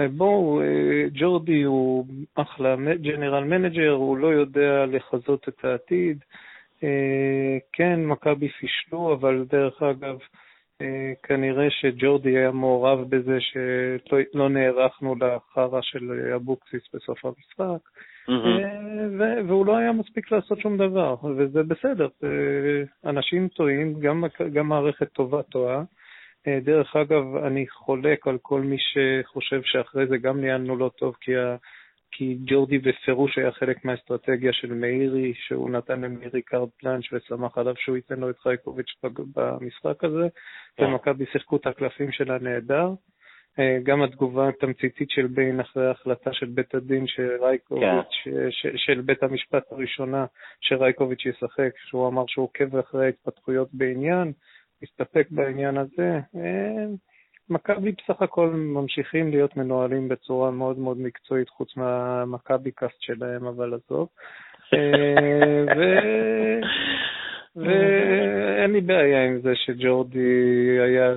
אה, 0.00 0.08
בואו, 0.08 0.60
אה, 0.60 1.04
ג'ורדי 1.12 1.62
הוא 1.62 2.06
אחלה 2.34 2.76
general 2.94 3.44
manager, 3.44 3.90
הוא 3.90 4.16
לא 4.18 4.26
יודע 4.26 4.86
לחזות 4.86 5.48
את 5.48 5.64
העתיד. 5.64 6.24
כן, 7.72 8.04
מכבי 8.04 8.48
פישלו, 8.48 9.14
אבל 9.14 9.44
דרך 9.48 9.82
אגב, 9.82 10.18
כנראה 11.22 11.70
שג'ורדי 11.70 12.38
היה 12.38 12.50
מעורב 12.50 13.10
בזה 13.10 13.40
שלא 13.40 14.18
לא 14.34 14.48
נערכנו 14.48 15.14
לחרא 15.14 15.80
של 15.82 16.32
אבוקסיס 16.34 16.82
בסוף 16.94 17.24
המשחק. 17.24 17.88
Mm-hmm. 18.28 19.44
והוא 19.48 19.66
לא 19.66 19.76
היה 19.76 19.92
מספיק 19.92 20.32
לעשות 20.32 20.60
שום 20.60 20.76
דבר, 20.76 21.16
וזה 21.36 21.62
בסדר. 21.62 22.08
אנשים 23.04 23.48
טועים, 23.48 24.00
גם, 24.00 24.24
גם 24.52 24.68
מערכת 24.68 25.12
טובה 25.12 25.42
טועה. 25.42 25.82
אה, 26.46 26.58
דרך 26.60 26.96
אגב, 26.96 27.36
אני 27.36 27.68
חולק 27.68 28.26
על 28.26 28.38
כל 28.42 28.60
מי 28.60 28.76
שחושב 28.78 29.60
שאחרי 29.64 30.06
זה 30.06 30.18
גם 30.18 30.40
ניהלנו 30.40 30.76
לא 30.76 30.90
טוב, 30.96 31.16
כי, 31.20 31.36
ה... 31.36 31.56
כי 32.10 32.38
ג'ורדי 32.46 32.78
בפירוש 32.78 33.38
היה 33.38 33.52
חלק 33.52 33.84
מהאסטרטגיה 33.84 34.52
של 34.52 34.74
מאירי, 34.74 35.34
שהוא 35.34 35.70
נתן 35.70 36.00
למאירי 36.00 36.42
קארט 36.42 36.68
פלאנץ' 36.78 37.04
ושמח 37.12 37.58
עליו 37.58 37.74
שהוא 37.76 37.96
ייתן 37.96 38.20
לו 38.20 38.30
את 38.30 38.38
חייקוביץ' 38.38 38.94
במשחק 39.36 40.04
הזה, 40.04 40.28
כן. 40.76 40.84
ומכבי 40.84 41.24
שיחקו 41.32 41.56
את 41.56 41.66
הקלפים 41.66 42.12
שלה 42.12 42.38
נהדר. 42.38 42.88
אה, 43.58 43.78
גם 43.82 44.02
התגובה 44.02 44.48
התמציתית 44.48 45.10
של 45.10 45.26
ביין 45.26 45.60
אחרי 45.60 45.86
ההחלטה 45.86 46.32
של 46.32 46.46
בית 46.46 46.74
הדין 46.74 47.06
שרייקוביץ', 47.06 47.84
כן. 48.24 48.48
של 48.76 49.00
בית 49.00 49.22
המשפט 49.22 49.72
הראשונה 49.72 50.26
שרייקוביץ' 50.60 51.26
ישחק, 51.26 51.70
שהוא 51.88 52.08
אמר 52.08 52.24
שהוא 52.28 52.44
עוקב 52.44 52.76
אחרי 52.76 53.06
ההתפתחויות 53.06 53.68
בעניין, 53.72 54.32
מסתפק 54.82 55.26
בעניין 55.30 55.76
הזה. 55.76 56.20
אה, 56.36 56.86
מכבי 57.50 57.92
בסך 57.92 58.22
הכל 58.22 58.50
ממשיכים 58.50 59.30
להיות 59.30 59.56
מנוהלים 59.56 60.08
בצורה 60.08 60.50
מאוד 60.50 60.78
מאוד 60.78 60.98
מקצועית, 61.00 61.48
חוץ 61.48 61.76
מהמכבי 61.76 62.70
קאסט 62.70 63.00
שלהם, 63.00 63.46
אבל 63.46 63.74
עזוב. 63.74 64.08
אה, 64.74 65.64
ו... 65.76 65.80
ואין 67.56 68.72
לי 68.72 68.80
בעיה 68.80 69.26
עם 69.26 69.40
זה 69.40 69.52
שג'ורדי 69.54 70.78
היה 70.80 71.16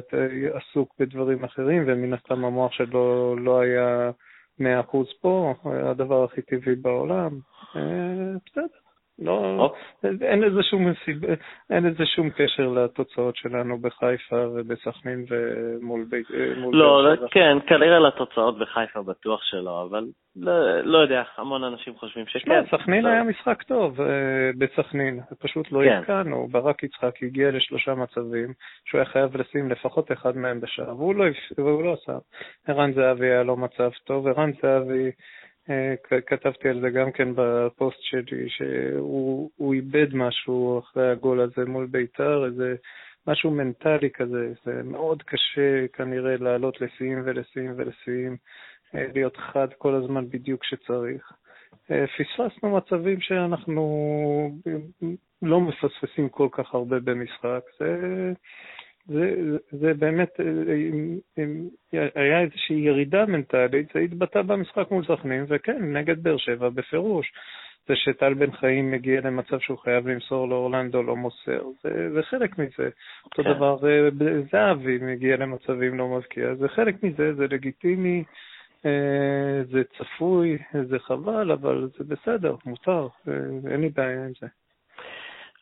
עסוק 0.54 0.96
בדברים 1.00 1.44
אחרים, 1.44 1.84
ומן 1.88 2.14
הסתם 2.14 2.46
המוח 2.46 2.72
שלו 2.72 3.36
לא 3.36 3.60
היה 3.60 4.12
מאה 4.60 4.80
אחוז 4.80 5.08
פה, 5.22 5.54
הדבר 5.66 6.24
הכי 6.24 6.42
טבעי 6.42 6.76
בעולם. 6.76 7.40
אה, 7.76 7.82
בסדר. 8.46 8.87
לא. 9.20 9.74
אין 10.22 10.42
לזה 10.42 10.64
שום 10.64 10.88
אין 11.70 11.84
לזה 11.84 12.06
שום 12.06 12.30
קשר 12.30 12.68
לתוצאות 12.68 13.36
שלנו 13.36 13.78
בחיפה 13.82 14.48
ובסכנין 14.56 15.26
ומול 15.30 16.06
בית... 16.10 16.26
לא, 16.72 17.04
לא 17.04 17.28
כן, 17.32 17.58
כנראה 17.68 18.00
לתוצאות 18.00 18.60
בחיפה 18.60 19.02
בטוח 19.02 19.44
שלא, 19.44 19.88
אבל 19.90 20.06
לא, 20.40 20.82
לא 20.82 20.98
יודע, 20.98 21.24
המון 21.38 21.64
אנשים 21.64 21.94
חושבים 21.96 22.26
שכן. 22.28 22.52
לא, 22.52 22.78
סכנין 22.78 23.06
היה 23.06 23.24
משחק 23.24 23.64
טוב 23.64 24.02
אה, 24.02 24.08
בסכנין, 24.58 25.20
פשוט 25.40 25.72
לא 25.72 25.82
כן. 26.08 26.24
ברק 26.52 26.84
יצחק 26.84 27.24
הגיע 27.24 27.52
לשלושה 27.52 27.96
מצבים 27.96 28.54
שהוא 28.86 29.00
היה 29.00 29.06
חייב 29.06 29.38
לשים 29.38 29.72
לפחות 29.72 30.12
אחד 30.12 30.38
מהם 30.38 30.62
בשער, 30.62 30.96
והוא 30.96 31.16
לא, 31.16 31.26
והוא 31.58 31.84
לא 31.84 31.94
עשה. 31.94 32.18
ערן 32.68 32.94
זהבי 32.94 33.26
היה 33.26 33.44
לו 33.44 33.58
מצב 33.58 33.90
טוב, 34.04 34.28
ערן 34.28 34.52
זהבי... 34.62 35.12
כתבתי 36.28 36.70
על 36.70 36.82
זה 36.82 36.90
גם 36.90 37.12
כן 37.12 37.28
בפוסט 37.36 37.98
שלי, 38.02 38.50
שהוא 38.50 39.74
איבד 39.74 40.16
משהו 40.16 40.80
אחרי 40.80 41.12
הגול 41.12 41.42
הזה 41.42 41.66
מול 41.66 41.86
בית"ר, 41.86 42.46
איזה 42.46 42.76
משהו 43.28 43.52
מנטלי 43.52 44.10
כזה, 44.14 44.54
זה 44.66 44.82
מאוד 44.84 45.24
קשה 45.24 45.88
כנראה 45.94 46.36
לעלות 46.38 46.82
לשיאים 46.82 47.22
ולשיאים 47.26 47.74
ולשיאים, 47.76 48.38
להיות 48.94 49.38
חד 49.38 49.68
כל 49.78 49.96
הזמן 49.96 50.30
בדיוק 50.30 50.62
כשצריך. 50.62 51.32
פספסנו 51.88 52.78
מצבים 52.78 53.22
שאנחנו 53.22 53.82
לא 55.42 55.62
מפספסים 55.62 56.30
כל 56.30 56.48
כך 56.52 56.76
הרבה 56.76 57.00
במשחק. 57.00 57.62
זה, 57.80 58.34
זה, 59.08 59.36
זה 59.72 59.94
באמת, 59.94 60.30
היה 62.16 62.42
איזושהי 62.42 62.76
ירידה 62.76 63.26
מנטלית, 63.26 63.88
זה 63.94 64.00
התבטא 64.00 64.42
במשחק 64.42 64.92
מול 64.92 65.06
סכנין, 65.06 65.46
וכן, 65.48 65.98
נגד 65.98 66.24
באר 66.24 66.38
שבע 66.38 66.70
בפירוש. 66.70 67.32
זה 67.88 67.96
שטל 67.96 68.34
בן 68.34 68.52
חיים 68.52 68.92
מגיע 68.92 69.22
למצב 69.22 69.60
שהוא 69.60 69.78
חייב 69.78 70.08
למסור 70.08 70.50
לאורלנדו, 70.50 71.04
לא 71.04 71.16
מוסר, 71.16 71.64
זה, 71.84 72.10
זה 72.14 72.24
חלק 72.24 72.58
מזה. 72.58 72.90
אותו 73.26 73.44
כן. 73.44 73.54
דבר 73.54 73.78
זהבי 74.52 74.98
מגיע 75.02 75.38
למצבים 75.38 75.98
לא 75.98 76.08
מבקיע, 76.08 76.56
זה 76.56 76.68
חלק 76.68 77.04
מזה, 77.04 77.34
זה 77.34 77.46
לגיטימי. 77.52 78.24
אה, 78.86 79.64
זה 79.72 79.82
צפוי, 79.98 80.58
זה 80.90 81.00
חבל, 81.00 81.52
אבל 81.52 81.90
זה 81.98 82.04
בסדר, 82.04 82.56
מותר, 82.66 83.08
אה, 83.28 83.34
אין 83.72 83.82
לי 83.82 83.90
בעיה 83.90 84.26
עם 84.26 84.32
זה. 84.42 84.48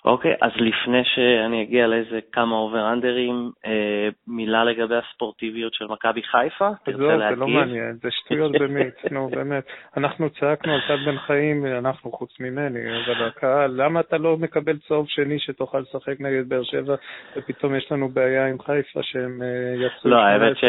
אוקיי, 0.06 0.34
okay, 0.34 0.38
אז 0.41 0.52
לפני 0.56 1.04
שאני 1.04 1.63
אגיע 1.63 1.88
לאיזה 1.88 2.20
כמה 2.32 2.56
אובר-אנדרים, 2.56 3.52
אה, 3.65 4.10
מילה 4.28 4.63
לגבי 4.63 4.96
הספורטיביות 4.96 5.74
של 5.74 5.86
מכבי 5.86 6.24
חיפה? 6.24 6.70
תרצה 6.84 6.98
לא, 6.98 7.15
להגיב? 7.15 7.36
זה 7.36 7.41
לא 7.41 7.48
מעניין, 7.48 7.98
זה 8.04 8.10
שטויות 8.12 8.52
באמת, 8.52 9.12
נו 9.12 9.30
באמת. 9.36 9.63
אנחנו 9.98 10.30
צעקנו 10.30 10.74
על 10.74 10.82
טל 10.88 11.06
בן 11.06 11.18
חיים, 11.18 11.65
אנחנו 11.65 12.12
חוץ 12.12 12.39
ממני, 12.39 12.80
אבל 13.06 13.28
הקהל, 13.28 13.72
למה 13.76 14.00
אתה 14.00 14.18
לא 14.18 14.38
מקבל 14.38 14.78
צהוב 14.88 15.06
שני 15.10 15.39
שתוכל 15.39 15.80
לשחק 15.80 16.20
נגד 16.20 16.50
באר 16.50 16.63
שבע, 16.63 16.96
ופתאום 17.38 17.76
יש 17.76 17.91
לנו 17.91 18.10
בעיה 18.10 18.48
עם 18.48 18.60
חיפה 18.60 19.00
שהם 19.04 19.41
יצאו... 19.76 20.10
לא, 20.10 20.18
האמת 20.18 20.58
ש... 20.58 20.63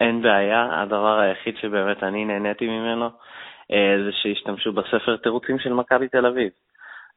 אין 0.00 0.22
בעיה, 0.22 0.82
הדבר 0.82 1.18
היחיד 1.18 1.56
שבאמת 1.56 2.02
אני 2.02 2.24
נהניתי 2.24 2.66
ממנו 2.66 3.08
אה, 3.72 3.96
זה 4.04 4.10
שהשתמשו 4.12 4.72
בספר 4.72 5.16
תירוצים 5.16 5.58
של 5.58 5.72
מכבי 5.72 6.08
תל 6.08 6.26
אביב. 6.26 6.50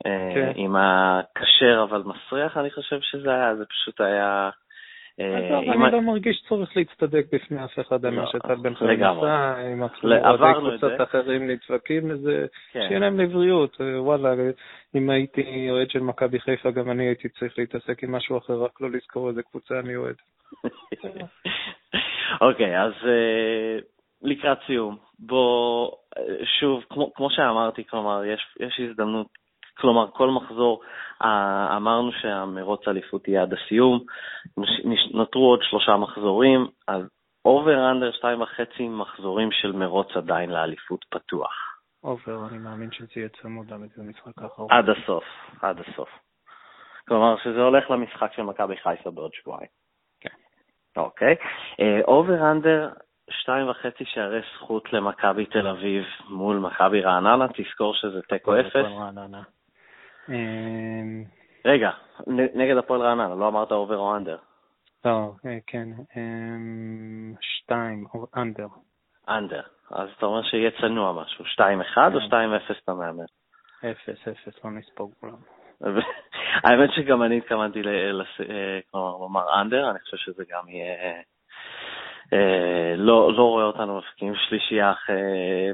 אה, 0.05 0.31
כן. 0.33 0.51
עם 0.55 0.75
הכשר 0.75 1.85
אבל 1.89 2.03
מסריח, 2.05 2.57
אני 2.57 2.71
חושב 2.71 3.01
שזה 3.01 3.33
היה, 3.33 3.55
זה 3.55 3.65
פשוט 3.65 4.01
היה... 4.01 4.49
אה, 5.19 5.59
אני 5.59 5.91
לא 5.91 6.01
מרגיש 6.01 6.43
צורך 6.49 6.77
להצטדק 6.77 7.25
בפני 7.33 7.63
אף 7.63 7.79
אחד 7.79 8.05
על 8.05 8.11
מה 8.11 8.21
לא, 8.21 8.29
שטל 8.31 8.55
בן 8.55 8.75
חיים 8.75 9.03
עשה, 9.03 9.55
עם 9.57 9.83
עברנו 10.23 10.69
קבוצות 10.69 11.01
אחרים 11.01 11.47
נדפקים 11.47 12.11
לזה, 12.11 12.45
כן. 12.71 12.85
שיהיה 12.87 12.99
להם 12.99 13.19
לבריאות. 13.19 13.77
וואלה, 13.97 14.33
אם 14.95 15.09
הייתי 15.09 15.67
אוהד 15.69 15.89
של 15.89 15.99
מכבי 15.99 16.39
חיפה, 16.39 16.71
גם 16.71 16.91
אני 16.91 17.07
הייתי 17.07 17.29
צריך 17.29 17.59
להתעסק 17.59 18.03
עם 18.03 18.11
משהו 18.11 18.37
אחר, 18.37 18.53
רק 18.53 18.81
לא 18.81 18.91
לזכור 18.91 19.29
איזה 19.29 19.43
קבוצה 19.43 19.79
אני 19.79 19.95
אוהד. 19.95 20.15
אוקיי, 22.41 22.81
אז 22.81 22.93
לקראת 24.23 24.57
סיום, 24.67 24.97
בוא, 25.19 25.91
שוב, 26.59 26.83
כמו, 26.89 27.13
כמו 27.13 27.29
שאמרתי, 27.29 27.83
כלומר, 27.83 28.25
יש, 28.25 28.55
יש 28.59 28.79
הזדמנות, 28.79 29.27
כלומר, 29.81 30.11
כל 30.11 30.29
מחזור, 30.29 30.81
uh, 31.23 31.25
אמרנו 31.77 32.11
שהמרוץ 32.11 32.87
אליפות 32.87 33.27
יהיה 33.27 33.41
עד 33.41 33.53
הסיום, 33.53 33.99
נותרו 35.13 35.49
עוד 35.49 35.59
שלושה 35.63 35.97
מחזורים, 35.97 36.67
אז 36.87 37.03
over 37.45 37.91
under 37.91 38.11
שתיים 38.11 38.41
וחצי 38.41 38.87
מחזורים 38.87 39.49
של 39.51 39.71
מרוץ 39.71 40.07
עדיין 40.15 40.49
לאליפות 40.49 41.05
פתוח. 41.09 41.53
over, 42.03 42.47
אני 42.49 42.57
מאמין 42.57 42.91
שזה 42.91 43.07
יהיה 43.15 43.29
צמוד 43.29 43.73
לזה 43.73 44.03
משחק 44.03 44.41
האחרון. 44.41 44.71
עד 44.71 44.89
הסוף, 44.89 45.23
עד 45.61 45.79
הסוף. 45.79 46.09
כלומר, 47.07 47.35
שזה 47.43 47.61
הולך 47.61 47.91
למשחק 47.91 48.33
של 48.35 48.41
מכבי 48.41 48.77
חיפה 48.77 49.11
בעוד 49.11 49.33
שבועיים. 49.33 49.67
אוקיי. 50.97 51.35
over 52.07 52.51
under, 52.51 52.89
שתיים 53.29 53.69
וחצי 53.69 54.05
שערי 54.05 54.41
זכות 54.55 54.93
למכבי 54.93 55.45
תל 55.45 55.67
אביב 55.67 56.03
מול 56.29 56.57
מכבי 56.57 57.01
רעננה, 57.01 57.47
תזכור 57.47 57.93
שזה 57.93 58.21
תיקו 58.21 58.59
אפס. 58.59 58.85
אמ, 60.31 61.23
רגע, 61.65 61.91
נגד 62.27 62.77
הפועל 62.77 63.01
רעננה, 63.01 63.35
לא 63.35 63.47
אמרת 63.47 63.71
over 63.71 63.97
או 63.97 64.15
under. 64.15 64.37
לא, 65.05 65.31
אה, 65.45 65.57
כן, 65.67 65.89
אמ, 66.17 67.33
שתיים, 67.41 68.05
under. 68.37 68.67
under, 69.29 69.61
אז 69.91 70.09
אתה 70.17 70.25
אומר 70.25 70.43
שיהיה 70.43 70.71
צנוע 70.81 71.23
משהו, 71.23 71.45
שתיים 71.45 71.81
אחד 71.81 72.11
או 72.13 72.19
כן. 72.19 72.25
שתיים 72.25 72.53
אפס 72.53 72.75
אתה 72.83 72.93
מהמר? 72.93 73.25
אפס, 73.79 74.27
אפס, 74.27 74.63
לא 74.65 74.71
נספוג 74.71 75.13
גולים. 75.19 75.37
האמת 76.63 76.89
שגם 76.91 77.23
אני 77.23 77.37
התכוונתי 77.37 77.81
לומר 78.93 79.61
under, 79.61 79.91
אני 79.91 79.99
חושב 79.99 80.17
שזה 80.17 80.43
גם 80.49 80.67
יהיה... 80.67 81.21
אה, 82.33 82.95
לא, 82.97 83.33
לא 83.33 83.43
רואה 83.43 83.65
אותנו 83.65 83.97
מפקיעים 83.97 84.33
שלישייה 84.35 84.91
אחרי 84.91 85.21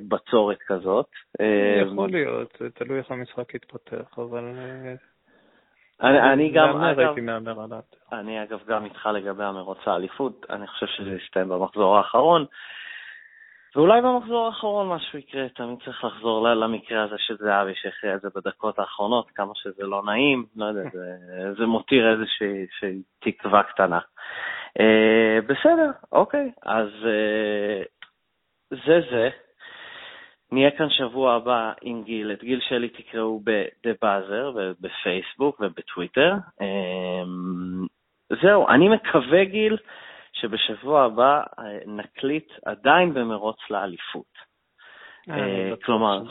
בצורת 0.08 0.58
כזאת. 0.68 1.06
אה, 1.42 1.82
יכול 1.86 2.10
להיות, 2.10 2.58
זה 2.60 2.70
תלוי 2.70 2.98
איך 2.98 3.12
המשחק 3.12 3.56
יתפתח, 3.56 4.18
אבל... 4.18 4.44
אה, 6.04 6.34
אני 6.34 6.52
גם, 6.52 6.82
אגב, 6.82 7.16
אני 8.12 8.44
אגב 8.44 8.60
גם 8.68 8.86
איתך 8.86 9.06
לגבי 9.14 9.44
המרוץ 9.44 9.78
האליפות, 9.86 10.46
אני 10.50 10.68
חושב 10.68 10.86
שזה 10.86 11.12
יסתיים 11.12 11.50
במחזור 11.50 11.98
האחרון. 11.98 12.46
ואולי 13.76 14.02
במחזור 14.02 14.46
האחרון 14.46 14.88
משהו 14.88 15.20
יקרה, 15.20 15.50
תמיד 15.50 15.80
צריך 15.86 16.04
לחזור 16.04 16.50
למקרה 16.50 17.04
הזה 17.04 17.16
של 17.18 17.38
זהבי 17.38 17.72
שהכריע 17.76 18.16
את 18.16 18.22
זה 18.22 18.28
בדקות 18.36 18.80
האחרונות, 18.80 19.32
כמה 19.32 19.52
שזה 19.56 19.84
לא 19.84 20.02
נעים, 20.06 20.46
לא 20.56 20.66
יודע, 20.66 20.82
זה, 20.94 21.16
זה 21.58 21.66
מותיר 21.66 22.12
איזושהי 22.12 23.02
תקווה 23.20 23.64
קטנה. 23.64 24.00
אה, 24.80 25.40
בסדר, 25.48 25.92
אוקיי, 26.12 26.52
אז 26.64 26.88
אה, 27.06 27.84
זה 28.70 29.02
זה. 29.12 29.30
נהיה 30.52 30.72
כאן 30.72 30.90
שבוע 30.90 31.34
הבא 31.34 31.72
עם 31.82 32.04
גיל. 32.04 32.32
את 32.32 32.44
גיל 32.44 32.60
שלי 32.70 32.90
תקראו 32.90 33.40
ב-The 33.44 34.06
Buzzer, 34.06 34.60
בפייסבוק 34.82 35.60
ובטוויטר. 35.60 36.34
אה, 36.62 37.24
זהו, 38.42 38.68
אני 38.68 38.90
מקווה, 38.90 39.46
גיל, 39.46 39.78
שבשבוע 40.34 41.04
הבא 41.04 41.42
נקליט 41.86 42.54
עדיין 42.66 43.14
במרוץ 43.14 43.58
לאליפות. 43.70 44.48
כלומר, 45.84 46.24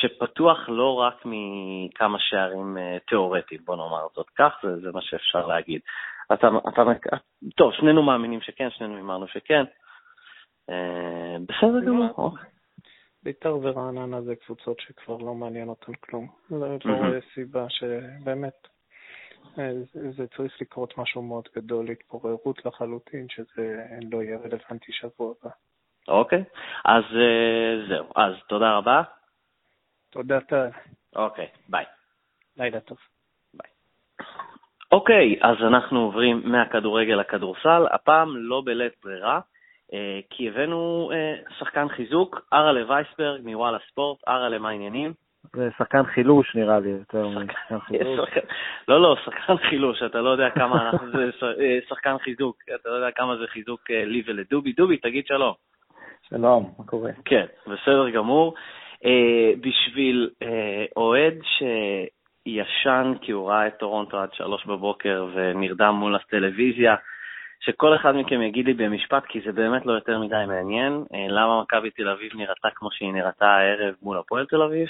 שפתוח 0.00 0.68
לא 0.68 0.94
רק 0.94 1.22
מכמה 1.24 2.18
שערים 2.18 2.76
תיאורטיים, 3.06 3.60
בוא 3.64 3.76
נאמר 3.76 4.06
זאת 4.14 4.30
כך, 4.36 4.58
זה, 4.62 4.76
זה 4.76 4.92
מה 4.92 5.02
שאפשר 5.02 5.46
להגיד. 5.46 5.80
אתה, 6.32 6.48
אתה, 6.68 6.82
טוב, 7.56 7.72
שנינו 7.72 8.02
מאמינים 8.02 8.40
שכן, 8.40 8.70
שנינו 8.70 8.98
אמרנו 8.98 9.28
שכן. 9.28 9.64
בסדר 11.46 11.80
גמור. 11.86 12.10
אוקיי. 12.18 12.48
בית"ר 13.22 13.58
ורעננה 13.62 14.22
זה 14.22 14.36
קבוצות 14.36 14.80
שכבר 14.80 15.16
לא 15.16 15.34
מעניין 15.34 15.68
אותן 15.68 15.92
כלום. 15.94 16.28
לא 16.50 16.76
רואה 16.84 17.18
סיבה 17.34 17.66
שבאמת 17.68 18.68
זה 20.16 20.26
צריך 20.36 20.60
לקרות 20.60 20.98
משהו 20.98 21.22
מאוד 21.22 21.48
גדול, 21.56 21.90
התפוררות 21.90 22.66
לחלוטין, 22.66 23.26
שזה 23.28 23.84
לא 24.12 24.22
יהיה 24.22 24.38
רלוונטי 24.38 24.92
שבוע 24.92 25.34
הבא. 25.40 25.50
אוקיי, 26.08 26.44
אז 26.84 27.04
אה, 27.16 27.88
זהו. 27.88 28.06
אז 28.16 28.34
תודה 28.48 28.76
רבה. 28.76 29.02
תודה, 30.10 30.40
טל. 30.40 30.68
אוקיי, 31.16 31.48
ביי. 31.68 31.84
לילה 32.56 32.80
טוב. 32.80 32.98
אוקיי, 34.92 35.36
אז 35.42 35.56
אנחנו 35.66 36.00
עוברים 36.00 36.42
מהכדורגל 36.44 37.14
לכדורסל, 37.14 37.86
הפעם 37.92 38.36
לא 38.36 38.62
בלית 38.64 38.92
ברירה, 39.04 39.40
אה, 39.94 40.20
כי 40.30 40.48
הבאנו 40.48 41.10
אה, 41.12 41.34
שחקן 41.58 41.88
חיזוק, 41.88 42.40
אראלה 42.52 42.90
וייסברג 42.90 43.40
מוואלה 43.44 43.78
ספורט. 43.90 44.18
אראלה, 44.28 44.58
מה 44.58 44.68
העניינים? 44.68 45.12
זה 45.56 45.68
שחקן 45.78 46.04
חילוש 46.04 46.56
נראה 46.56 46.80
לי, 46.80 46.88
יותר 46.88 47.28
משחקן 47.28 47.78
חילוש. 47.78 48.30
לא, 48.88 49.02
לא, 49.02 49.16
שחקן 49.24 49.56
חילוש, 49.56 50.02
אתה 50.02 50.20
לא 50.20 50.30
יודע 50.30 50.50
כמה 50.50 50.82
אנחנו, 50.82 51.10
זה 51.10 51.30
אה, 51.60 51.78
שחקן 51.88 52.18
חיזוק, 52.18 52.56
אתה 52.74 52.88
לא 52.88 52.94
יודע 52.94 53.10
כמה 53.10 53.36
זה 53.36 53.46
חיזוק 53.46 53.90
לי 53.90 54.22
ולדובי. 54.26 54.72
דובי, 54.72 54.96
תגיד 54.96 55.26
שלום. 55.26 55.52
שלום, 56.28 56.72
מה 56.78 56.84
קורה? 56.84 57.10
כן, 57.24 57.46
בסדר 57.66 58.10
גמור. 58.10 58.54
בשביל 59.60 60.30
אוהד 60.96 61.34
שישן 62.48 63.12
כי 63.20 63.32
הוא 63.32 63.50
ראה 63.50 63.66
את 63.66 63.76
טורונטו 63.76 64.20
עד 64.20 64.32
שלוש 64.32 64.66
בבוקר 64.66 65.26
ונרדם 65.34 65.94
מול 65.94 66.14
הטלוויזיה, 66.14 66.96
שכל 67.60 67.96
אחד 67.96 68.14
מכם 68.14 68.42
יגיד 68.42 68.66
לי 68.66 68.74
במשפט, 68.74 69.24
כי 69.28 69.40
זה 69.40 69.52
באמת 69.52 69.86
לא 69.86 69.92
יותר 69.92 70.18
מדי 70.18 70.44
מעניין, 70.48 71.04
למה 71.28 71.62
מכבי 71.62 71.90
תל 71.90 72.08
אביב 72.08 72.32
נראתה 72.34 72.68
כמו 72.74 72.90
שהיא 72.92 73.12
נראתה 73.12 73.46
הערב 73.46 73.94
מול 74.02 74.18
הפועל 74.18 74.46
תל 74.46 74.62
אביב? 74.62 74.88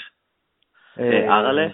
ארלה? 1.29 1.63
אה, 1.63 1.69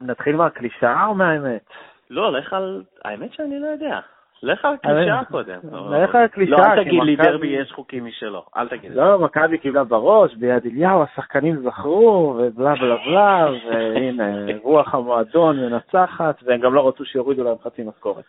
נתחיל 0.00 0.36
מהקלישאה 0.36 1.06
או 1.06 1.14
מהאמת? 1.14 1.70
לא, 2.10 2.32
לך 2.32 2.52
על... 2.52 2.82
האמת 3.04 3.32
שאני 3.32 3.60
לא 3.60 3.66
יודע. 3.66 4.00
לך 4.42 4.64
על 4.64 4.76
קלישאה 4.76 5.24
קודם. 5.24 5.58
לך 5.90 6.14
על 6.14 6.26
קלישאה. 6.26 6.58
לא, 6.58 6.64
אל 6.64 6.84
תגיד 6.84 7.02
לי 7.02 7.16
דרבי 7.16 7.46
יש 7.46 7.72
חוקים 7.72 8.04
משלו, 8.04 8.44
אל 8.56 8.68
תגיד. 8.68 8.94
לא, 8.94 9.18
מכבי 9.18 9.58
קיבלה 9.58 9.84
בראש, 9.84 10.34
ביד 10.34 10.66
אליהו, 10.66 11.02
השחקנים 11.02 11.56
זכרו, 11.56 12.38
ובלה 12.38 12.74
בלה 12.74 12.96
בלה, 13.06 13.48
והנה, 13.68 14.32
רוח 14.62 14.94
המועדון 14.94 15.60
מנצחת, 15.60 16.42
והם 16.42 16.60
גם 16.60 16.74
לא 16.74 16.88
רצו 16.88 17.04
שיורידו 17.04 17.44
להם 17.44 17.56
חצי 17.64 17.82
משכורת. 17.82 18.24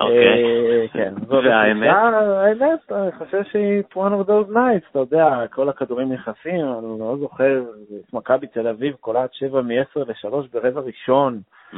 אוקיי. 0.00 0.44
אה, 0.44 0.88
כן. 0.92 1.14
והאמת? 1.28 1.90
האמת, 1.92 2.92
אני 2.92 3.12
חושב 3.12 3.42
שהיא 3.44 3.82
one 3.94 4.12
of 4.22 4.28
those 4.28 4.54
nights, 4.54 4.90
אתה 4.90 4.98
יודע, 4.98 5.46
כל 5.50 5.68
הכדורים 5.68 6.12
נכנסים, 6.12 6.60
אני 6.60 7.00
לא 7.00 7.16
זוכר, 7.20 7.62
מכבי 8.12 8.46
תל 8.46 8.68
אביב 8.68 8.94
קולעת 9.00 9.34
7 9.34 9.62
מ-10 9.62 9.98
ל-3 10.06 10.34
ברבע 10.52 10.80
ראשון. 10.80 11.40
Mm. 11.72 11.76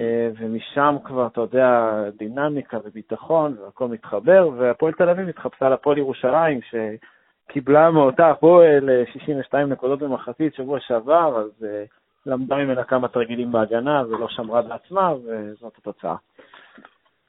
אה, 0.00 0.28
ומשם 0.38 0.96
כבר, 1.04 1.26
אתה 1.26 1.40
יודע, 1.40 1.92
דינמיקה 2.18 2.78
וביטחון, 2.84 3.56
והכל 3.64 3.88
מתחבר, 3.88 4.50
והפועל 4.56 4.92
תל 4.92 5.08
אביב 5.08 5.28
התחפשה 5.28 5.68
לפועל 5.68 5.98
ירושלים, 5.98 6.60
שקיבלה 6.62 7.90
מאותה 7.90 8.30
הפועל 8.30 8.90
62 9.12 9.68
נקודות 9.68 9.98
במחצית 9.98 10.54
שבוע 10.54 10.80
שעבר, 10.80 11.38
אז 11.38 11.64
אה, 11.64 11.84
למדה 12.26 12.56
ממנה 12.56 12.84
כמה 12.84 13.08
תרגילים 13.08 13.52
בהגנה 13.52 14.02
ולא 14.08 14.28
שמרה 14.28 14.62
בעצמה, 14.62 15.14
וזאת 15.14 15.72
התוצאה. 15.78 16.16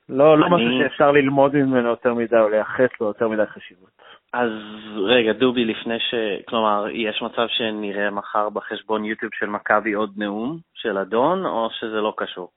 לא, 0.09 0.37
לא 0.37 0.49
משהו 0.49 0.67
שאפשר 0.79 1.11
ללמוד 1.11 1.55
ממנו 1.55 1.89
יותר 1.89 2.13
מדי 2.13 2.39
או 2.39 2.49
לייחס 2.49 2.89
לו 3.01 3.07
יותר 3.07 3.27
מדי 3.27 3.45
חשיבות. 3.45 3.89
אז 4.33 4.49
רגע, 4.95 5.33
דובי, 5.33 5.65
לפני 5.65 5.99
ש... 5.99 6.13
כלומר, 6.47 6.85
יש 6.89 7.21
מצב 7.21 7.47
שנראה 7.47 8.09
מחר 8.11 8.49
בחשבון 8.49 9.05
יוטיוב 9.05 9.31
של 9.33 9.45
מכבי 9.45 9.93
עוד 9.93 10.13
נאום 10.17 10.57
של 10.73 10.97
אדון, 10.97 11.45
או 11.45 11.69
שזה 11.71 12.01
לא 12.01 12.13
קשור? 12.17 12.49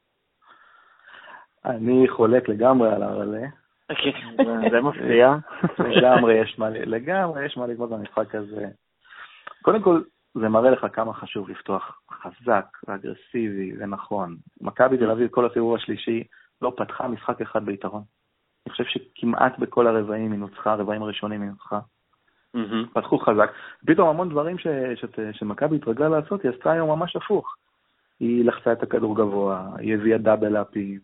אני 1.64 2.08
חולק 2.08 2.48
לגמרי 2.48 2.92
על 2.92 3.02
הרלה. 3.02 3.46
אוקיי. 3.90 4.12
זה 4.70 4.80
מפתיע. 4.80 5.34
לגמרי 5.96 6.34
יש 6.34 6.58
מה 6.58 6.70
לגמרי 6.70 7.44
יש 7.44 7.56
מה 7.56 7.66
ללמוד 7.66 7.90
במשחק 7.90 8.34
הזה. 8.34 8.66
קודם 9.62 9.82
כל, 9.82 10.02
זה 10.34 10.48
מראה 10.48 10.70
לך 10.70 10.86
כמה 10.92 11.12
חשוב 11.12 11.50
לפתוח 11.50 12.00
חזק 12.12 12.66
ואגרסיבי 12.88 13.72
ונכון. 13.78 14.36
מכבי 14.60 14.98
תל 14.98 15.10
אביב 15.10 15.28
כל 15.28 15.46
הסיבוב 15.46 15.74
השלישי 15.74 16.24
לא 16.62 16.72
פתחה 16.76 17.08
משחק 17.08 17.40
אחד 17.40 17.64
ביתרון. 17.64 18.02
אני 18.66 18.72
חושב 18.72 18.84
שכמעט 18.84 19.58
בכל 19.58 19.86
הרבעים 19.86 20.32
היא 20.32 20.40
נוצחה, 20.40 20.72
הרבעים 20.72 21.02
הראשונים 21.02 21.42
היא 21.42 21.50
נוצחה. 21.50 21.78
Mm-hmm. 22.56 22.92
פתחו 22.94 23.18
חזק. 23.18 23.52
פתאום 23.86 24.08
המון 24.08 24.28
דברים 24.28 24.56
שמכבי 25.32 25.76
התרגלה 25.76 26.08
לעשות, 26.08 26.42
היא 26.42 26.50
עשתה 26.50 26.72
היום 26.72 26.90
ממש 26.90 27.16
הפוך. 27.16 27.56
היא 28.20 28.44
לחצה 28.44 28.72
את 28.72 28.82
הכדור 28.82 29.16
גבוה, 29.16 29.66
היא 29.78 29.94
הביאה 29.94 30.18
דאבל 30.18 30.56
אפים, 30.56 30.98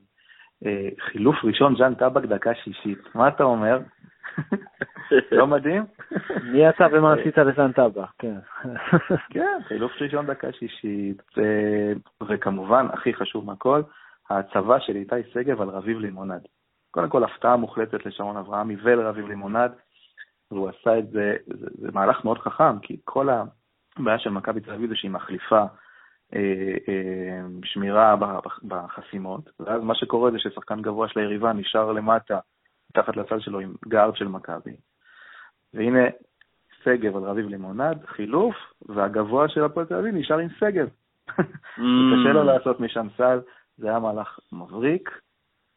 אה, 0.66 0.88
חילוף 1.00 1.36
ראשון, 1.44 1.76
ז'אן 1.76 1.94
טבק 1.94 2.24
דקה 2.24 2.54
שישית. 2.54 2.98
מה 3.14 3.28
אתה 3.28 3.44
אומר? 3.44 3.78
לא 5.32 5.46
מדהים? 5.46 5.84
מי 6.42 6.68
אתה 6.68 6.86
ומה 6.92 7.12
עשית 7.12 7.38
לז'אן 7.38 7.72
טבק, 7.72 8.08
כן. 8.18 8.38
כן, 9.30 9.58
חילוף 9.68 9.92
ראשון 10.00 10.26
דקה 10.26 10.52
שישית, 10.52 11.22
וכמובן, 12.28 12.86
הכי 12.92 13.14
חשוב 13.14 13.46
מהכל, 13.46 13.82
ההצבה 14.30 14.80
של 14.80 14.96
איתי 14.96 15.30
שגב 15.32 15.60
על 15.60 15.68
רביב 15.68 15.98
לימונד. 15.98 16.40
קודם 16.90 17.08
כל, 17.08 17.24
הפתעה 17.24 17.56
מוחלטת 17.56 18.06
לשרון 18.06 18.36
אברהמי 18.36 18.76
ולרביב 18.82 19.26
לימונד, 19.26 19.72
והוא 20.50 20.68
עשה 20.68 20.98
את 20.98 21.10
זה, 21.10 21.36
זה, 21.46 21.66
זה 21.72 21.88
מהלך 21.92 22.24
מאוד 22.24 22.38
חכם, 22.38 22.78
כי 22.78 22.96
כל 23.04 23.28
הבעיה 23.28 24.18
של 24.18 24.30
מכבי 24.30 24.60
תל 24.60 24.72
אביב 24.72 24.88
זה 24.88 24.96
שהיא 24.96 25.10
מחליפה 25.10 25.64
אה, 26.34 26.74
אה, 26.88 27.40
שמירה 27.64 28.16
בחסימות, 28.64 29.50
ואז 29.60 29.82
מה 29.82 29.94
שקורה 29.94 30.30
זה 30.30 30.38
ששחקן 30.38 30.82
גבוה 30.82 31.08
של 31.08 31.20
היריבה 31.20 31.52
נשאר 31.52 31.92
למטה, 31.92 32.38
מתחת 32.90 33.16
לצד 33.16 33.40
שלו 33.40 33.60
עם 33.60 33.74
גארד 33.88 34.16
של 34.16 34.28
מכבי. 34.28 34.76
והנה, 35.74 36.04
שגב 36.84 37.16
על 37.16 37.22
רביב 37.22 37.48
לימונד, 37.48 38.04
חילוף, 38.06 38.54
והגבוה 38.88 39.48
של 39.48 39.64
הפועל 39.64 39.86
תל 39.86 39.94
אביב 39.94 40.14
נשאר 40.14 40.38
עם 40.38 40.48
שגב. 40.48 40.88
Mm. 41.28 41.32
קשה 42.12 42.32
לו 42.32 42.44
לעשות 42.44 42.80
משם 42.80 43.06
סל, 43.16 43.40
זה 43.76 43.88
היה 43.88 43.98
מהלך 43.98 44.38
מבריק. 44.52 45.20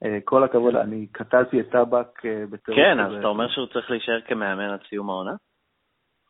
אה, 0.05 0.17
כל 0.25 0.43
הכבוד, 0.43 0.75
אני 0.75 1.07
קטלתי 1.11 1.59
את 1.59 1.69
טבק 1.69 2.25
אה, 2.25 2.43
בטירוף. 2.49 2.79
כן, 2.79 2.99
אז 2.99 3.13
אתה 3.19 3.27
אומר 3.27 3.49
שהוא 3.49 3.67
צריך 3.67 3.91
להישאר 3.91 4.21
כמאמן 4.21 4.69
עד 4.69 4.79
סיום 4.89 5.09
העונה? 5.09 5.33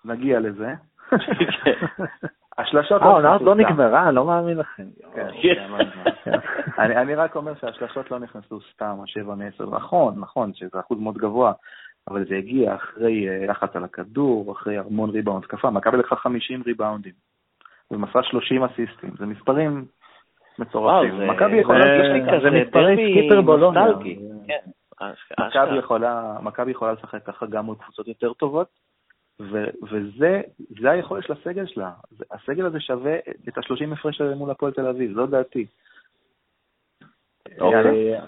נגיע 0.06 0.40
לזה. 0.40 0.74
השלשות... 2.58 3.02
אה, 3.02 3.08
העונה 3.08 3.34
עוד 3.34 3.42
לא 3.42 3.56
נגמרה, 3.56 4.08
אני 4.08 4.16
לא 4.16 4.26
מאמין 4.26 4.58
לכם. 4.58 4.84
כן, 5.16 5.28
כן. 5.42 5.70
אני 6.80 7.16
רק 7.16 7.36
אומר 7.36 7.54
שהשלשות 7.62 8.12
לא 8.12 8.20
נכנסו 8.20 8.60
סתם, 8.74 8.98
השבע 9.04 9.36
מעשר. 9.36 9.66
נכון, 9.66 10.20
נכון, 10.20 10.54
שזה 10.54 10.80
אחוז 10.80 11.00
מאוד 11.00 11.18
גבוה, 11.18 11.54
אבל 12.10 12.26
זה 12.26 12.36
הגיע 12.36 12.76
אחרי 12.76 13.48
לחץ 13.48 13.76
על 13.76 13.84
הכדור, 13.84 14.52
אחרי 14.52 14.78
המון 14.78 15.10
ריבאונד 15.10 15.44
התקפה. 15.44 15.70
מכבי 15.70 15.98
לקחה 15.98 16.16
50 16.16 16.64
ריבאונדים, 16.66 17.14
ומסרה 17.92 18.24
30 18.24 18.64
אסיסטים. 18.64 19.12
זה 19.20 19.26
מספרים 19.26 19.86
מטורפים. 20.60 21.28
מכבי 21.28 21.58
יכולה, 21.58 21.86
זה 22.44 22.50
מספרי 22.52 22.96
סקיפר 22.96 23.42
בולוניה. 23.42 23.84
מכבי 26.42 26.72
יכולה 26.72 26.94
לשחק 26.94 27.26
ככה 27.26 27.46
גם 27.46 27.66
מול 27.66 27.76
קבוצות 27.76 28.08
יותר 28.08 28.34
טובות, 28.34 28.68
וזה 29.40 30.90
היכולת 30.92 31.24
של 31.24 31.34
הסגל 31.34 31.66
שלה. 31.66 31.92
הסגל 32.32 32.66
הזה 32.66 32.80
שווה 32.80 33.16
את 33.50 33.58
ה-30 33.58 33.94
הפרש 33.94 34.22
מול 34.22 34.52
הפועל 34.52 34.72
תל 34.72 34.88
אביב, 34.88 35.14
זו 35.14 35.26
דעתי. 35.26 35.66
אוקיי. 37.60 38.20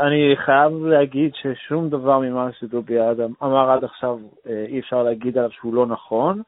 אני 0.00 0.36
חייב 0.36 0.72
להגיד 0.84 1.32
ששום 1.34 1.88
דבר 1.88 2.18
ממה 2.18 2.52
שדובי 2.52 3.00
אדם 3.10 3.32
אמר 3.42 3.70
עד 3.70 3.84
עכשיו, 3.84 4.18
אה, 4.46 4.64
אי 4.68 4.80
אפשר 4.80 5.02
להגיד 5.02 5.38
עליו 5.38 5.50
שהוא 5.50 5.74
לא 5.74 5.86
נכון, 5.86 6.42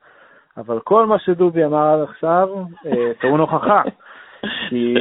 אבל 0.57 0.81
כל 0.81 1.07
מה 1.07 1.19
שדובי 1.19 1.65
אמר 1.65 1.87
עד 1.87 2.09
עכשיו, 2.09 2.49
אה, 2.87 3.13
טעון 3.21 3.41
הוכחה. 3.41 3.83
כי 4.69 4.95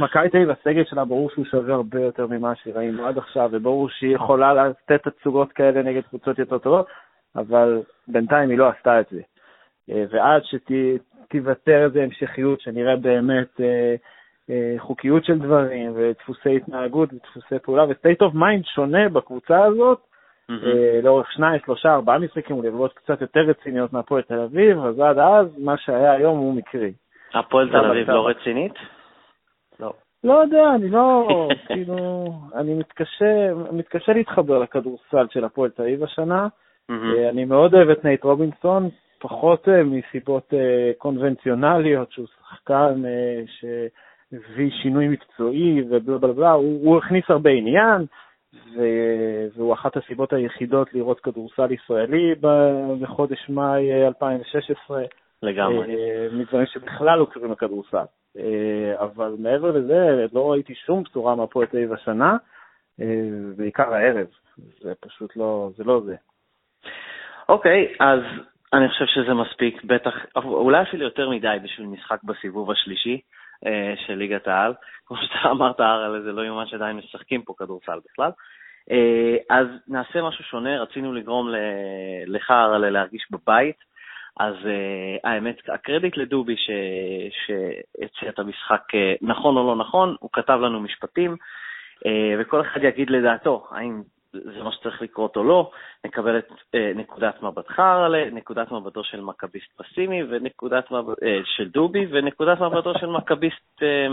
מכבי 0.00 0.28
תל 0.30 0.36
אביב, 0.36 0.50
הסגל 0.50 0.84
שלה, 0.84 1.04
ברור 1.04 1.30
שהוא 1.30 1.44
שווה 1.44 1.74
הרבה 1.74 2.00
יותר 2.00 2.26
ממה 2.26 2.54
שראינו 2.54 3.06
עד 3.06 3.18
עכשיו, 3.18 3.48
וברור 3.52 3.88
שהיא 3.88 4.14
יכולה 4.14 4.68
לתת 4.68 5.08
תצוגות 5.08 5.52
כאלה 5.52 5.82
נגד 5.82 6.02
קבוצות 6.08 6.38
יותר 6.38 6.58
טובות, 6.58 6.86
אבל 7.36 7.82
בינתיים 8.08 8.50
היא 8.50 8.58
לא 8.58 8.68
עשתה 8.68 9.00
את 9.00 9.06
זה. 9.10 9.20
אה, 9.90 10.04
ועד 10.10 10.42
שתיוותר 10.44 11.84
איזו 11.84 12.00
המשכיות, 12.00 12.60
שנראה 12.60 12.96
באמת 12.96 13.60
אה, 13.60 13.94
אה, 14.50 14.74
חוקיות 14.78 15.24
של 15.24 15.38
דברים, 15.38 15.92
ודפוסי 15.94 16.56
התנהגות 16.56 17.12
ודפוסי 17.12 17.58
פעולה, 17.62 17.84
ו-state 17.84 18.22
of 18.22 18.34
mind 18.34 18.74
שונה 18.74 19.08
בקבוצה 19.08 19.64
הזאת, 19.64 20.00
mm-hmm. 20.50 20.54
לאורך 21.02 21.32
שניים, 21.32 21.60
שלושה, 21.64 21.94
ארבעה 21.94 22.18
משחקים, 22.18 22.56
ולראות 22.58 22.92
קצת 22.92 23.20
יותר 23.20 23.40
רציניות 23.40 23.92
מהפועל 23.92 24.22
תל 24.22 24.40
אביב, 24.40 24.78
אז 24.78 25.00
עד 25.00 25.18
אז 25.18 25.46
מה 25.58 25.76
שהיה 25.78 26.12
היום 26.12 26.38
הוא 26.38 26.54
מקרי. 26.54 26.92
הפועל 27.34 27.68
תל 27.68 27.76
אביב 27.90 28.10
לא 28.10 28.28
רצינית? 28.28 28.74
לא. 29.80 29.92
לא 30.24 30.32
יודע, 30.32 30.74
אני 30.74 30.90
לא, 30.90 31.28
כאילו, 31.66 32.26
אני 32.54 32.74
מתקשה, 32.74 33.54
מתקשה 33.72 34.12
להתחבר 34.12 34.58
לכדורסל 34.58 35.26
של 35.30 35.44
הפועל 35.44 35.70
תל 35.70 35.82
אביב 35.82 36.04
השנה. 36.04 36.48
אה, 36.90 37.28
אני 37.28 37.44
מאוד 37.44 37.74
אוהב 37.74 37.88
את 37.88 38.04
נייט 38.04 38.24
רובינסון, 38.24 38.88
פחות 39.18 39.68
אה, 39.68 39.82
מסיבות 39.82 40.54
אה, 40.54 40.92
קונבנציונליות, 40.98 42.12
שהוא 42.12 42.26
שחקן 42.26 43.02
שהביא 43.46 44.70
שינוי 44.82 45.08
מקצועי 45.08 45.82
ובלה 45.90 46.18
בלה 46.18 46.32
בלה, 46.32 46.50
הוא, 46.50 46.86
הוא 46.86 46.98
הכניס 46.98 47.24
הרבה 47.28 47.50
עניין, 47.50 48.06
והוא 49.56 49.74
אחת 49.74 49.96
הסיבות 49.96 50.32
היחידות 50.32 50.94
לראות 50.94 51.20
כדורסל 51.20 51.72
ישראלי 51.72 52.34
בחודש 53.00 53.48
מאי 53.48 54.06
2016. 54.06 55.02
לגמרי. 55.42 55.94
אה, 55.94 56.28
מדברים 56.32 56.66
שבכלל 56.66 57.18
לא 57.18 57.26
קשורים 57.30 57.52
לכדורסל. 57.52 58.04
אה, 58.38 58.94
אבל 59.00 59.34
מעבר 59.38 59.70
לזה, 59.70 60.26
לא 60.32 60.52
ראיתי 60.52 60.74
שום 60.74 61.02
בשורה 61.02 61.34
מהפועל 61.34 61.66
תל 61.66 61.76
אביב 61.76 61.92
השנה, 61.92 62.36
אה, 63.00 63.06
בעיקר 63.56 63.94
הערב. 63.94 64.26
זה 64.80 64.92
פשוט 65.00 65.36
לא, 65.36 65.70
זה 65.76 65.84
לא 65.84 66.00
זה. 66.04 66.16
אוקיי, 67.48 67.94
אז 68.00 68.20
אני 68.72 68.88
חושב 68.88 69.06
שזה 69.06 69.34
מספיק, 69.34 69.84
בטח, 69.84 70.14
אולי 70.36 70.82
אפילו 70.82 71.04
יותר 71.04 71.30
מדי 71.30 71.56
בשביל 71.62 71.86
משחק 71.86 72.22
בסיבוב 72.24 72.70
השלישי 72.70 73.20
של 74.06 74.14
ליגת 74.14 74.48
העל. 74.48 74.74
כמו 75.06 75.16
שאתה 75.16 75.50
אמרת, 75.50 75.80
הר, 75.80 76.20
זה 76.22 76.32
לא 76.32 76.42
יאומן 76.42 76.66
שעדיין 76.66 76.96
משחקים 76.96 77.42
פה 77.42 77.54
כדורסל 77.58 77.98
בכלל. 78.04 78.30
אז 79.50 79.66
נעשה 79.88 80.22
משהו 80.22 80.44
שונה, 80.44 80.82
רצינו 80.82 81.12
לגרום 81.12 81.48
לך, 82.26 82.50
הר, 82.50 82.78
להרגיש 82.78 83.26
בבית. 83.30 83.76
אז 84.38 84.54
uh, 84.54 85.20
האמת, 85.24 85.56
הקרדיט 85.68 86.16
לדובי 86.16 86.56
שהציע 86.56 88.28
את 88.28 88.38
המשחק 88.38 88.82
uh, 88.94 89.18
נכון 89.22 89.56
או 89.56 89.66
לא 89.66 89.76
נכון, 89.76 90.16
הוא 90.20 90.30
כתב 90.32 90.58
לנו 90.62 90.80
משפטים, 90.80 91.36
uh, 91.96 92.08
וכל 92.38 92.60
אחד 92.60 92.84
יגיד 92.84 93.10
לדעתו 93.10 93.66
האם 93.70 94.02
זה 94.32 94.62
מה 94.62 94.72
שצריך 94.72 95.02
לקרות 95.02 95.36
או 95.36 95.44
לא, 95.44 95.70
נקבל 96.06 96.38
את 96.38 96.48
uh, 96.50 96.76
נקודת 96.94 97.42
מבטך, 97.42 97.82
נקודת 98.32 98.72
מבטו 98.72 99.04
של 99.04 99.20
מכביסט 99.20 99.72
פסימי, 99.76 100.22
ונקודת 100.30 100.90
מבט, 100.90 101.18
uh, 101.18 101.26
של 101.44 101.68
דובי, 101.68 102.06
ונקודת 102.10 102.60
מבטו 102.60 102.92
של 102.98 103.06
מכביסט 103.06 103.82
אה, 103.82 104.08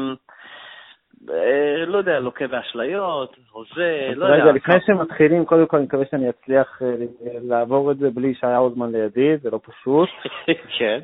לא 1.88 1.98
יודע, 1.98 2.20
לוקה 2.20 2.48
באשליות, 2.48 3.36
הוזה, 3.52 4.12
לא 4.16 4.26
יודע. 4.26 4.44
רגע, 4.44 4.52
לפני 4.52 4.76
שמתחילים, 4.86 5.46
קודם 5.46 5.66
כל 5.66 5.78
אני 5.78 5.86
מקווה 5.86 6.06
שאני 6.12 6.30
אצליח 6.30 6.82
אה, 6.82 6.96
לעבור 7.42 7.92
את 7.92 7.98
זה 7.98 8.10
בלי 8.10 8.34
שהיה 8.36 8.58
עוד 8.58 8.74
זמן 8.74 8.92
לידי, 8.92 9.38
זה 9.38 9.50
לא 9.52 9.60
פשוט. 9.64 10.10
כן. 10.78 11.00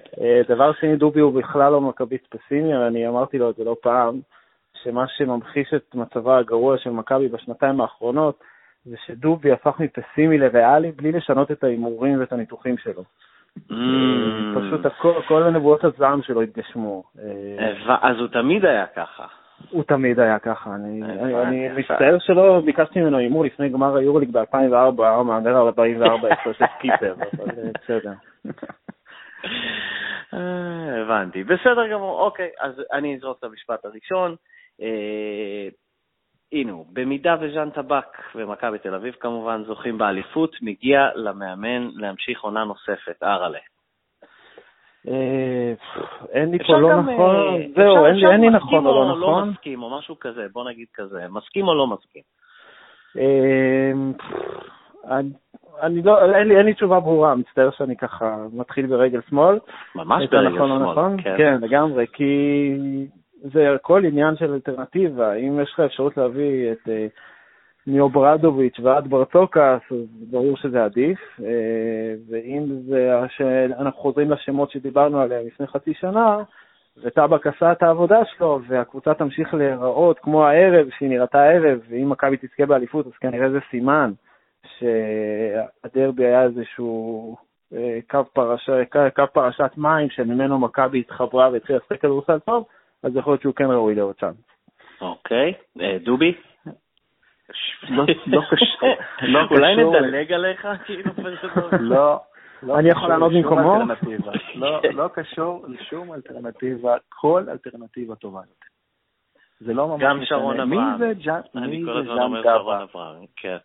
דבר 0.47 0.73
שני, 0.73 0.95
דובי 0.95 1.19
הוא 1.19 1.33
בכלל 1.33 1.71
לא 1.71 1.81
מכביסט 1.81 2.35
פסימי, 2.35 2.75
אני 2.75 3.07
אמרתי 3.07 3.37
לו 3.37 3.49
את 3.49 3.55
זה 3.55 3.63
לא 3.63 3.75
פעם, 3.81 4.19
שמה 4.83 5.07
שממחיש 5.07 5.73
את 5.73 5.95
מצבה 5.95 6.37
הגרוע 6.37 6.77
של 6.77 6.89
מכבי 6.89 7.27
בשנתיים 7.27 7.81
האחרונות, 7.81 8.43
זה 8.85 8.95
שדובי 9.05 9.51
הפך 9.51 9.79
מפסימי 9.79 10.37
לריאלי 10.37 10.91
בלי 10.91 11.11
לשנות 11.11 11.51
את 11.51 11.63
ההימורים 11.63 12.19
ואת 12.19 12.33
הניתוחים 12.33 12.77
שלו. 12.77 13.03
Mm. 13.57 13.73
פשוט 14.55 14.81
כל 15.27 15.43
הנבואות 15.43 15.83
הזעם 15.83 16.21
שלו 16.21 16.41
התגשמו. 16.41 17.03
אז 18.01 18.17
הוא 18.19 18.27
תמיד 18.27 18.65
היה 18.65 18.85
ככה. 18.95 19.25
הוא 19.69 19.83
תמיד 19.83 20.19
היה 20.19 20.39
ככה, 20.39 20.75
אני, 20.75 21.03
אני 21.43 21.69
מצטער 21.69 22.17
שלא 22.19 22.61
ביקשתי 22.65 23.01
ממנו 23.01 23.17
הימור 23.17 23.45
לפני 23.45 23.69
גמר 23.69 23.95
היורוליג 23.95 24.31
ב-2004, 24.31 25.01
מהמר 25.23 25.57
44 25.57 26.33
הפרשי 26.33 26.63
סקיפר, 26.77 27.13
אבל 27.13 27.49
אה, 27.49 27.69
בסדר. 27.83 28.13
אה, 30.33 31.01
הבנתי, 31.01 31.43
בסדר 31.43 31.87
גמור, 31.91 32.19
אוקיי, 32.19 32.49
אז 32.59 32.81
אני 32.93 33.15
אזרוק 33.15 33.39
את 33.39 33.43
המשפט 33.43 33.85
הראשון. 33.85 34.35
אה, 34.81 35.67
הנה 36.51 36.71
הוא, 36.71 36.85
במידה 36.93 37.35
וז'אן 37.41 37.69
טבק 37.69 38.17
ומכבי 38.35 38.79
תל 38.79 38.95
אביב 38.95 39.13
כמובן 39.19 39.63
זוכים 39.63 39.97
באליפות, 39.97 40.55
מגיע 40.61 41.09
למאמן 41.15 41.89
להמשיך 41.95 42.41
עונה 42.41 42.63
נוספת, 42.63 43.23
אראלה. 43.23 43.59
אה, 45.07 45.73
אין 46.31 46.51
לי 46.51 46.57
פה 46.67 46.77
לא 46.77 47.01
נכון, 47.01 47.35
אה, 47.35 47.65
זהו, 47.75 48.05
אין 48.05 48.41
לי 48.41 48.49
נכון 48.49 48.85
או 48.85 48.93
לא 48.93 49.11
נכון. 49.11 49.19
אפשר 49.19 49.27
גם 49.27 49.45
לא 49.45 49.45
מסכים 49.45 49.83
או 49.83 49.97
משהו 49.97 50.19
כזה, 50.19 50.47
בוא 50.53 50.69
נגיד 50.69 50.87
כזה, 50.93 51.25
מסכים 51.29 51.67
או 51.67 51.75
לא 51.75 51.87
מסכים? 51.87 52.21
אה, 53.17 53.91
אני 55.81 56.01
לא, 56.01 56.35
אין 56.35 56.47
לי, 56.47 56.57
אין 56.57 56.65
לי 56.65 56.73
תשובה 56.73 56.99
ברורה, 56.99 57.35
מצטער 57.35 57.69
שאני 57.71 57.97
ככה 57.97 58.37
מתחיל 58.53 58.85
ברגל 58.85 59.19
שמאל. 59.29 59.59
ממש 59.95 60.25
ברגל 60.31 60.49
נכון 60.49 60.69
שמאל, 60.69 60.91
נכון? 60.91 61.21
כן. 61.21 61.37
כן, 61.37 61.57
לגמרי, 61.61 62.05
כי 62.13 62.73
זה 63.41 63.73
הכל 63.75 64.05
עניין 64.05 64.35
של 64.35 64.53
אלטרנטיבה. 64.53 65.33
אם 65.33 65.59
יש 65.63 65.71
לך 65.73 65.79
אפשרות 65.79 66.17
להביא 66.17 66.71
את 66.71 66.89
מאוברדוביץ' 67.87 68.79
ועד 68.79 69.07
ברטוקס, 69.07 69.81
אז 69.91 70.29
ברור 70.31 70.57
שזה 70.57 70.83
עדיף. 70.83 71.19
אה, 71.43 72.13
ואם 72.29 72.65
זה, 72.87 73.11
שאנחנו 73.37 74.01
חוזרים 74.01 74.31
לשמות 74.31 74.71
שדיברנו 74.71 75.21
עליהם 75.21 75.47
לפני 75.47 75.67
חצי 75.67 75.93
שנה, 75.93 76.37
וטבק 77.03 77.47
עשה 77.47 77.71
את 77.71 77.83
העבודה 77.83 78.25
שלו, 78.25 78.59
והקבוצה 78.67 79.13
תמשיך 79.13 79.53
להיראות 79.53 80.19
כמו 80.19 80.47
הערב, 80.47 80.87
שהיא 80.97 81.09
נראתה 81.09 81.41
הערב, 81.41 81.79
ואם 81.89 82.09
מכבי 82.09 82.37
תזכה 82.37 82.65
באליפות, 82.65 83.07
אז 83.07 83.13
כנראה 83.13 83.49
זה 83.49 83.59
סימן 83.69 84.11
שהדרבי 84.77 86.25
היה 86.25 86.43
איזשהו 86.43 87.35
אה, 87.73 87.99
קו, 88.09 88.19
פרשה, 88.33 88.85
קו 89.15 89.23
פרשת 89.33 89.71
מים, 89.77 90.09
שממנו 90.09 90.59
מכבי 90.59 90.99
התחברה 90.99 91.49
והתחילה 91.49 91.79
לשחק 91.79 92.01
כדורסל 92.01 92.39
טוב, 92.39 92.65
אז 93.03 93.15
יכול 93.15 93.33
להיות 93.33 93.41
שהוא 93.41 93.55
כן 93.55 93.65
ראוי 93.65 93.95
לעוד 93.95 94.15
צ'אנס. 94.15 94.35
אוקיי, 95.01 95.53
אה, 95.81 95.97
דובי? 96.03 96.33
לא, 97.89 98.05
לא 98.27 98.41
קשור. 98.49 98.95
לא 99.21 99.39
אולי 99.51 99.75
נדלג 99.75 100.33
עליך? 100.33 100.67
כאילו, 100.85 101.11
לא. 101.79 102.19
לא 102.63 102.79
אני 102.79 102.89
יכול 102.89 103.09
לענות 103.09 103.31
במקומו? 103.33 103.79
לא, 104.55 104.81
לא 104.93 105.07
קשור 105.13 105.65
לשום 105.67 106.13
אלטרנטיבה, 106.13 106.95
כל 107.09 107.43
אלטרנטיבה 107.49 108.15
טובה 108.15 108.39
יותר. 108.39 108.71
זה 109.59 109.73
לא 109.73 109.87
ממש 109.87 110.01
גם 110.03 110.25
שרון 110.25 110.59
אברהם. 110.59 110.69
מי 110.69 110.97
זה 110.97 111.13
ז'אן 111.23 111.41
טבק? 112.43 113.29
כן. 113.35 113.57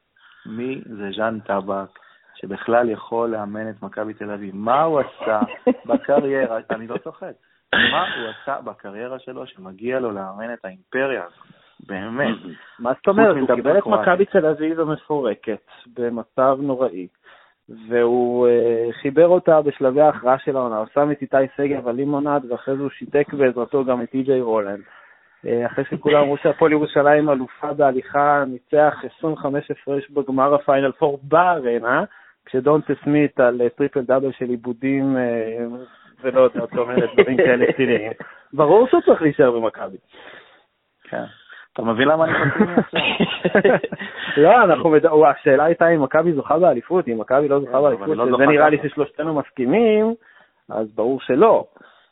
מי 0.46 0.81
זה 0.85 1.11
ז'אן 1.16 1.40
טבק 1.40 1.99
שבכלל 2.40 2.90
יכול 2.90 3.29
לאמן 3.31 3.70
את 3.70 3.83
מכבי 3.83 4.14
תל 4.14 4.31
אביב? 4.31 4.57
מה 4.57 4.83
הוא 4.83 5.01
עשה 5.01 5.40
בקריירה? 5.87 6.59
אני 6.70 6.87
לא 6.87 6.99
צוחק. 6.99 7.33
מה 7.75 8.07
הוא 8.16 8.29
עשה 8.29 8.61
בקריירה 8.61 9.18
שלו 9.18 9.46
שמגיע 9.46 10.01
לו 10.01 10.11
לאמן 10.11 10.53
את 10.53 10.64
האימפריה 10.64 11.25
הזאת? 11.25 11.56
באמת. 11.81 12.37
מה 12.79 12.93
זאת 12.97 13.09
אומרת? 13.09 13.37
הוא 13.37 13.57
קיבל 13.57 13.79
את 13.79 13.87
מכבי 13.87 14.25
תל 14.25 14.47
אביב 14.47 14.81
המפורקת 14.81 15.67
במצב 15.99 16.59
נוראי, 16.62 17.07
והוא 17.89 18.49
uh, 18.49 18.93
חיבר 18.93 19.27
אותה 19.29 19.62
בשלבי 19.62 20.01
ההכרעה 20.01 20.39
של 20.39 20.57
העונה, 20.57 20.79
הוא 20.79 20.87
שם 20.95 21.11
את 21.11 21.23
איתי 21.23 21.37
שגב 21.57 21.89
על 21.89 21.95
לימונד, 21.95 22.51
ואחרי 22.51 22.77
זה 22.77 22.83
הוא 22.83 22.91
שיתק 22.91 23.35
בעזרתו 23.35 23.85
גם 23.85 24.03
את 24.03 24.11
טי.ג'יי 24.11 24.41
רולנד. 24.41 24.81
Uh, 24.81 25.49
אחרי 25.67 25.85
שכולם 25.91 26.23
אמרו 26.23 26.37
שהפועל 26.37 26.73
ירושלים 26.73 27.31
אלופה 27.31 27.73
בהליכה, 27.73 28.45
ניצח 28.47 29.05
25 29.19 29.71
הפרש 29.71 30.11
בגמר 30.11 30.55
הפיינל 30.55 30.93
פור 30.93 31.21
בארנה, 31.23 32.05
כשדונטה 32.47 32.93
סמית 33.05 33.41
על 33.41 33.61
uh, 33.67 33.69
triple 33.69 34.01
double 34.01 34.33
של 34.33 34.49
איבודים, 34.49 35.16
ולא 36.23 36.41
יודע, 36.41 36.61
זאת 36.61 36.79
אומרת, 36.79 37.11
דברים 37.17 37.37
כאלה 37.37 37.73
ציניים. 37.77 38.12
ברור 38.53 38.89
שהוא 38.89 39.01
צריך 39.01 39.23
להישאר 39.23 39.51
במכבי. 39.51 39.97
כן. 41.03 41.25
אתה 41.77 41.85
מבין 41.85 42.09
למה 42.09 42.25
אני 42.25 42.33
מסכים 42.33 42.67
עכשיו? 42.79 43.01
לא, 44.43 44.65
אנחנו, 44.65 44.97
השאלה 45.27 45.65
הייתה 45.65 45.89
אם 45.89 46.03
מכבי 46.03 46.33
זוכה 46.33 46.59
באליפות, 46.59 47.09
אם 47.09 47.21
מכבי 47.21 47.49
לא 47.49 47.61
זוכה 47.61 47.81
באליפות, 47.81 48.09
לא 48.09 48.27
שזה 48.27 48.47
נראה 48.47 48.69
לי 48.69 48.79
ששלושתנו 48.83 49.35
מסכימים, 49.35 50.15
אז 50.69 50.95
ברור 50.95 51.21
שלא. 51.21 51.65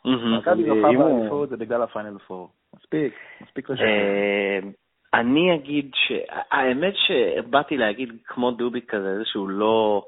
מכבי 0.05 0.63
זוכה 0.63 0.87
באליפות 0.97 1.49
זה 1.49 1.57
בגלל 1.57 1.81
הפיינל 1.81 2.17
פור. 2.17 2.49
מספיק, 2.75 3.13
מספיק 3.41 3.69
לשבת. 3.69 3.85
אה, 3.85 4.59
אני 5.13 5.55
אגיד 5.55 5.91
ש... 5.93 6.11
האמת 6.51 6.93
שבאתי 6.95 7.77
להגיד 7.77 8.09
כמו 8.25 8.51
דובי 8.51 8.81
כזה, 8.81 9.17
זה 9.17 9.25
שהוא 9.25 9.49
לא 9.49 10.05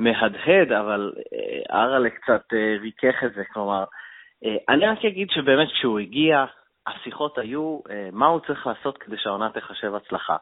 מהדהד, 0.00 0.72
אבל 0.72 1.12
אה, 1.32 1.82
אראלה 1.82 2.10
קצת 2.10 2.42
אה, 2.52 2.76
ריכך 2.80 3.24
את 3.24 3.32
זה, 3.34 3.42
כלומר, 3.52 3.84
אני 4.68 4.86
רק 4.86 5.04
אגיד 5.04 5.30
שבאמת 5.30 5.68
כשהוא 5.68 5.98
הגיע, 5.98 6.44
השיחות 6.86 7.38
היו 7.38 7.80
אה, 7.90 8.08
מה 8.12 8.26
הוא 8.26 8.40
צריך 8.46 8.66
לעשות 8.66 8.98
כדי 8.98 9.16
שהעונה 9.18 9.50
תחשב 9.50 9.94
הצלחה. 9.94 10.36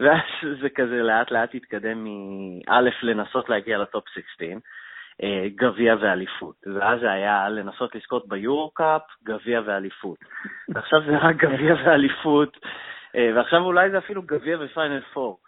ואז 0.00 0.20
זה 0.62 0.68
כזה 0.70 1.02
לאט 1.02 1.30
לאט 1.30 1.54
התקדם 1.54 2.04
מאלף 2.04 3.02
לנסות 3.02 3.48
להגיע 3.48 3.78
לטופ 3.78 4.04
16, 4.08 4.48
אה, 5.22 5.46
גביע 5.54 5.94
ואליפות. 6.00 6.56
ואז 6.74 7.00
זה 7.00 7.12
היה 7.12 7.48
לנסות 7.48 7.94
לזכות 7.94 8.28
ביורו-קאפ, 8.28 9.02
גביע 9.24 9.60
ואליפות. 9.64 10.18
ועכשיו 10.68 11.00
זה 11.06 11.18
רק 11.18 11.36
גביע 11.36 11.74
ואליפות, 11.84 12.56
אה, 13.16 13.30
ועכשיו 13.34 13.60
אולי 13.60 13.90
זה 13.90 13.98
אפילו 13.98 14.22
גביע 14.22 14.58
ופיינל 14.60 15.00
פור. 15.00 15.38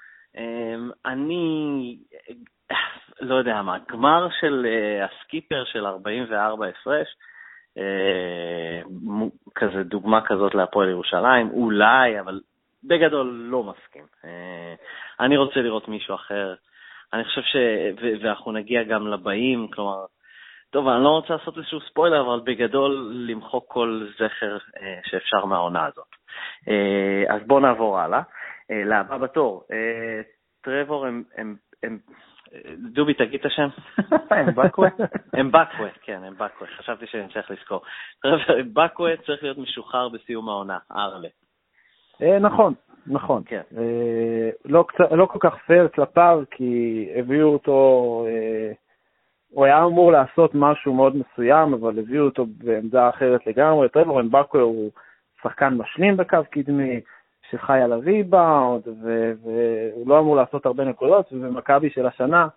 אני 1.06 1.96
לא 3.20 3.34
יודע 3.34 3.62
מה, 3.62 3.76
גמר 3.90 4.28
של 4.40 4.66
הסקיפר 5.04 5.64
של 5.64 5.86
44 5.86 6.66
הפרש, 6.66 7.08
כזה 9.54 9.82
דוגמה 9.82 10.20
כזאת 10.26 10.54
להפועל 10.54 10.88
ירושלים, 10.88 11.50
אולי, 11.50 12.20
אבל 12.20 12.40
בגדול 12.84 13.26
לא 13.50 13.62
מסכים. 13.62 14.04
אה, 14.24 14.74
אני 15.20 15.36
רוצה 15.36 15.60
לראות 15.60 15.88
מישהו 15.88 16.14
אחר. 16.14 16.54
אני 17.12 17.24
חושב 17.24 17.40
ש... 17.42 17.56
ואנחנו 18.22 18.52
נגיע 18.52 18.82
גם 18.82 19.06
לבאים, 19.06 19.68
כלומר, 19.68 20.04
טוב, 20.70 20.88
אני 20.88 21.04
לא 21.04 21.08
רוצה 21.08 21.34
לעשות 21.34 21.58
איזשהו 21.58 21.80
ספוילר, 21.80 22.20
אבל 22.20 22.40
בגדול 22.44 23.12
למחוק 23.28 23.64
כל 23.68 24.06
זכר 24.14 24.56
אה, 24.82 25.00
שאפשר 25.04 25.44
מהעונה 25.44 25.86
הזאת. 25.86 26.08
אז 27.28 27.46
בואו 27.46 27.60
נעבור 27.60 27.98
הלאה. 27.98 28.22
לבא 28.70 29.18
בתור, 29.18 29.64
טרבור 30.60 31.06
הם, 31.06 31.22
הם, 31.36 31.56
הם 31.82 31.98
דובי, 32.92 33.14
תגיד 33.14 33.40
את 33.40 33.46
השם. 33.46 33.68
אמבקווה? 34.48 34.88
אמבקווה, 35.40 35.88
כן, 36.02 36.24
אמבקווה. 36.24 36.66
חשבתי 36.78 37.06
שאני 37.06 37.32
צריך 37.32 37.50
לזכור. 37.50 37.82
אמבקווה 38.60 39.16
צריך 39.26 39.42
להיות 39.42 39.58
משוחרר 39.58 40.08
בסיום 40.08 40.48
העונה, 40.48 40.78
ארלה. 40.92 41.28
אה, 42.22 42.38
נכון, 42.38 42.74
נכון. 43.06 43.42
כן. 43.46 43.60
אה, 43.76 44.50
לא, 44.64 44.84
לא 45.10 45.26
כל 45.26 45.38
כך 45.40 45.54
פייר 45.66 45.88
כלפיו, 45.88 46.42
כי 46.50 47.08
הביאו 47.16 47.48
אותו, 47.48 48.24
אה, 48.28 48.72
הוא 49.50 49.64
היה 49.64 49.84
אמור 49.84 50.12
לעשות 50.12 50.50
משהו 50.54 50.94
מאוד 50.94 51.16
מסוים, 51.16 51.74
אבל 51.74 51.98
הביאו 51.98 52.24
אותו 52.24 52.46
בעמדה 52.46 53.08
אחרת 53.08 53.46
לגמרי. 53.46 53.88
טרבור 53.88 54.20
אמבקווה 54.20 54.62
הוא 54.62 54.90
שחקן 55.42 55.74
משלים 55.74 56.16
בקו 56.16 56.38
קדמי, 56.50 57.00
שחי 57.52 57.80
על 57.80 57.92
הריבאונד, 57.92 58.82
והוא 59.42 60.08
לא 60.08 60.18
אמור 60.18 60.36
לעשות 60.36 60.66
הרבה 60.66 60.84
נקודות, 60.84 61.32
ובמכבי 61.32 61.90
של 61.90 62.06
השנה, 62.06 62.48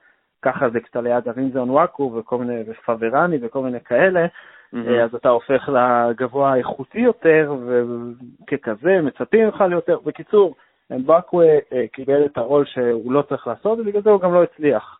ככה 0.41 0.69
זה 0.69 0.79
כשאתה 0.79 1.01
ליד 1.01 1.27
ארינזון 1.27 1.69
וואקו 1.69 2.13
וכל 2.15 2.37
מיני, 2.37 2.63
ופברני 2.67 3.37
וכל 3.41 3.61
מיני 3.61 3.79
כאלה, 3.79 4.25
mm-hmm. 4.25 4.77
אז 5.03 5.15
אתה 5.15 5.29
הופך 5.29 5.69
לגבוה 5.69 6.53
האיכותי 6.53 6.99
יותר, 6.99 7.55
וככזה 7.67 9.01
מצפים 9.01 9.45
ממך 9.45 9.61
ליותר. 9.61 9.99
בקיצור, 10.05 10.55
אמבקווה 10.91 11.45
אה, 11.45 11.87
קיבל 11.91 12.25
את 12.25 12.37
הרול 12.37 12.65
שהוא 12.65 13.11
לא 13.11 13.21
צריך 13.21 13.47
לעשות, 13.47 13.79
ובגלל 13.79 14.01
זה 14.01 14.09
הוא 14.09 14.21
גם 14.21 14.33
לא 14.33 14.43
הצליח. 14.43 14.99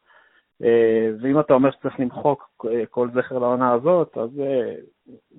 אה, 0.64 1.10
ואם 1.22 1.40
אתה 1.40 1.54
אומר 1.54 1.72
שצריך 1.72 2.00
למחוק 2.00 2.66
כל 2.90 3.08
זכר 3.14 3.40
לעונה 3.40 3.74
הזאת, 3.74 4.18
אז 4.18 4.30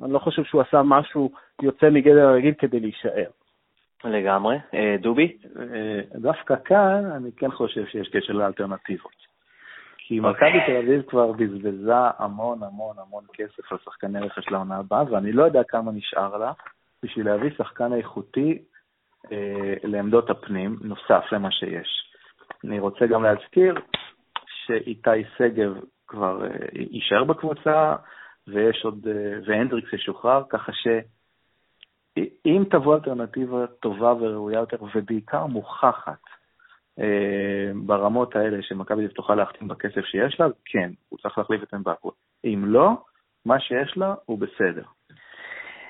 אני 0.03 0.13
לא 0.13 0.19
חושב 0.19 0.45
שהוא 0.45 0.61
עשה 0.61 0.83
משהו 0.85 1.31
יוצא 1.63 1.91
מגדר 1.91 2.29
הרגיל 2.29 2.55
כדי 2.59 2.81
להישאר. 2.81 3.31
לגמרי. 4.05 4.57
דובי? 5.01 5.37
דווקא 6.15 6.55
כאן 6.65 7.05
אני 7.17 7.31
כן 7.37 7.51
חושב 7.51 7.87
שיש 7.87 8.09
קשר 8.09 8.33
לאלטרנטיבות. 8.33 9.27
כי 10.09 10.21
מכבי 10.21 10.59
תל 10.67 10.77
אביב 10.77 11.03
כבר 11.03 11.33
בזבזה 11.33 11.95
המון 12.19 12.63
המון 12.63 12.97
המון 12.99 13.25
כסף 13.33 13.73
על 13.73 13.79
שחקני 13.85 14.21
רכש 14.21 14.49
לעונה 14.49 14.77
הבאה, 14.77 15.13
ואני 15.13 15.33
לא 15.33 15.45
יודע 15.45 15.63
כמה 15.69 15.93
נשאר 15.93 16.37
לה 16.37 16.53
בשביל 17.03 17.27
להביא 17.27 17.51
שחקן 17.59 17.93
איכותי 17.93 18.59
אה, 19.33 19.75
לעמדות 19.85 20.31
הפנים, 20.31 20.77
נוסף 20.81 21.33
למה 21.33 21.51
שיש. 21.51 22.13
אני 22.65 22.79
רוצה 22.79 23.07
גם 23.07 23.23
להזכיר 23.23 23.75
שאיתי 24.67 25.25
שגב 25.37 25.75
כבר 26.07 26.45
אה, 26.45 26.51
יישאר 26.73 27.25
בקבוצה, 27.25 27.97
ויש 28.49 28.85
עוד, 28.85 29.07
אה, 29.09 29.39
והנדריקס 29.47 29.93
ישוחרר, 29.93 30.43
ככה 30.51 30.73
שאם 32.17 32.65
תבוא 32.71 32.95
אלטרנטיבה 32.95 33.67
טובה 33.67 34.13
וראויה 34.13 34.59
יותר, 34.59 34.77
ובעיקר 34.95 35.47
מוכחת, 35.47 36.23
אה, 37.01 37.71
ברמות 37.75 38.37
האלה 38.37 38.63
שמכבי 38.63 39.09
תוכל 39.09 39.35
להחתים 39.35 39.69
בכסף 39.69 40.05
שיש 40.05 40.41
לה, 40.41 40.47
כן, 40.65 40.91
הוא 41.09 41.19
צריך 41.19 41.39
להחליף 41.39 41.63
את 41.63 41.75
אמבקו. 41.75 42.13
אם 42.45 42.63
לא, 42.67 42.91
מה 43.47 43.61
שיש 43.61 43.97
לה 43.97 44.15
הוא 44.27 44.39
בסדר. 44.39 44.83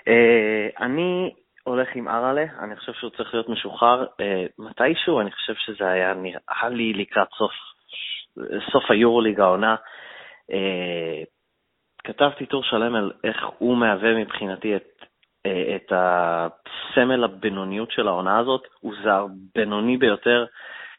אה, 0.09 0.69
אני 0.81 1.35
הולך 1.65 1.89
עם 1.95 2.09
אראלה, 2.09 2.45
אני 2.61 2.77
חושב 2.77 2.93
שהוא 2.93 3.11
צריך 3.11 3.35
להיות 3.35 3.49
משוחרר 3.49 4.07
אה, 4.21 4.47
מתישהו, 4.59 5.21
אני 5.21 5.33
חושב 5.33 5.55
שזה 5.55 5.89
היה 5.89 6.15
נראה 6.15 6.69
לי 6.69 6.93
לקראת 6.93 7.29
סוף, 7.39 7.53
סוף 8.73 8.91
היורוליג 8.91 9.41
העונה. 9.41 9.77
כתבתי 12.05 12.47
טור 12.47 12.63
שלם 12.63 12.95
על 12.95 13.13
איך 13.25 13.37
הוא 13.59 13.77
מהווה 13.77 14.15
מבחינתי 14.15 14.77
את, 14.77 15.06
את 15.77 15.93
הסמל 15.93 17.25
הבינוניות 17.25 17.91
של 17.91 18.09
העונה 18.09 18.39
הזאת, 18.39 18.67
הוא 18.81 18.95
זר 19.05 19.27
בינוני 19.55 19.97
ביותר. 19.97 20.47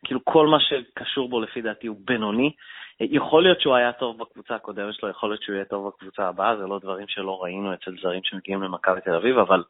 כאילו 0.03 0.19
כל 0.25 0.47
מה 0.47 0.57
שקשור 0.59 1.29
בו 1.29 1.41
לפי 1.41 1.61
דעתי 1.61 1.87
הוא 1.87 1.97
בינוני. 2.05 2.51
יכול 2.99 3.43
להיות 3.43 3.61
שהוא 3.61 3.75
היה 3.75 3.91
טוב 3.91 4.17
בקבוצה 4.17 4.55
הקודמת 4.55 4.93
שלו, 4.93 5.09
יכול 5.09 5.29
להיות 5.29 5.41
שהוא 5.41 5.55
יהיה 5.55 5.65
טוב 5.65 5.87
בקבוצה 5.87 6.27
הבאה, 6.27 6.57
זה 6.57 6.67
לא 6.67 6.79
דברים 6.79 7.07
שלא 7.07 7.43
ראינו 7.43 7.73
אצל 7.73 7.91
זרים 8.01 8.21
שמגיעים 8.23 8.63
למכבי 8.63 9.01
תל 9.01 9.15
אביב, 9.15 9.37
אבל 9.37 9.63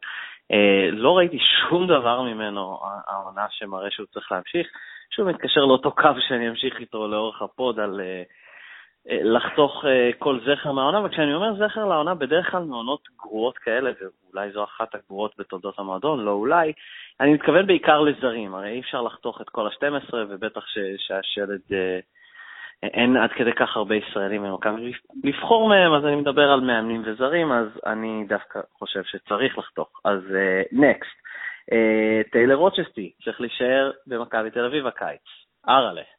אה, 0.52 0.90
לא 0.92 1.18
ראיתי 1.18 1.40
שום 1.40 1.88
דבר 1.88 2.22
ממנו 2.22 2.80
העונה 3.08 3.46
שמראה 3.50 3.92
שהוא 3.92 4.08
צריך 4.14 4.32
להמשיך. 4.32 4.68
שהוא 5.10 5.30
מתקשר 5.30 5.62
לאותו 5.62 5.92
קו 5.92 6.10
שאני 6.28 6.50
אמשיך 6.50 6.80
איתו 6.80 7.08
לאורך 7.08 7.42
הפוד 7.42 7.80
על 7.80 8.00
אה, 8.00 8.06
אה, 8.06 8.24
לחתוך 9.10 9.86
אה, 9.86 10.10
כל 10.20 10.40
זכר 10.46 10.72
מהעונה, 10.72 11.06
וכשאני 11.06 11.34
אומר 11.34 11.68
זכר 11.68 11.86
לעונה, 11.86 12.16
בדרך 12.16 12.52
כלל 12.52 12.64
מעונות 12.64 13.02
גרועות 13.18 13.58
כאלה, 13.58 13.92
ואולי 14.00 14.52
זו 14.52 14.64
אחת 14.64 14.96
הגרועות 14.96 15.34
בתולדות 15.38 15.80
המועדון, 15.80 16.26
לא 16.26 16.32
אולי, 16.32 16.74
אני 17.20 17.34
מתכוון 17.34 17.68
בעיקר 17.68 18.02
לזרים, 18.02 18.56
הרי 18.56 18.70
אי 18.70 18.80
אפשר 18.80 19.02
לחתוך 19.02 19.42
את 19.42 19.50
כל 19.50 19.68
ה-12, 19.68 20.14
ובטח 20.30 20.66
שהשלד, 20.98 21.60
אה, 21.72 22.00
אין 22.84 23.18
עד 23.18 23.30
כדי 23.32 23.54
כך 23.54 23.78
הרבה 23.78 23.96
ישראלים 23.96 24.44
במכבי 24.44 24.92
לבחור 25.24 25.70
מהם, 25.70 25.94
אז 25.94 26.06
אני 26.06 26.16
מדבר 26.16 26.52
על 26.52 26.60
מאמנים 26.60 27.04
וזרים, 27.06 27.52
אז 27.52 27.68
אני 27.86 28.26
דווקא 28.28 28.60
חושב 28.80 29.04
שצריך 29.04 29.58
לחתוך. 29.58 30.02
אז 30.06 30.22
נקסט, 30.72 31.18
טיילר 32.32 32.56
רוצ'סטי 32.56 33.12
צריך 33.24 33.42
להישאר 33.42 33.92
במכבי 34.08 34.52
תל 34.52 34.66
אביב 34.66 34.88
הקיץ. 34.88 35.22
אראלה. 35.70 36.17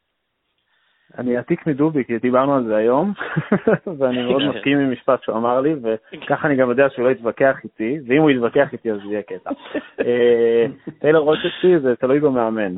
אני 1.17 1.37
עתיק 1.37 1.67
מדובי, 1.67 2.05
כי 2.05 2.17
דיברנו 2.17 2.55
על 2.55 2.63
זה 2.63 2.75
היום, 2.75 3.13
ואני 3.97 4.23
מאוד 4.23 4.41
מסכים 4.49 4.79
עם 4.79 4.91
משפט 4.91 5.23
שהוא 5.23 5.37
אמר 5.37 5.61
לי, 5.61 5.75
וככה 5.81 6.47
אני 6.47 6.55
גם 6.55 6.69
יודע 6.69 6.89
שהוא 6.89 7.05
לא 7.05 7.11
יתווכח 7.11 7.57
איתי, 7.63 7.99
ואם 8.07 8.21
הוא 8.21 8.31
יתווכח 8.31 8.73
איתי 8.73 8.91
אז 8.91 8.99
יהיה 9.05 9.21
קטע. 9.21 9.49
אה, 10.05 10.65
טיילר 10.99 11.19
רוצ'סטי 11.19 11.79
זה 11.79 11.95
תלוי 11.95 12.19
במאמן. 12.19 12.75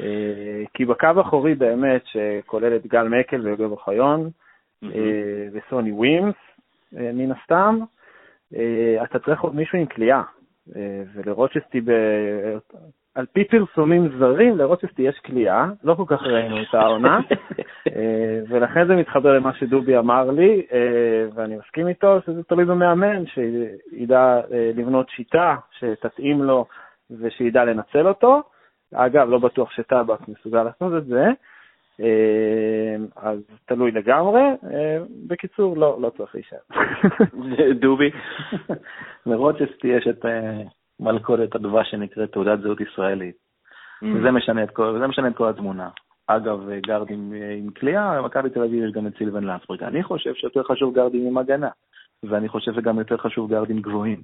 אה, 0.00 0.62
כי 0.74 0.84
בקו 0.84 1.06
האחורי 1.16 1.54
באמת, 1.54 2.02
שכולל 2.04 2.76
את 2.76 2.86
גל 2.86 3.08
מקל 3.08 3.40
ויוגב 3.40 3.70
אוחיון, 3.70 4.30
אה, 4.84 5.48
וסוני 5.52 5.92
ווימס, 5.92 6.34
מן 6.92 7.32
הסתם, 7.32 7.78
אתה 9.02 9.18
צריך 9.18 9.40
עוד 9.40 9.54
מישהו 9.54 9.78
עם 9.78 9.86
כליאה. 9.86 10.22
ולרוצ'סטי 11.14 11.80
על 13.14 13.26
פי 13.32 13.44
פרסומים 13.44 14.08
זרים, 14.18 14.58
לרוצ'סטי 14.58 15.02
יש 15.02 15.18
כליאה, 15.18 15.66
לא 15.84 15.94
כל 15.94 16.04
כך 16.06 16.22
ראינו 16.22 16.62
את 16.62 16.74
העונה, 16.74 17.20
אה, 17.96 18.40
ולכן 18.48 18.86
זה 18.86 18.96
מתחבר 18.96 19.32
למה 19.32 19.54
שדובי 19.54 19.98
אמר 19.98 20.30
לי, 20.30 20.66
אה, 20.72 21.26
ואני 21.34 21.56
מסכים 21.56 21.88
איתו 21.88 22.20
שזה 22.26 22.42
תלוי 22.42 22.64
במאמן, 22.64 23.26
שידע 23.26 24.40
אה, 24.52 24.70
לבנות 24.74 25.08
שיטה 25.08 25.56
שתתאים 25.78 26.42
לו 26.42 26.66
ושידע 27.20 27.64
לנצל 27.64 28.08
אותו. 28.08 28.42
אגב, 28.94 29.28
לא 29.28 29.38
בטוח 29.38 29.70
שטאבק 29.70 30.28
מסוגל 30.28 30.62
לעשות 30.62 30.92
את 30.98 31.06
זה, 31.06 31.26
אז 33.16 33.38
תלוי 33.66 33.90
לגמרי. 33.90 34.42
בקיצור, 35.26 35.76
לא, 35.76 35.98
לא 36.00 36.10
צריך 36.16 36.34
להישאר. 36.34 36.58
דובי? 37.80 38.10
לרוצ'סטי 39.26 39.88
יש 39.88 40.06
את 40.06 40.24
מלכודת 41.00 41.54
הדבש 41.54 41.90
שנקראת 41.90 42.32
תעודת 42.32 42.60
זהות 42.60 42.80
ישראלית. 42.80 43.36
Mm. 44.04 44.06
וזה 44.06 44.30
משנה 44.30 44.62
את 44.62 44.70
כל, 44.70 44.82
וזה 44.82 45.06
משנה 45.06 45.28
את 45.28 45.36
כל 45.36 45.48
התמונה. 45.48 45.88
אגב, 46.26 46.58
גארד 46.86 47.10
עם, 47.10 47.32
עם 47.58 47.70
קליעה, 47.70 48.22
במכבי 48.22 48.50
תל 48.50 48.62
אביב 48.62 48.84
יש 48.84 48.92
גם 48.92 49.06
את 49.06 49.12
סילבן 49.18 49.44
לנסבורג. 49.44 49.82
אני 49.82 50.02
חושב 50.02 50.34
שיותר 50.34 50.62
חשוב 50.62 50.94
גארדים 50.94 51.26
עם 51.26 51.38
הגנה, 51.38 51.68
ואני 52.22 52.48
חושב 52.48 52.74
שגם 52.74 52.98
יותר 52.98 53.16
חשוב 53.16 53.50
גארדים 53.50 53.80
גבוהים. 53.80 54.22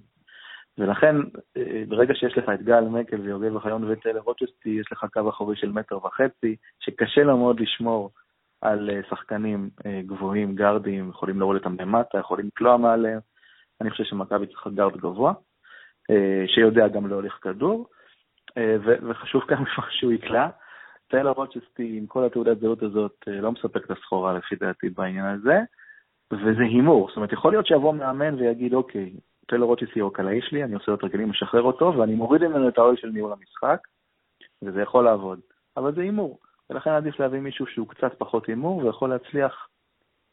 ולכן, 0.78 1.16
אה, 1.56 1.82
ברגע 1.88 2.14
שיש 2.14 2.38
לך 2.38 2.44
את 2.54 2.62
גל 2.62 2.84
מקל 2.84 3.20
ויוגב 3.20 3.56
אחיון 3.56 3.90
וטלר 3.90 4.20
רוצ'סטי, 4.20 4.70
יש 4.70 4.92
לך 4.92 5.06
קו 5.12 5.28
אחורי 5.28 5.56
של 5.56 5.72
מטר 5.72 5.96
וחצי, 5.96 6.56
שקשה 6.80 7.22
לו 7.22 7.36
מאוד 7.36 7.60
לשמור 7.60 8.10
על 8.60 8.90
אה, 8.90 9.00
שחקנים 9.10 9.70
אה, 9.86 10.00
גבוהים, 10.06 10.54
גארדים, 10.54 11.08
יכולים 11.08 11.38
להוריד 11.38 11.58
אותם 11.58 11.76
למטה, 11.80 12.18
יכולים 12.18 12.46
לקלוע 12.46 12.76
מעליהם. 12.76 13.20
אני 13.80 13.90
חושב 13.90 14.04
שמכבי 14.04 14.46
צריכה 14.46 14.70
גארד 14.70 14.96
גבוה. 14.96 15.32
אה, 16.10 16.44
שיודע 16.46 16.88
גם 16.88 17.06
להוליך 17.06 17.38
כדור, 17.42 17.86
אה, 18.58 18.76
וחשוב 19.08 19.42
כאן 19.48 19.64
שהוא 19.98 20.12
יקלע. 20.12 20.48
טיילר 21.10 21.30
רוצ'סטי 21.30 21.98
עם 21.98 22.06
כל 22.06 22.24
התעודת 22.24 22.60
זהות 22.60 22.82
הזאת 22.82 23.24
אה, 23.28 23.40
לא 23.40 23.52
מספק 23.52 23.84
את 23.84 23.90
הסחורה 23.90 24.32
לפי 24.32 24.56
דעתי 24.56 24.88
בעניין 24.88 25.24
הזה, 25.24 25.58
וזה 26.32 26.62
הימור. 26.62 27.08
זאת 27.08 27.16
אומרת, 27.16 27.32
יכול 27.32 27.52
להיות 27.52 27.66
שיבוא 27.66 27.94
מאמן 27.94 28.34
ויגיד, 28.34 28.74
אוקיי, 28.74 29.12
טיילר 29.46 29.64
רוצ'סטי 29.64 30.00
הוא 30.00 30.10
הקלעי 30.10 30.40
שלי, 30.42 30.64
אני 30.64 30.74
עושה 30.74 30.90
לו 30.90 30.96
תרגילים, 30.96 31.30
משחרר 31.30 31.62
אותו, 31.62 31.94
ואני 31.98 32.14
מוריד 32.14 32.44
ממנו 32.44 32.68
את 32.68 32.78
העול 32.78 32.96
של 32.96 33.08
ניהול 33.08 33.32
המשחק, 33.32 33.80
וזה 34.62 34.82
יכול 34.82 35.04
לעבוד. 35.04 35.40
אבל 35.76 35.94
זה 35.94 36.00
הימור, 36.00 36.38
ולכן 36.70 36.90
עדיף 36.90 37.20
להביא 37.20 37.40
מישהו 37.40 37.66
שהוא 37.66 37.88
קצת 37.88 38.14
פחות 38.18 38.46
הימור 38.46 38.76
ויכול 38.76 39.10
להצליח 39.10 39.68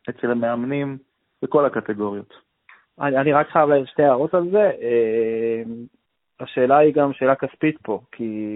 אצל 0.09 0.32
המאמנים 0.32 0.97
בכל 1.41 1.65
הקטגוריות. 1.65 2.46
אני, 3.01 3.17
אני 3.17 3.33
רק 3.33 3.49
חייב 3.49 3.85
שתי 3.85 4.03
הערות 4.03 4.33
על 4.33 4.49
זה. 4.51 4.71
אה, 4.81 5.63
השאלה 6.39 6.77
היא 6.77 6.93
גם 6.93 7.13
שאלה 7.13 7.35
כספית 7.35 7.77
פה, 7.83 8.01
כי 8.11 8.53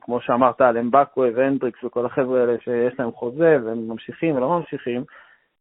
כמו 0.00 0.20
שאמרת 0.20 0.60
על 0.60 0.78
אמבקווה 0.78 1.28
והנדריקס 1.34 1.84
וכל 1.84 2.06
החבר'ה 2.06 2.40
האלה 2.40 2.54
שיש 2.60 2.98
להם 2.98 3.12
חוזה 3.12 3.58
והם 3.64 3.88
ממשיכים 3.88 4.36
ולא 4.36 4.48
ממשיכים, 4.48 5.04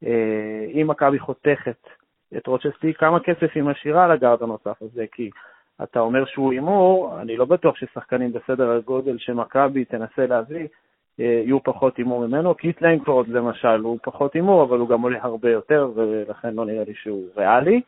אה, 0.06 0.66
אם 0.74 0.88
מכבי 0.88 1.20
חותכת 1.20 1.88
את 2.38 2.48
רוצ'סטי, 2.48 2.94
כמה 2.94 3.20
כסף 3.20 3.52
היא 3.56 3.64
משאירה 3.64 4.08
לגארד 4.08 4.44
הנוסף 4.44 4.82
הזה? 4.82 5.06
כי 5.12 5.30
אתה 5.84 6.00
אומר 6.00 6.26
שהוא 6.26 6.52
הימור, 6.52 7.22
אני 7.22 7.38
לא 7.38 7.46
בטוח 7.46 7.76
ששחקנים 7.76 8.34
בסדר 8.34 8.72
הגודל 8.72 9.18
שמכבי 9.18 9.86
תנסה 9.86 10.26
להביא 10.28 10.68
יהיו 11.20 11.64
פחות 11.64 11.98
הימור 11.98 12.28
ממנו. 12.28 12.56
קיט 12.56 12.82
לנגפורד 12.82 13.28
למשל 13.28 13.80
הוא 13.80 13.98
פחות 14.04 14.34
הימור, 14.34 14.64
אבל 14.64 14.80
הוא 14.80 14.90
גם 14.90 15.02
עולה 15.02 15.20
הרבה 15.22 15.52
יותר, 15.52 15.92
ולכן 15.96 16.54
לא 16.54 16.66
נראה 16.66 16.84
לי 16.88 16.94
שהוא 16.96 17.24
ריאלי. 17.38 17.82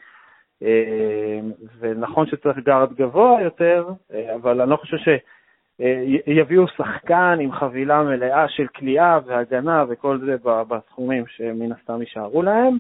אה, 0.64 1.40
ונכון 1.80 2.28
שצריך 2.28 2.58
גארד 2.58 2.94
גבוה 2.94 3.42
יותר, 3.42 3.88
אה, 4.14 4.36
אבל 4.36 4.62
אני 4.62 4.70
לא 4.70 4.76
חושב 4.76 4.98
שיביאו 4.98 6.68
שחקן 6.68 7.38
עם 7.42 7.52
חבילה 7.52 8.04
מלאה 8.04 8.50
של 8.50 8.68
קליעה 8.68 9.20
והגנה 9.26 9.86
וכל 9.90 10.20
זה 10.26 10.36
בסכומים 10.44 11.24
שמן 11.28 11.72
הסתם 11.72 12.02
יישארו 12.02 12.42
להם. 12.42 12.78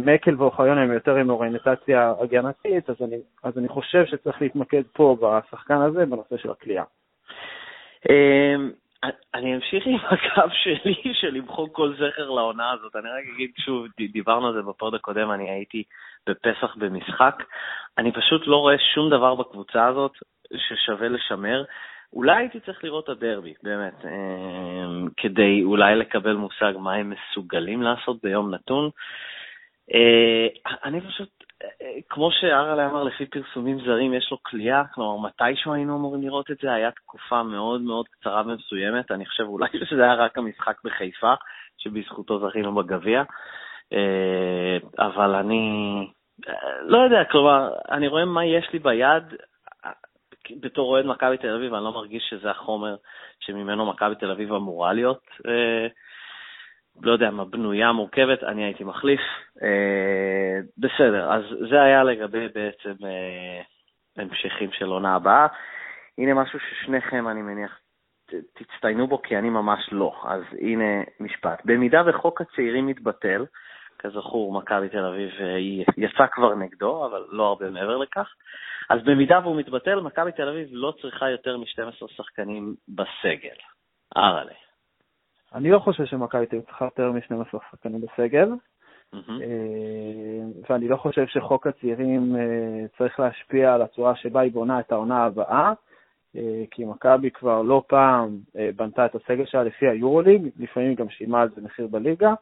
מקל 0.00 0.34
ואוחיון 0.38 0.78
הם 0.78 0.92
יותר 0.92 1.16
עם 1.16 1.30
אוריינטציה 1.30 2.14
הגנתית, 2.20 2.90
אז 2.90 2.96
אני, 3.00 3.16
אז 3.42 3.58
אני 3.58 3.68
חושב 3.68 4.04
שצריך 4.06 4.42
להתמקד 4.42 4.82
פה 4.92 5.16
בשחקן 5.20 5.76
הזה 5.76 6.06
בנושא 6.06 6.36
של 6.36 6.50
הכלייה. 6.50 6.84
אני 9.34 9.54
אמשיך 9.54 9.86
עם 9.86 9.96
הקו 9.96 10.54
שלי 10.62 10.94
של 11.20 11.34
למחוק 11.34 11.76
כל 11.76 11.94
זכר 11.94 12.30
לעונה 12.30 12.70
הזאת. 12.70 12.96
אני 12.96 13.08
רק 13.08 13.24
אגיד 13.34 13.50
שוב, 13.64 13.86
דיברנו 14.12 14.46
על 14.46 14.54
זה 14.54 14.62
בפוד 14.62 14.94
הקודם, 14.94 15.30
אני 15.30 15.50
הייתי 15.50 15.82
בפסח 16.28 16.76
במשחק. 16.76 17.42
אני 17.98 18.12
פשוט 18.12 18.46
לא 18.46 18.56
רואה 18.56 18.78
שום 18.94 19.10
דבר 19.10 19.34
בקבוצה 19.34 19.86
הזאת 19.86 20.12
ששווה 20.56 21.08
לשמר. 21.08 21.64
אולי 22.12 22.36
הייתי 22.36 22.60
צריך 22.60 22.84
לראות 22.84 23.04
את 23.04 23.08
הדרבי, 23.08 23.54
באמת, 23.62 24.04
אמ, 24.04 25.08
כדי 25.16 25.62
אולי 25.62 25.96
לקבל 25.96 26.32
מושג 26.32 26.72
מה 26.78 26.94
הם 26.94 27.10
מסוגלים 27.10 27.82
לעשות 27.82 28.22
ביום 28.22 28.54
נתון. 28.54 28.90
אה, 29.94 30.46
אני 30.84 31.00
פשוט, 31.00 31.41
כמו 32.08 32.30
שארלה 32.32 32.86
אמר, 32.86 33.02
לפי 33.02 33.26
פרסומים 33.26 33.78
זרים 33.84 34.14
יש 34.14 34.28
לו 34.30 34.38
כליאה, 34.42 34.82
כלומר, 34.94 35.28
מתישהו 35.28 35.72
היינו 35.72 35.96
אמורים 35.96 36.22
לראות 36.22 36.50
את 36.50 36.56
זה, 36.62 36.72
היה 36.72 36.90
תקופה 36.90 37.42
מאוד 37.42 37.80
מאוד 37.80 38.06
קצרה 38.08 38.42
ומסוימת, 38.46 39.10
אני 39.10 39.26
חושב 39.26 39.44
אולי 39.44 39.68
שזה 39.90 40.02
היה 40.02 40.14
רק 40.14 40.38
המשחק 40.38 40.76
בחיפה, 40.84 41.34
שבזכותו 41.78 42.48
זכינו 42.48 42.74
בגביע, 42.74 43.22
אה, 43.92 44.78
אבל 44.98 45.34
אני 45.34 46.06
לא 46.82 46.98
יודע, 46.98 47.24
כלומר, 47.24 47.70
אני 47.90 48.08
רואה 48.08 48.24
מה 48.24 48.44
יש 48.44 48.68
לי 48.72 48.78
ביד, 48.78 49.24
בתור 50.60 50.90
אוהד 50.90 51.06
מכבי 51.06 51.36
תל 51.36 51.54
אביב, 51.54 51.74
אני 51.74 51.84
לא 51.84 51.92
מרגיש 51.92 52.22
שזה 52.30 52.50
החומר 52.50 52.96
שממנו 53.40 53.86
מכבי 53.86 54.14
תל 54.14 54.30
אביב 54.30 54.52
אמורה 54.52 54.92
להיות. 54.92 55.22
לא 57.00 57.12
יודע 57.12 57.30
מה, 57.30 57.44
בנויה, 57.44 57.92
מורכבת, 57.92 58.44
אני 58.44 58.64
הייתי 58.64 58.84
מחליף. 58.84 59.20
אה, 59.62 60.58
בסדר, 60.78 61.32
אז 61.32 61.42
זה 61.70 61.82
היה 61.82 62.04
לגבי 62.04 62.48
בעצם 62.48 63.04
אה, 63.04 63.62
המשכים 64.16 64.72
של 64.72 64.86
עונה 64.86 65.14
הבאה. 65.14 65.46
הנה 66.18 66.34
משהו 66.34 66.58
ששניכם, 66.60 67.28
אני 67.28 67.42
מניח, 67.42 67.78
תצטיינו 68.54 69.06
בו, 69.06 69.22
כי 69.22 69.36
אני 69.36 69.50
ממש 69.50 69.88
לא. 69.92 70.22
אז 70.24 70.42
הנה 70.60 71.02
משפט. 71.20 71.62
במידה 71.64 72.02
וחוק 72.06 72.40
הצעירים 72.40 72.86
מתבטל, 72.86 73.44
כזכור, 73.98 74.52
מכבי 74.52 74.88
תל 74.88 75.04
אביב 75.04 75.30
אה, 75.40 75.58
יצא 75.96 76.26
כבר 76.32 76.54
נגדו, 76.54 77.06
אבל 77.06 77.24
לא 77.30 77.46
הרבה 77.46 77.70
מעבר 77.70 77.96
לכך, 77.96 78.34
אז 78.90 79.02
במידה 79.04 79.40
והוא 79.42 79.56
מתבטל, 79.56 80.00
מכבי 80.00 80.32
תל 80.32 80.48
אביב 80.48 80.68
לא 80.70 80.94
צריכה 81.02 81.30
יותר 81.30 81.56
מ-12 81.56 82.06
שחקנים 82.16 82.74
בסגל. 82.88 83.56
ארלה. 84.16 84.52
אני 85.54 85.70
לא 85.70 85.78
חושב 85.78 86.04
שמכבי 86.04 86.46
תל 86.46 86.56
אביב 86.56 86.66
צריכה 86.66 86.84
יותר 86.84 87.12
מ-12 87.12 87.58
שחקנים 87.70 88.00
בסגל, 88.00 88.48
mm-hmm. 89.14 89.30
ואני 90.70 90.88
לא 90.88 90.96
חושב 90.96 91.26
שחוק 91.26 91.66
הצעירים 91.66 92.36
אה, 92.36 92.86
צריך 92.98 93.20
להשפיע 93.20 93.74
על 93.74 93.82
הצורה 93.82 94.16
שבה 94.16 94.40
היא 94.40 94.52
בונה 94.52 94.80
את 94.80 94.92
העונה 94.92 95.24
הבאה, 95.24 95.72
אה, 96.36 96.62
כי 96.70 96.84
מכבי 96.84 97.30
כבר 97.30 97.62
לא 97.62 97.82
פעם 97.86 98.38
בנתה 98.76 99.06
את 99.06 99.14
הסגל 99.14 99.46
שלה 99.46 99.62
לפי 99.62 99.88
היורוליג, 99.88 100.48
לפעמים 100.58 100.94
גם 100.94 101.08
שילמה 101.08 101.42
על 101.42 101.48
זה 101.56 101.62
מחיר 101.62 101.86
בליגה, 101.86 102.34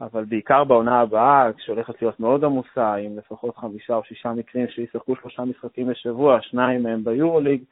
אבל 0.00 0.24
בעיקר 0.24 0.64
בעונה 0.64 1.00
הבאה, 1.00 1.52
כשהולכת 1.52 2.02
להיות 2.02 2.20
מאוד 2.20 2.44
עמוסה, 2.44 2.94
עם 2.94 3.18
לפחות 3.18 3.56
חמישה 3.56 3.94
או 3.94 4.04
שישה 4.04 4.32
מקרים 4.32 4.68
שישחקו 4.68 5.16
שלושה 5.16 5.44
משחקים 5.44 5.86
בשבוע, 5.86 6.38
שניים 6.42 6.82
מהם 6.82 7.04
ביורוליג. 7.04 7.62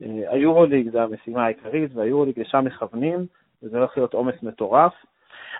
היורוליג 0.00 0.90
זה 0.90 1.02
המשימה 1.02 1.44
העיקרית, 1.44 1.90
והיורוליג 1.94 2.40
לשם 2.40 2.64
מכוונים. 2.64 3.26
וזה 3.62 3.78
הולך 3.78 3.96
להיות 3.96 4.14
עומס 4.14 4.42
מטורף. 4.42 4.92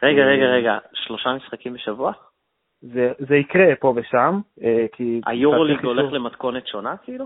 רגע, 0.03 0.23
רגע, 0.23 0.45
אה, 0.45 0.51
רגע, 0.51 0.79
שלושה 0.95 1.33
משחקים 1.33 1.75
בשבוע? 1.75 2.13
זה, 2.81 3.13
זה 3.19 3.37
יקרה 3.37 3.77
פה 3.81 3.95
ושם, 3.97 4.41
אה, 4.63 4.87
כי... 4.93 5.21
היורוליג 5.27 5.85
הולך 5.85 6.13
למתכונת 6.13 6.67
שונה 6.67 6.97
כאילו? 6.97 7.25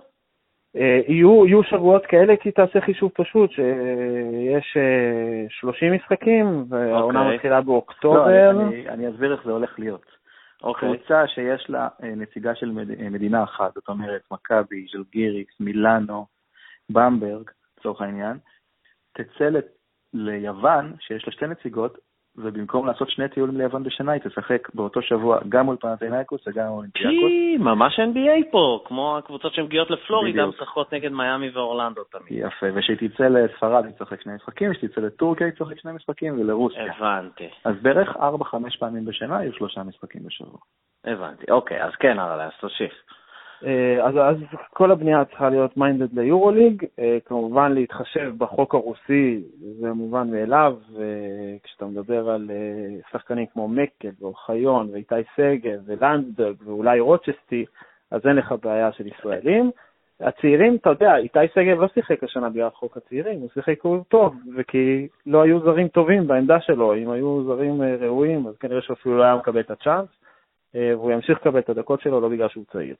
אה, 0.76 1.00
יהיו, 1.08 1.46
יהיו 1.46 1.62
שבועות 1.62 2.06
כאלה 2.06 2.36
כי 2.36 2.50
תעשה 2.50 2.80
חישוב 2.80 3.10
פשוט, 3.14 3.50
שיש 3.50 4.76
30 5.48 5.92
משחקים 5.92 6.64
והעונה 6.68 7.18
okay. 7.18 7.22
אוקיי. 7.22 7.34
מתחילה 7.34 7.60
באוקטובר. 7.60 8.26
לא, 8.26 8.50
אני, 8.50 8.64
אני, 8.68 8.88
אני 8.88 9.08
אסביר 9.08 9.32
איך 9.32 9.44
זה 9.44 9.50
הולך 9.50 9.78
להיות. 9.78 10.02
Okay. 10.02 10.64
אוקיי. 10.64 10.96
קבוצה 10.98 11.26
שיש 11.26 11.70
לה 11.70 11.88
נציגה 12.02 12.54
של 12.54 12.70
מדינה 13.10 13.44
אחת, 13.44 13.74
זאת 13.74 13.88
אומרת 13.88 14.22
מכבי, 14.30 14.86
ז'לגיריס, 14.92 15.60
מילאנו, 15.60 16.26
במברג, 16.90 17.50
לצורך 17.78 18.00
העניין, 18.00 18.38
תצא 19.12 19.48
ליוון, 20.16 20.92
שיש 21.00 21.26
לה 21.26 21.32
שתי 21.32 21.46
נציגות, 21.46 21.98
ובמקום 22.38 22.86
לעשות 22.86 23.10
שני 23.10 23.28
טיולים 23.28 23.56
ליוון 23.56 23.82
בשנה, 23.82 24.12
היא 24.12 24.20
תשחק 24.20 24.68
באותו 24.74 25.02
שבוע 25.02 25.38
גם 25.48 25.64
מול 25.64 25.76
פנתנאיקוס 25.76 26.40
וגם 26.46 26.66
מול 26.66 26.76
אולימפיאקוס. 26.76 27.12
כי 27.12 27.56
ממש 27.58 28.00
NBA 28.00 28.50
פה, 28.50 28.84
כמו 28.84 29.18
הקבוצות 29.18 29.54
שמגיעות 29.54 29.90
לפלורידה, 29.90 30.46
משחקות 30.46 30.94
נגד 30.94 31.12
מיאמי 31.12 31.50
ואורלנדו 31.50 32.04
תמיד. 32.04 32.26
יפה, 32.30 32.66
וכשהיא 32.74 32.96
תצא 32.96 33.28
לספרד 33.28 33.84
היא 33.84 33.92
תשחק 33.92 34.20
שני 34.20 34.34
משחקים, 34.34 34.70
וכשהיא 34.70 34.90
תצא 34.90 35.00
לטורקיה 35.00 35.46
היא 35.46 35.54
תשחק 35.54 35.78
שני 35.78 35.92
משחקים, 35.92 36.40
ולרוסיה. 36.40 36.92
הבנתי. 36.92 37.48
אז 37.64 37.74
בערך 37.82 38.16
4-5 38.16 38.20
פעמים 38.78 39.04
בשנה 39.04 39.42
יהיו 39.42 39.52
שלושה 39.52 39.82
משחקים 39.82 40.20
בשבוע. 40.26 40.58
הבנתי, 41.04 41.50
אוקיי, 41.50 41.84
אז 41.84 41.94
כן, 41.94 42.18
אבל 42.18 42.40
אז 42.40 42.52
תוסיף. 42.60 42.92
אה, 43.64 44.06
אז, 44.06 44.14
אז 44.16 44.36
כל 44.70 44.90
הבנייה 44.90 45.24
צריכה 45.24 45.50
להיות 45.50 45.76
מיינדד 45.76 46.18
ליורוליג, 46.18 46.84
אה, 46.98 47.18
כמובן 47.24 47.72
להתחשב 47.72 48.32
בחוק 48.38 48.74
הרוסי 48.74 49.42
זה 49.80 49.92
מובן 49.92 50.30
מאליו, 50.30 50.76
כשאתה 51.62 51.84
מדבר 51.84 52.30
על 52.30 52.50
אה, 52.50 53.00
שחקנים 53.12 53.46
כמו 53.46 53.68
מקל 53.68 54.08
ואוחיון 54.20 54.88
ואיתי 54.92 55.14
שגב 55.36 55.80
ולנדברג 55.86 56.56
ואולי 56.64 57.00
רוצ'סטי, 57.00 57.64
אז 58.10 58.20
אין 58.26 58.36
לך 58.36 58.54
בעיה 58.62 58.92
של 58.92 59.06
ישראלים. 59.06 59.70
הצעירים, 60.20 60.76
אתה 60.76 60.90
יודע, 60.90 61.16
איתי 61.16 61.38
שגב 61.54 61.80
לא 61.80 61.88
שיחק 61.94 62.24
השנה 62.24 62.50
בגלל 62.50 62.70
חוק 62.70 62.96
הצעירים, 62.96 63.40
הוא 63.40 63.48
שיחק 63.54 63.78
טוב, 64.08 64.34
וכי 64.56 65.08
לא 65.26 65.42
היו 65.42 65.60
זרים 65.60 65.88
טובים 65.88 66.26
בעמדה 66.26 66.60
שלו, 66.60 66.94
אם 66.94 67.10
היו 67.10 67.44
זרים 67.44 67.82
ראויים, 67.82 68.46
אז 68.46 68.56
כנראה 68.56 68.82
שאפילו 68.82 69.18
לא 69.18 69.22
היה 69.22 69.36
מקבל 69.36 69.60
את 69.60 69.70
הצ'אנס, 69.70 70.08
והוא 70.74 71.12
ימשיך 71.12 71.38
לקבל 71.38 71.58
את 71.58 71.68
הדקות 71.68 72.00
שלו 72.00 72.20
לא 72.20 72.28
בגלל 72.28 72.48
שהוא 72.48 72.64
צעיר. 72.72 72.94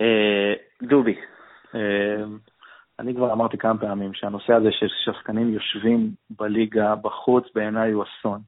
אה, 0.00 0.54
דובי. 0.82 1.16
אה, 1.74 2.24
אני 2.98 3.14
כבר 3.14 3.32
אמרתי 3.32 3.58
כמה 3.58 3.78
פעמים 3.78 4.14
שהנושא 4.14 4.52
הזה 4.52 4.68
של 4.72 4.86
שחקנים 5.04 5.54
יושבים 5.54 6.10
בליגה 6.30 6.94
בחוץ 6.94 7.44
בעיניי 7.54 7.92
הוא 7.92 8.04
אסון. 8.04 8.40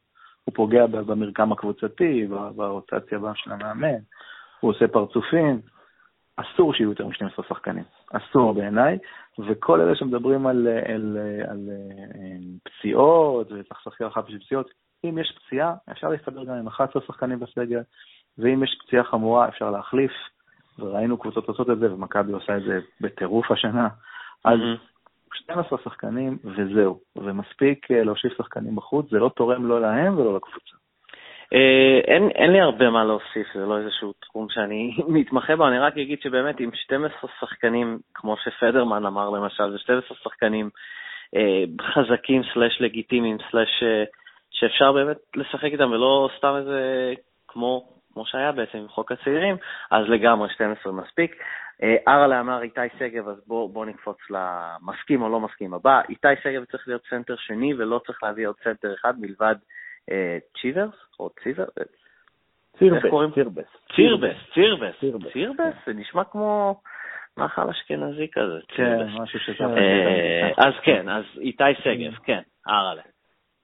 הוא 0.45 0.55
פוגע 0.55 0.87
במרקם 0.87 1.53
הקבוצתי, 1.53 2.27
ברוטציה 2.57 3.19
של 3.35 3.53
המאמן, 3.53 3.99
הוא 4.61 4.71
עושה 4.71 4.89
פרצופים. 4.89 5.61
אסור 6.37 6.75
שיהיו 6.75 6.91
יותר 6.91 7.07
מ-12 7.07 7.43
שחקנים, 7.49 7.85
אסור 8.13 8.55
בעיניי, 8.55 8.99
וכל 9.49 9.81
אלה 9.81 9.97
שמדברים 9.97 10.47
על, 10.47 10.69
על, 10.69 10.85
על, 10.87 11.19
על 11.49 11.69
אה, 11.71 12.37
פציעות, 12.63 13.47
וצריך 13.53 13.87
לשחק 13.87 14.03
אחת 14.03 14.25
בשביל 14.25 14.41
פציעות, 14.41 14.71
אם 15.05 15.19
יש 15.19 15.39
פציעה, 15.39 15.75
אפשר 15.91 16.09
להסתדר 16.09 16.45
גם 16.45 16.55
עם 16.55 16.67
11 16.67 17.03
שחקנים 17.07 17.41
בסגל, 17.41 17.81
ואם 18.39 18.65
יש 18.65 18.79
פציעה 18.87 19.05
חמורה, 19.05 19.49
אפשר 19.49 19.71
להחליף. 19.71 20.13
וראינו 20.81 21.19
קבוצות 21.19 21.49
עושות 21.49 21.71
את 21.71 21.79
זה, 21.79 21.95
ומכבי 21.95 22.33
עושה 22.33 22.57
את 22.57 22.63
זה 22.63 22.81
בטירוף 23.01 23.51
השנה. 23.51 23.89
אז 24.45 24.59
12 25.35 25.79
שחקנים 25.85 26.39
וזהו, 26.45 27.01
ומספיק 27.17 27.91
אה, 27.91 28.05
להושיב 28.05 28.31
שחקנים 28.39 28.77
בחוץ, 28.77 29.11
זה 29.11 29.19
לא 29.19 29.31
תורם 29.37 29.67
לא 29.67 29.81
להם 29.81 30.19
ולא 30.19 30.37
לקבוצה. 30.37 30.77
אה, 31.53 32.01
אין, 32.15 32.29
אין 32.29 32.53
לי 32.53 32.61
הרבה 32.61 32.91
מה 32.91 33.05
להוסיף, 33.05 33.47
זה 33.55 33.67
לא 33.67 33.79
איזשהו 33.79 34.13
תחום 34.13 34.47
שאני 34.51 34.97
מתמחה 35.19 35.57
בו, 35.57 35.69
אני 35.69 35.79
רק 35.79 35.99
אגיד 35.99 36.21
שבאמת 36.23 36.61
עם 36.61 36.71
12 36.75 37.31
שחקנים, 37.41 37.99
כמו 38.15 38.37
שפדרמן 38.37 39.07
אמר 39.07 39.31
למשל, 39.31 39.71
זה 39.71 39.79
12 39.79 40.17
שחקנים 40.17 40.71
אה, 41.37 41.65
חזקים 41.83 42.43
slash 42.55 42.81
לגיטימיים 42.81 43.37
slash 43.51 43.83
אה, 43.83 44.05
שאפשר 44.51 44.93
באמת 44.93 45.17
לשחק 45.37 45.65
איתם 45.73 45.91
ולא 45.91 46.29
סתם 46.39 46.55
איזה 46.57 47.13
כמו 47.49 48.00
כמו 48.21 48.27
שהיה 48.27 48.53
בעצם 48.53 48.79
עם 48.79 48.89
חוק 48.89 49.13
הצעירים, 49.13 49.57
אז 49.91 50.09
לגמרי 50.09 50.49
12 50.55 50.93
מספיק. 50.93 51.43
אה, 51.83 51.97
ארלה 52.09 52.41
אמר 52.41 52.63
איתי 52.63 52.81
שגב, 52.99 53.29
אז 53.29 53.37
בואו 53.47 53.69
בוא 53.69 53.87
נקפוץ 53.87 54.17
למסכים 54.31 55.23
או 55.23 55.29
לא 55.29 55.41
מסכים 55.41 55.75
הבא. 55.75 56.01
איתי 56.09 56.29
שגב 56.43 56.65
צריך 56.65 56.89
להיות 56.89 57.03
סנטר 57.11 57.37
שני 57.37 57.75
ולא 57.75 58.01
צריך 58.07 58.23
להביא 58.23 58.49
עוד 58.49 58.55
סנטר 58.65 58.95
אחד 58.95 59.21
מלבד 59.21 59.55
אה, 60.11 60.39
צ'יברס 60.61 60.95
או 61.21 61.31
ציבר? 61.43 61.65
צירבס, 62.79 63.67
צירבס. 63.95 64.37
צירבס, 64.55 65.01
צירבס. 65.01 65.33
צירבס? 65.33 65.75
זה 65.87 65.93
נשמע 65.93 66.25
כמו 66.25 66.81
מאכל 67.37 67.71
אשכנזי 67.71 68.29
כזה. 68.33 68.59
כן, 68.69 69.07
משהו 69.23 69.39
שזה... 69.41 69.65
אה, 69.65 70.51
אז 70.57 70.75
כן, 70.83 71.09
אז 71.09 71.25
איתי 71.39 71.75
שגב, 71.83 72.15
כן, 72.25 72.41
ארלה. 72.69 73.03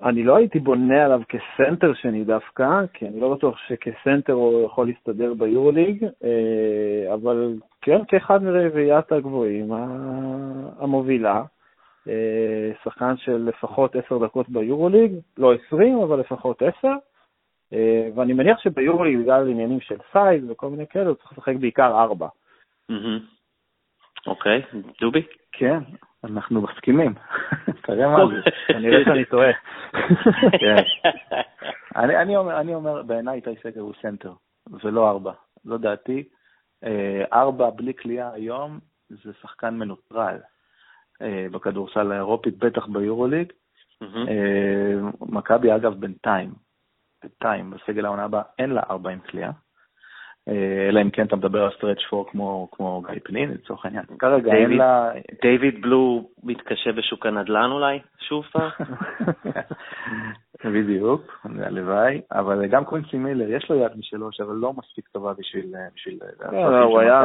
אני 0.03 0.22
לא 0.22 0.36
הייתי 0.36 0.59
בונה 0.59 1.05
עליו 1.05 1.20
כסנטר 1.28 1.94
שני 1.94 2.24
דווקא, 2.24 2.86
כי 2.92 3.09
אני 3.09 3.20
לא 3.20 3.34
בטוח 3.34 3.59
שכסנטר 3.59 4.32
הוא 4.32 4.66
יכול 4.66 4.86
להסתדר 4.86 5.34
ביורוליג, 5.34 6.05
אה, 6.24 7.14
אבל 7.14 7.55
כן, 7.80 8.05
כאחד 8.09 8.42
מרביעיית 8.42 9.12
הגבוהים 9.12 9.72
המובילה, 10.78 11.42
אה, 12.09 12.70
שחקן 12.84 13.16
של 13.16 13.36
לפחות 13.36 13.97
עשר 13.97 14.18
דקות 14.18 14.49
ביורוליג, 14.49 15.12
לא 15.38 15.53
עשרים, 15.55 15.99
אבל 15.99 16.20
לפחות 16.20 16.62
עשר, 16.62 16.92
אה, 17.72 18.09
ואני 18.14 18.32
מניח 18.32 18.59
שביורוליג, 18.59 19.18
בגלל 19.18 19.51
עניינים 19.51 19.80
של 19.80 19.97
size 20.12 20.51
וכל 20.51 20.70
מיני 20.70 20.86
כאלה, 20.86 21.09
הוא 21.09 21.14
צריך 21.14 21.32
לשחק 21.32 21.55
בעיקר 21.61 22.03
ארבע. 22.03 22.28
אוקיי, 24.27 24.62
דובי? 25.01 25.22
כן, 25.53 25.79
אנחנו 26.24 26.62
מסכימים. 26.62 27.14
תראה 27.87 28.09
מה 28.09 28.24
זה. 28.27 28.51
כנראה 28.68 29.05
שאני 29.05 29.24
טועה. 29.24 29.53
כן. 30.61 30.83
אני 31.95 32.74
אומר, 32.74 33.03
בעיניי 33.03 33.37
איתי 33.37 33.51
שגב 33.62 33.81
הוא 33.81 33.95
סנטר, 34.03 34.33
ולא 34.83 35.11
ארבע. 35.11 35.33
לא 35.64 35.79
דעתי. 35.79 36.29
אה, 36.85 37.24
ארבע 37.33 37.70
בלי 37.70 37.95
קליעה 37.95 38.33
היום 38.33 38.79
זה 39.09 39.33
שחקן 39.43 39.74
מנוטרל 39.74 40.39
אה, 41.22 41.47
בכדורסל 41.53 42.12
האירופית, 42.12 42.59
בטח 42.59 42.87
ביורוליג. 42.87 43.53
אה, 44.03 44.95
מכבי, 45.20 45.74
אגב, 45.74 45.95
בינתיים, 45.95 46.55
בינתיים, 47.22 47.70
בסגל 47.70 48.05
העונה 48.05 48.24
הבאה 48.24 48.43
אין 48.59 48.70
לה 48.70 48.83
ארבע 48.91 49.11
עם 49.11 49.20
קליעה. 49.20 49.51
אה, 50.49 50.88
אלא 50.88 51.01
אם 51.03 51.11
כן 51.11 51.26
אתה 51.26 51.36
מדבר 51.36 51.64
על 51.64 51.70
stretch 51.77 52.03
four 52.11 52.27
כמו, 52.30 52.68
כמו 52.72 53.03
גיא 53.07 53.20
פניני, 53.24 53.51
לצורך 53.51 53.84
העניין. 53.84 54.05
כרגע 54.18 54.55
אין 54.55 54.70
לה... 54.70 55.11
דיוויד 55.42 55.82
בלו 55.82 56.28
מתקשה 56.44 56.92
בשוק 56.92 57.26
הנדל"ן 57.26 57.70
אולי, 57.70 57.99
שוב 58.28 58.44
פעם? 58.53 58.70
בדיוק, 60.74 61.40
הלוואי, 61.44 62.20
אבל 62.32 62.66
גם 62.66 62.84
קווינסי 62.84 63.16
מילר, 63.16 63.51
יש 63.51 63.70
לו 63.70 63.76
יד 63.76 63.92
משלוש, 63.99 64.40
אבל 64.40 64.55
לא 64.55 64.72
מספיק 64.72 65.09
טובה 65.09 65.32
בשביל... 65.38 65.74
בשביל 65.94 66.18
לא, 66.53 66.82
הוא 66.82 67.01
היה 67.01 67.22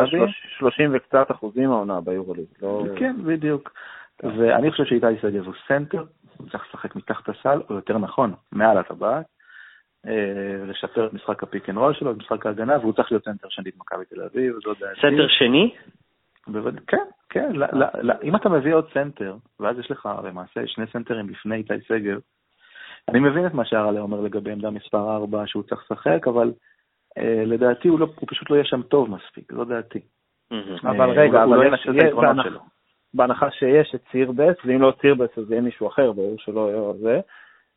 30 0.57 0.91
וקצת 0.93 1.31
אחוזים 1.31 1.71
העונה 1.71 2.01
ביורוליג. 2.01 2.45
לא- 2.61 2.83
כן, 2.95 3.15
בדיוק. 3.23 3.71
ואני 4.23 4.71
חושב 4.71 4.83
שאיתי 4.85 5.05
שגב 5.21 5.45
הוא 5.45 5.53
סנטר, 5.67 6.03
הוא 6.37 6.49
צריך 6.49 6.65
לשחק 6.69 6.95
מתחת 6.95 7.29
הסל, 7.29 7.61
או 7.69 7.75
יותר 7.75 7.97
נכון, 7.97 8.33
מעל 8.51 8.77
הטבעת. 8.77 9.25
אה, 10.07 10.65
לשפר 10.67 11.07
את 11.07 11.13
משחק 11.13 11.43
הפיק 11.43 11.69
אנד 11.69 11.77
רול 11.77 11.93
שלו, 11.93 12.11
את 12.11 12.17
משחק 12.17 12.45
ההגנה, 12.45 12.79
והוא 12.79 12.93
צריך 12.93 13.11
להיות 13.11 13.23
סנטר 13.23 13.47
שני 13.49 13.71
במכבי 13.71 14.05
תל 14.05 14.21
אביב, 14.21 14.53
זו 14.63 14.73
דעתי. 14.73 15.01
סנטר 15.01 15.27
שני? 15.27 15.75
כן, 16.87 17.03
כן, 17.29 17.51
אם 18.23 18.35
אתה 18.35 18.49
מביא 18.49 18.73
עוד 18.73 18.87
סנטר, 18.93 19.35
ואז 19.59 19.79
יש 19.79 19.91
לך 19.91 20.09
למעשה 20.23 20.67
שני 20.67 20.85
סנטרים 20.93 21.27
בפני 21.27 21.55
איתי 21.55 21.73
שגב, 21.87 22.19
אני 23.09 23.19
מבין 23.19 23.45
את 23.45 23.53
מה 23.53 23.65
שהרלה 23.65 23.99
אומר 23.99 24.21
לגבי 24.21 24.51
עמדה 24.51 24.69
מספר 24.69 25.15
4 25.15 25.43
שהוא 25.47 25.63
צריך 25.63 25.91
לשחק, 25.91 26.27
אבל 26.27 26.51
אה, 27.17 27.43
לדעתי 27.45 27.87
הוא, 27.87 27.99
לא, 27.99 28.07
הוא 28.19 28.27
פשוט 28.27 28.49
לא 28.49 28.55
יהיה 28.55 28.65
שם 28.65 28.81
טוב 28.81 29.09
מספיק, 29.09 29.53
זו 29.53 29.65
דעתי. 29.65 29.99
אבל 30.83 31.09
אה, 31.09 31.23
רגע, 31.23 31.43
אבל 31.43 31.57
לא 31.57 31.63
בהנחה 33.13 33.51
שיש 33.51 33.95
את 33.95 34.01
ציר 34.11 34.31
ב', 34.31 34.51
ואם 34.65 34.81
לא 34.81 34.93
ציר 35.01 35.15
ב' 35.15 35.21
אז 35.21 35.45
זה 35.47 35.53
יהיה 35.53 35.61
מישהו 35.61 35.87
אחר, 35.87 36.11
ברור 36.11 36.35
שלא 36.39 36.69
יהיה 36.69 36.93
זה. 36.93 37.19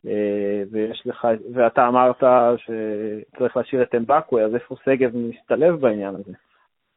אה, 0.07 0.63
ויש 0.71 1.07
לך, 1.07 1.29
ואתה 1.55 1.89
אמרת 1.89 2.25
שצריך 2.57 3.57
להשאיר 3.57 3.83
את 3.83 3.95
אמבקווה, 3.95 4.45
אז 4.45 4.55
איפה 4.55 4.77
שגב 4.85 5.11
מסתלב 5.17 5.81
בעניין 5.81 6.15
הזה? 6.15 6.33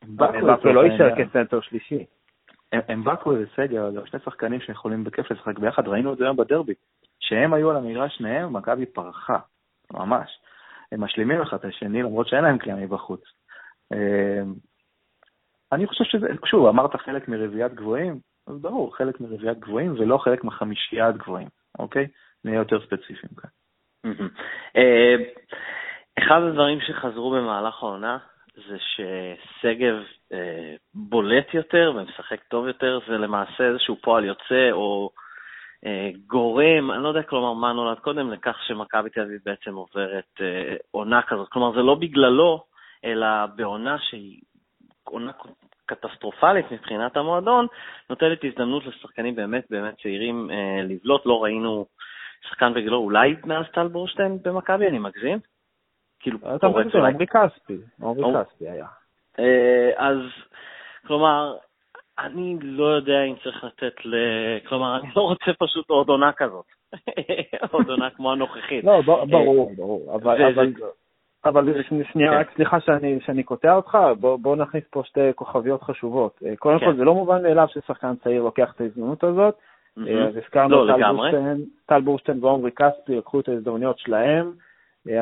אמבקווה 0.03 0.73
לא 0.73 0.85
יישאר 0.85 1.15
כסנטר 1.15 1.61
שלישי. 1.61 2.05
אמבקווה 2.93 3.35
וסגר, 3.39 3.91
זה 3.91 3.99
שני 4.05 4.19
שחקנים 4.25 4.59
שיכולים 4.61 5.03
בכיף 5.03 5.31
לשחק 5.31 5.59
ביחד, 5.59 5.87
ראינו 5.87 6.13
את 6.13 6.17
זה 6.17 6.23
היום 6.23 6.37
בדרבי. 6.37 6.73
כשהם 7.19 7.53
היו 7.53 7.69
על 7.69 7.75
המגרש 7.77 8.17
שניהם, 8.17 8.53
מכבי 8.53 8.85
פרחה, 8.85 9.37
ממש. 9.93 10.39
הם 10.91 11.03
משלימים 11.03 11.41
אחד 11.41 11.57
את 11.57 11.65
השני, 11.65 12.03
למרות 12.03 12.27
שאין 12.27 12.43
להם 12.43 12.57
קליעה 12.57 12.77
מבחוץ. 12.77 13.21
אה, 13.93 14.41
אני 15.71 15.87
חושב 15.87 16.03
שזה, 16.03 16.27
שוב, 16.45 16.67
אמרת 16.67 16.95
חלק 16.95 17.27
מרביעיית 17.27 17.73
גבוהים, 17.73 18.19
אז 18.47 18.61
ברור, 18.61 18.95
חלק 18.95 19.21
מרביעיית 19.21 19.59
גבוהים 19.59 19.93
ולא 19.93 20.17
חלק 20.17 20.43
מחמישיית 20.43 21.17
גבוהים, 21.17 21.47
אוקיי? 21.79 22.07
נהיה 22.45 22.57
יותר 22.57 22.79
ספציפיים 22.85 23.33
כאן. 23.37 23.49
אה, 24.77 25.15
אחד 26.19 26.41
הדברים 26.41 26.81
שחזרו 26.81 27.31
במהלך 27.31 27.83
העונה 27.83 28.17
זה 28.55 28.77
ששגב 28.79 29.95
אה, 30.33 30.75
בולט 30.93 31.53
יותר 31.53 31.93
ומשחק 31.95 32.43
טוב 32.43 32.67
יותר, 32.67 32.99
זה 33.07 33.17
למעשה 33.17 33.63
איזשהו 33.63 33.95
פועל 34.01 34.25
יוצא 34.25 34.71
או 34.71 35.09
אה, 35.85 36.09
גורם, 36.27 36.91
אני 36.91 37.03
לא 37.03 37.07
יודע 37.07 37.23
כלומר 37.23 37.53
מה 37.53 37.73
נולד 37.73 37.99
קודם, 37.99 38.31
לכך 38.31 38.57
שמכבי 38.67 39.09
תל 39.09 39.21
אביב 39.21 39.41
בעצם 39.45 39.75
עוברת 39.75 40.41
עונה 40.91 41.21
כזאת. 41.21 41.49
כלומר, 41.49 41.71
זה 41.75 41.81
לא 41.81 41.95
בגללו, 41.95 42.63
אלא 43.05 43.27
בעונה 43.55 43.97
שהיא 43.99 44.41
עונה 45.03 45.31
קטסטרופלית 45.87 46.71
מבחינת 46.71 47.17
המועדון, 47.17 47.67
נותנת 48.09 48.43
הזדמנות 48.43 48.85
לשחקנים 48.85 49.35
באמת 49.35 49.65
באמת 49.69 49.93
צעירים 50.01 50.49
לבלוט. 50.83 51.25
לא 51.25 51.43
ראינו 51.43 51.85
שחקן 52.49 52.73
בגילו, 52.73 52.97
אולי 52.97 53.35
מאז 53.45 53.65
טל 53.73 53.87
בורשטיין 53.87 54.37
במכבי, 54.43 54.87
אני 54.87 54.99
מגזים? 54.99 55.39
כאילו, 56.19 56.37
אתה 56.55 56.67
מגזים, 56.67 57.03
עמרי 57.03 57.27
כספי, 57.27 57.77
עמרי 58.01 58.43
כספי 58.43 58.69
היה. 58.69 58.87
אה, 59.39 59.91
אז, 59.97 60.17
כלומר, 61.07 61.55
אני 62.19 62.57
לא 62.61 62.85
יודע 62.85 63.23
אם 63.23 63.35
צריך 63.43 63.63
לתת 63.63 64.05
ל... 64.05 64.15
כלומר, 64.67 64.99
אני 64.99 65.09
לא 65.15 65.21
רוצה 65.21 65.51
פשוט 65.59 65.89
עוד 65.89 66.09
עונה 66.09 66.31
כזאת. 66.33 66.65
עוד 67.71 67.89
עונה 67.89 68.09
כמו 68.09 68.31
הנוכחית. 68.31 68.83
לא, 68.83 69.01
ברור, 69.05 69.71
ברור. 69.75 70.15
אבל... 70.15 70.73
אבל 71.47 71.83
שנייה, 72.11 72.31
כן. 72.31 72.37
רק 72.37 72.51
סליחה 72.55 72.79
שאני, 72.79 73.19
שאני 73.25 73.43
קוטע 73.43 73.75
אותך, 73.75 73.97
בוא, 74.19 74.37
בוא 74.39 74.55
נכניס 74.55 74.83
פה 74.89 75.01
שתי 75.05 75.29
כוכביות 75.35 75.83
חשובות. 75.83 76.39
אה, 76.45 76.55
קודם 76.55 76.79
כן. 76.79 76.85
כל, 76.85 76.95
זה 76.95 77.03
לא 77.03 77.13
מובן 77.13 77.43
מאליו 77.43 77.67
ששחקן 77.69 78.15
צעיר 78.23 78.43
לוקח 78.43 78.73
את 78.75 78.81
ההזדמנות 78.81 79.23
הזאת, 79.23 79.55
אה, 80.07 80.27
אז 80.27 80.37
הזכרנו 80.37 80.85
לא, 80.85 80.93
טל 81.85 82.01
בורשטיין 82.01 82.43
ועומרי 82.43 82.71
כספי 82.71 83.15
לקחו 83.15 83.39
את 83.39 83.49
ההזדמנויות 83.49 83.99
שלהם, 83.99 84.51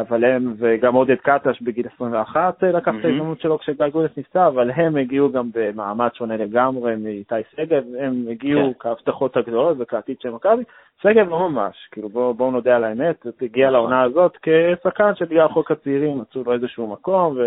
אבל 0.02 0.26
הם, 0.26 0.54
וגם 0.58 0.94
עודד 0.94 1.16
קטש 1.16 1.62
בגיל 1.62 1.88
21 1.96 2.64
אה, 2.64 2.72
לקח 2.72 2.94
את 3.00 3.06
ההזדמנות 3.06 3.42
שלו 3.42 3.60
כשגיא 3.60 3.88
גודס 3.88 4.18
נפצע, 4.18 4.48
אבל 4.48 4.72
הם 4.72 4.96
הגיעו 4.96 5.32
גם 5.32 5.50
במעמד 5.54 6.10
שונה 6.14 6.38
לגמרי 6.38 6.96
מאיתי 6.96 7.36
שגב, 7.56 7.84
הם 8.00 8.26
הגיעו 8.32 8.74
כן. 8.74 8.80
כהבטחות 8.80 9.38
הגדולות 9.38 9.78
וכעתיד 9.80 10.22
של 10.22 10.30
מכבי. 10.30 10.64
שגב 11.02 11.30
לא 11.30 11.50
ממש, 11.50 11.76
כאילו 11.92 12.10
בואו 12.10 12.34
בוא 12.34 12.52
נודה 12.52 12.76
על 12.76 12.84
האמת, 12.84 13.26
הגיע 13.42 13.68
נכון. 13.68 13.74
לעונה 13.74 14.02
הזאת 14.02 14.38
כשחקן 14.42 15.16
שבגלל 15.16 15.48
חוק 15.48 15.72
הצעירים 15.72 16.20
מצאו 16.20 16.44
לו 16.46 16.54
איזשהו 16.54 16.88
מקום 16.88 17.38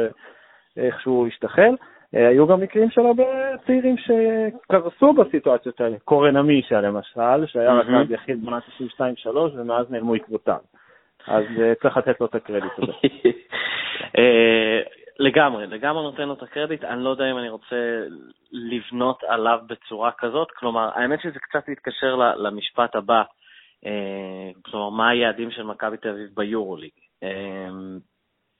ואיכשהו 0.76 1.26
השתחל. 1.26 1.74
אה, 2.14 2.28
היו 2.28 2.46
גם 2.46 2.60
מקרים 2.60 2.90
של 2.90 3.00
הרבה 3.00 3.24
צעירים 3.66 3.96
שקרסו 3.96 5.12
בסיטואציות 5.12 5.80
האלה. 5.80 5.96
קורן 6.04 6.36
עמישה 6.36 6.80
למשל, 6.80 7.46
שהיה 7.46 7.72
רכז 7.72 8.10
יחיד 8.10 8.44
בעונת 8.44 8.62
92-3 9.26 9.28
ומאז 9.54 9.90
נעלמו 9.90 10.14
עקבותיו. 10.14 10.58
אז 11.28 11.44
אה, 11.60 11.74
צריך 11.82 11.96
לתת 11.96 12.20
לו 12.20 12.26
את 12.26 12.34
הקרדיט 12.34 12.72
הזה. 12.78 12.92
אה, 14.18 14.80
לגמרי, 15.18 15.66
לגמרי 15.66 16.02
נותן 16.02 16.28
לו 16.28 16.34
את 16.34 16.42
הקרדיט. 16.42 16.84
אני 16.84 17.04
לא 17.04 17.10
יודע 17.10 17.30
אם 17.30 17.38
אני 17.38 17.48
רוצה 17.48 17.76
לבנות 18.52 19.22
עליו 19.28 19.58
בצורה 19.66 20.10
כזאת. 20.18 20.50
כלומר, 20.50 20.90
האמת 20.94 21.20
שזה 21.20 21.38
קצת 21.38 21.68
מתקשר 21.68 22.14
למשפט 22.36 22.96
הבא. 22.96 23.22
כלומר, 24.62 24.88
מה 24.88 25.08
היעדים 25.08 25.50
של 25.50 25.62
מכבי 25.62 25.96
תל 25.96 26.08
אביב 26.08 26.30
ביורוליג? 26.34 26.90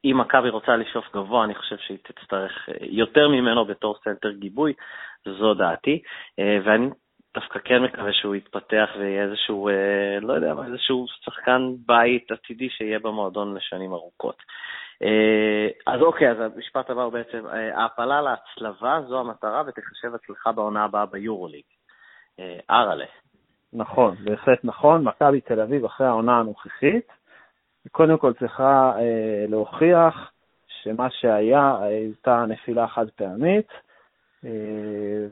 אם 0.05 0.19
מכבי 0.19 0.49
רוצה 0.49 0.77
לשאוף 0.77 1.05
גבוה, 1.15 1.45
אני 1.45 1.55
חושב 1.55 1.77
שהיא 1.79 1.99
תצטרך 2.03 2.69
אה, 2.69 2.75
יותר 2.81 3.29
ממנו 3.29 3.65
בתור 3.65 3.99
סנטר 4.05 4.33
גיבוי, 4.33 4.73
זו 5.25 5.55
דעתי, 5.55 6.03
אה, 6.39 6.59
ואני 6.65 6.89
דווקא 7.41 7.59
כן 7.65 7.83
מקווה 7.83 8.13
שהוא 8.13 8.35
יתפתח 8.35 8.89
ויהיה 8.99 9.23
איזשהו, 9.23 9.69
אה, 9.69 10.21
לא 10.21 10.33
יודע 10.33 10.55
מה, 10.55 10.67
איזשהו 10.67 11.07
שחקן 11.09 11.73
בית 11.87 12.33
עתידי 12.33 12.69
שיהיה 12.71 12.99
במועדון 12.99 13.55
לשנים 13.55 13.93
ארוכות. 13.93 14.43
אז 15.87 16.01
אוקיי, 16.01 16.31
אז 16.31 16.37
המשפט 16.41 16.91
הבא 16.91 17.03
הוא 17.03 17.13
בעצם, 17.13 17.47
ההעפלה 17.47 18.21
להצלבה 18.21 19.01
זו 19.09 19.21
המטרה 19.21 19.63
ותחשב 19.67 20.15
הצלחה 20.15 20.53
בעונה 20.53 20.85
הבאה 20.85 21.07
ביורוליג. 21.07 21.63
אראלה. 22.71 23.05
נכון, 23.73 24.17
בהחלט 24.25 24.59
נכון. 24.65 25.05
מכבי 25.05 25.41
תל 25.41 25.61
אביב 25.61 25.85
אחרי 25.85 26.07
העונה 26.07 26.39
הנוכחית, 26.39 27.13
קודם 27.93 28.19
כל 28.19 28.33
צריכה 28.33 28.93
אה, 28.99 29.45
להוכיח 29.49 30.33
שמה 30.83 31.11
שהיה 31.11 31.77
הייתה 31.81 32.45
נפילה 32.49 32.89
חד 32.89 33.11
פעמית, 33.11 33.69
אה, 33.71 33.88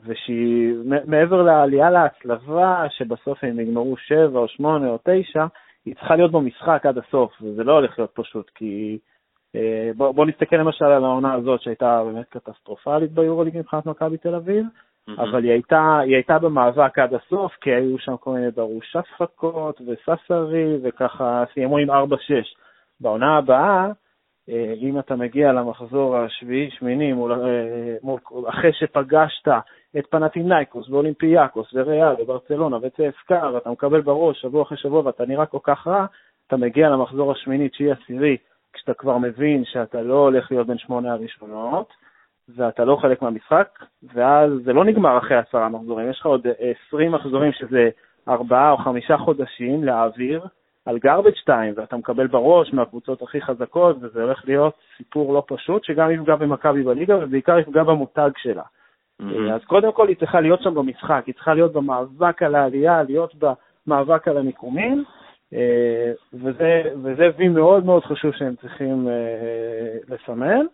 ושהיא, 0.05 0.73
מעבר 1.05 1.41
לעלייה 1.41 1.89
להצלבה, 1.89 2.85
שבסוף 2.89 3.43
הם 3.43 3.59
יגמרו 3.59 3.97
שבע 3.97 4.39
או 4.39 4.47
שמונה 4.47 4.89
או 4.89 4.99
תשע, 5.03 5.45
היא 5.85 5.95
צריכה 5.95 6.15
להיות 6.15 6.31
במשחק 6.31 6.85
עד 6.85 6.97
הסוף, 6.97 7.31
וזה 7.41 7.63
לא 7.63 7.73
הולך 7.73 7.99
להיות 7.99 8.11
פשוט, 8.13 8.51
כי 8.55 8.97
אה, 9.55 9.91
בוא, 9.95 10.11
בוא 10.11 10.25
נסתכל 10.25 10.55
למשל 10.55 10.85
על 10.85 11.03
העונה 11.03 11.33
הזאת 11.33 11.61
שהייתה 11.61 12.03
באמת 12.03 12.25
קטסטרופלית 12.29 13.11
ביורוליג 13.11 13.57
מבחינת 13.57 13.85
מכבי 13.85 14.17
תל 14.17 14.35
אביב, 14.35 14.65
Mm-hmm. 15.09 15.21
אבל 15.21 15.43
היא 15.43 15.51
הייתה, 15.51 15.99
היא 16.03 16.15
הייתה 16.15 16.39
במאבק 16.39 16.99
עד 16.99 17.13
הסוף, 17.13 17.51
כי 17.61 17.69
היו 17.73 17.99
שם 17.99 18.17
כל 18.17 18.31
מיני 18.31 18.51
דרוש 18.51 18.91
שפקות 18.91 19.81
וססרי, 19.81 20.77
וככה 20.83 21.43
סיימו 21.53 21.77
עם 21.77 21.91
4-6. 21.91 21.93
בעונה 23.01 23.37
הבאה, 23.37 23.85
אה, 23.85 23.91
אם 24.81 24.99
אתה 24.99 25.15
מגיע 25.15 25.51
למחזור 25.51 26.17
השביעי-שמיני, 26.17 27.13
אה, 27.13 28.15
אחרי 28.49 28.73
שפגשת 28.73 29.47
את 29.97 30.05
פנטינאיקוס 30.09 30.89
ואולימפיאקוס 30.89 31.73
וריאל 31.73 32.15
וברצלונה 32.19 32.77
וצסקה, 32.81 33.49
ואתה 33.53 33.69
מקבל 33.69 34.01
בראש 34.01 34.41
שבוע 34.41 34.63
אחרי 34.63 34.77
שבוע 34.77 35.01
ואתה 35.05 35.25
נראה 35.25 35.45
כל 35.45 35.57
כך 35.63 35.87
רע, 35.87 36.05
אתה 36.47 36.57
מגיע 36.57 36.89
למחזור 36.89 37.31
השמיני, 37.31 37.69
תשיעי, 37.69 37.91
עשירי, 37.91 38.37
כשאתה 38.73 38.93
כבר 38.93 39.17
מבין 39.17 39.65
שאתה 39.65 40.01
לא 40.01 40.19
הולך 40.19 40.51
להיות 40.51 40.67
בין 40.67 40.77
שמונה 40.77 41.13
הראשונות, 41.13 41.93
ואתה 42.55 42.85
לא 42.85 42.95
חלק 42.95 43.21
מהמשחק, 43.21 43.69
ואז 44.13 44.51
זה 44.63 44.73
לא 44.73 44.85
נגמר 44.85 45.17
אחרי 45.17 45.37
עשרה 45.37 45.69
מחזורים, 45.69 46.09
יש 46.09 46.19
לך 46.19 46.25
עוד 46.25 46.47
עשרים 46.59 47.11
מחזורים 47.11 47.51
שזה 47.51 47.89
ארבעה 48.27 48.71
או 48.71 48.77
חמישה 48.77 49.17
חודשים 49.17 49.83
להעביר 49.83 50.45
על 50.87 50.97
garbage 50.97 51.49
time, 51.49 51.73
ואתה 51.75 51.97
מקבל 51.97 52.27
בראש 52.27 52.73
מהקבוצות 52.73 53.21
הכי 53.21 53.41
חזקות, 53.41 53.97
וזה 54.01 54.23
הולך 54.23 54.41
להיות 54.47 54.73
סיפור 54.97 55.33
לא 55.33 55.43
פשוט, 55.47 55.83
שגם 55.83 56.11
יפגע 56.11 56.35
במכבי 56.35 56.83
בליגה, 56.83 57.17
ובעיקר 57.17 57.59
יפגע 57.59 57.83
במותג 57.83 58.29
שלה. 58.37 58.63
Mm-hmm. 59.21 59.51
אז 59.53 59.61
קודם 59.65 59.91
כל 59.91 60.07
היא 60.07 60.17
צריכה 60.17 60.41
להיות 60.41 60.61
שם 60.61 60.73
במשחק, 60.73 61.23
היא 61.25 61.35
צריכה 61.35 61.53
להיות 61.53 61.73
במאבק 61.73 62.43
על 62.43 62.55
העלייה, 62.55 63.03
להיות 63.03 63.35
במאבק 63.87 64.27
על 64.27 64.37
המיקומים, 64.37 65.03
אה, 65.53 66.11
וזה, 66.33 66.81
וזה 67.03 67.29
וי 67.37 67.47
מאוד 67.47 67.85
מאוד 67.85 68.03
חשוב 68.03 68.31
שהם 68.33 68.55
צריכים 68.55 69.07
אה, 69.07 69.97
לסמן. 70.09 70.65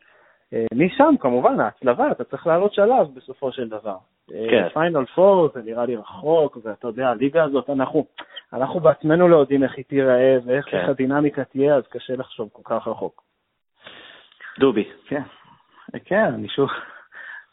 משם, 0.76 1.16
כמובן, 1.20 1.60
ההצלבה, 1.60 2.12
אתה 2.12 2.24
צריך 2.24 2.48
לעלות 2.48 2.74
שלב 2.74 3.08
בסופו 3.16 3.52
של 3.52 3.70
דבר. 3.70 3.98
כן. 4.28 4.68
פיינל 4.74 5.06
פור 5.06 5.50
זה 5.54 5.62
נראה 5.62 5.86
לי 5.86 5.96
רחוק, 5.96 6.58
ואתה 6.64 6.88
יודע, 6.88 7.10
הליגה 7.10 7.44
הזאת, 7.44 7.70
אנחנו, 7.70 8.06
אנחנו 8.54 8.80
בעצמנו 8.80 9.28
לא 9.28 9.38
יודעים 9.38 9.64
איך 9.64 9.78
היא 9.78 9.86
תיראה 9.86 10.38
ואיך 10.46 10.66
כן. 10.70 10.86
הדינמיקה 10.90 11.44
תהיה, 11.44 11.76
אז 11.76 11.84
קשה 11.88 12.16
לחשוב 12.16 12.50
כל 12.54 12.62
כך 12.66 12.88
רחוק. 12.88 13.24
דובי. 14.60 14.90
כן, 15.08 15.22
כן, 16.06 16.26
אני 16.34 16.48
שוב, 16.48 16.70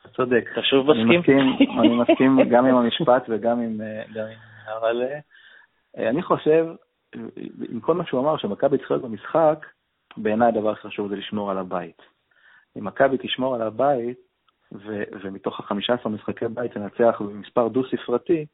אתה 0.01 0.09
צודק. 0.09 0.44
אתה 0.53 0.62
שוב 0.62 0.92
מסכים? 0.92 1.57
אני 1.80 1.96
מסכים 1.96 2.38
גם 2.53 2.66
עם 2.66 2.76
המשפט 2.76 3.24
וגם 3.28 3.61
עם... 3.61 3.80
גם 4.14 4.24
עם 4.26 4.38
אבל 4.78 5.03
אה, 5.03 6.09
אני 6.11 6.22
חושב, 6.22 6.66
עם 7.70 7.80
כל 7.80 7.94
מה 7.94 8.07
שהוא 8.07 8.20
אמר, 8.20 8.36
שמכבי 8.36 8.78
צריכה 8.78 8.94
להיות 8.94 9.05
במשחק, 9.05 9.66
בעיניי 10.16 10.48
הדבר 10.48 10.70
הכי 10.70 10.88
חשוב 10.88 11.09
זה 11.09 11.16
לשמור 11.16 11.51
על 11.51 11.59
הבית. 11.59 12.03
אם 12.79 12.85
מכבי 12.85 13.16
תשמור 13.23 13.55
על 13.55 13.62
הבית, 13.62 14.18
ו- 14.73 15.05
ומתוך 15.23 15.61
ה-15 15.61 16.09
משחקי 16.09 16.49
בית 16.49 16.73
תנצח 16.73 17.21
במספר 17.21 17.68
דו-ספרתי, 17.68 18.47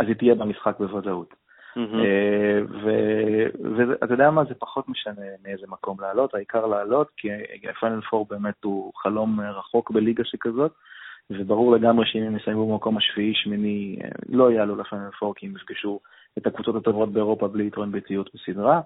אז 0.00 0.06
היא 0.06 0.16
תהיה 0.16 0.34
במשחק 0.34 0.78
בוודאות. 0.78 1.34
אה, 1.76 2.60
ואתה 3.74 4.14
יודע 4.14 4.30
מה, 4.30 4.44
זה 4.44 4.54
פחות 4.54 4.88
משנה 4.88 5.22
מאיזה 5.42 5.66
מקום 5.68 6.00
לעלות, 6.00 6.34
העיקר 6.34 6.66
לעלות, 6.66 7.08
כי 7.16 7.28
פיינל 7.80 8.00
פור 8.00 8.26
באמת 8.30 8.64
הוא 8.64 8.92
חלום 8.96 9.40
רחוק 9.40 9.90
בליגה 9.90 10.24
שכזאת, 10.24 10.72
וברור 11.30 11.72
לגמרי 11.72 12.06
שאם 12.06 12.22
הם 12.22 12.36
יסיימו 12.36 12.72
במקום 12.72 12.96
השביעי, 12.96 13.34
שמיני, 13.34 13.96
אה, 14.04 14.08
לא 14.28 14.52
יעלו 14.52 14.76
לפיינל 14.76 15.10
פור, 15.18 15.34
כי 15.34 15.46
הם 15.46 15.56
יפגשו 15.56 16.00
את 16.38 16.46
הקבוצות 16.46 16.76
הטובות 16.76 17.12
באירופה 17.12 17.48
בלי 17.48 17.66
יתרון 17.66 17.92
ביתיות 17.92 18.30
בסדרה. 18.34 18.80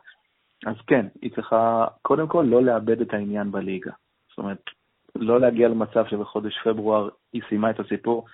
אז 0.67 0.77
כן, 0.87 1.07
היא 1.23 1.31
צריכה 1.35 1.87
קודם 2.03 2.29
כל 2.29 2.45
לא 2.49 2.63
לאבד 2.63 3.01
את 3.01 3.15
העניין 3.15 3.51
בליגה. 3.51 3.91
זאת 4.33 4.39
אומרת, 4.39 4.71
לא 5.17 5.41
להגיע 5.41 5.69
למצב 5.69 6.07
שבחודש 6.07 6.59
פברואר 6.65 7.09
היא 7.33 7.43
סיימה 7.49 7.71
את 7.71 7.81
הסיפור 7.81 8.27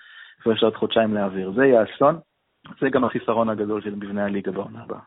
ויש 0.45 0.63
עוד 0.63 0.75
חודשיים 0.75 1.13
להעביר. 1.13 1.51
זה 1.51 1.65
יהיה 1.65 1.83
אסון, 1.83 2.19
זה 2.81 2.89
גם 2.89 3.03
החיסרון 3.05 3.49
הגדול 3.49 3.81
של 3.81 3.95
מבנה 3.95 4.25
הליגה 4.25 4.51
בעונה 4.51 4.83
הבאה. 4.83 4.99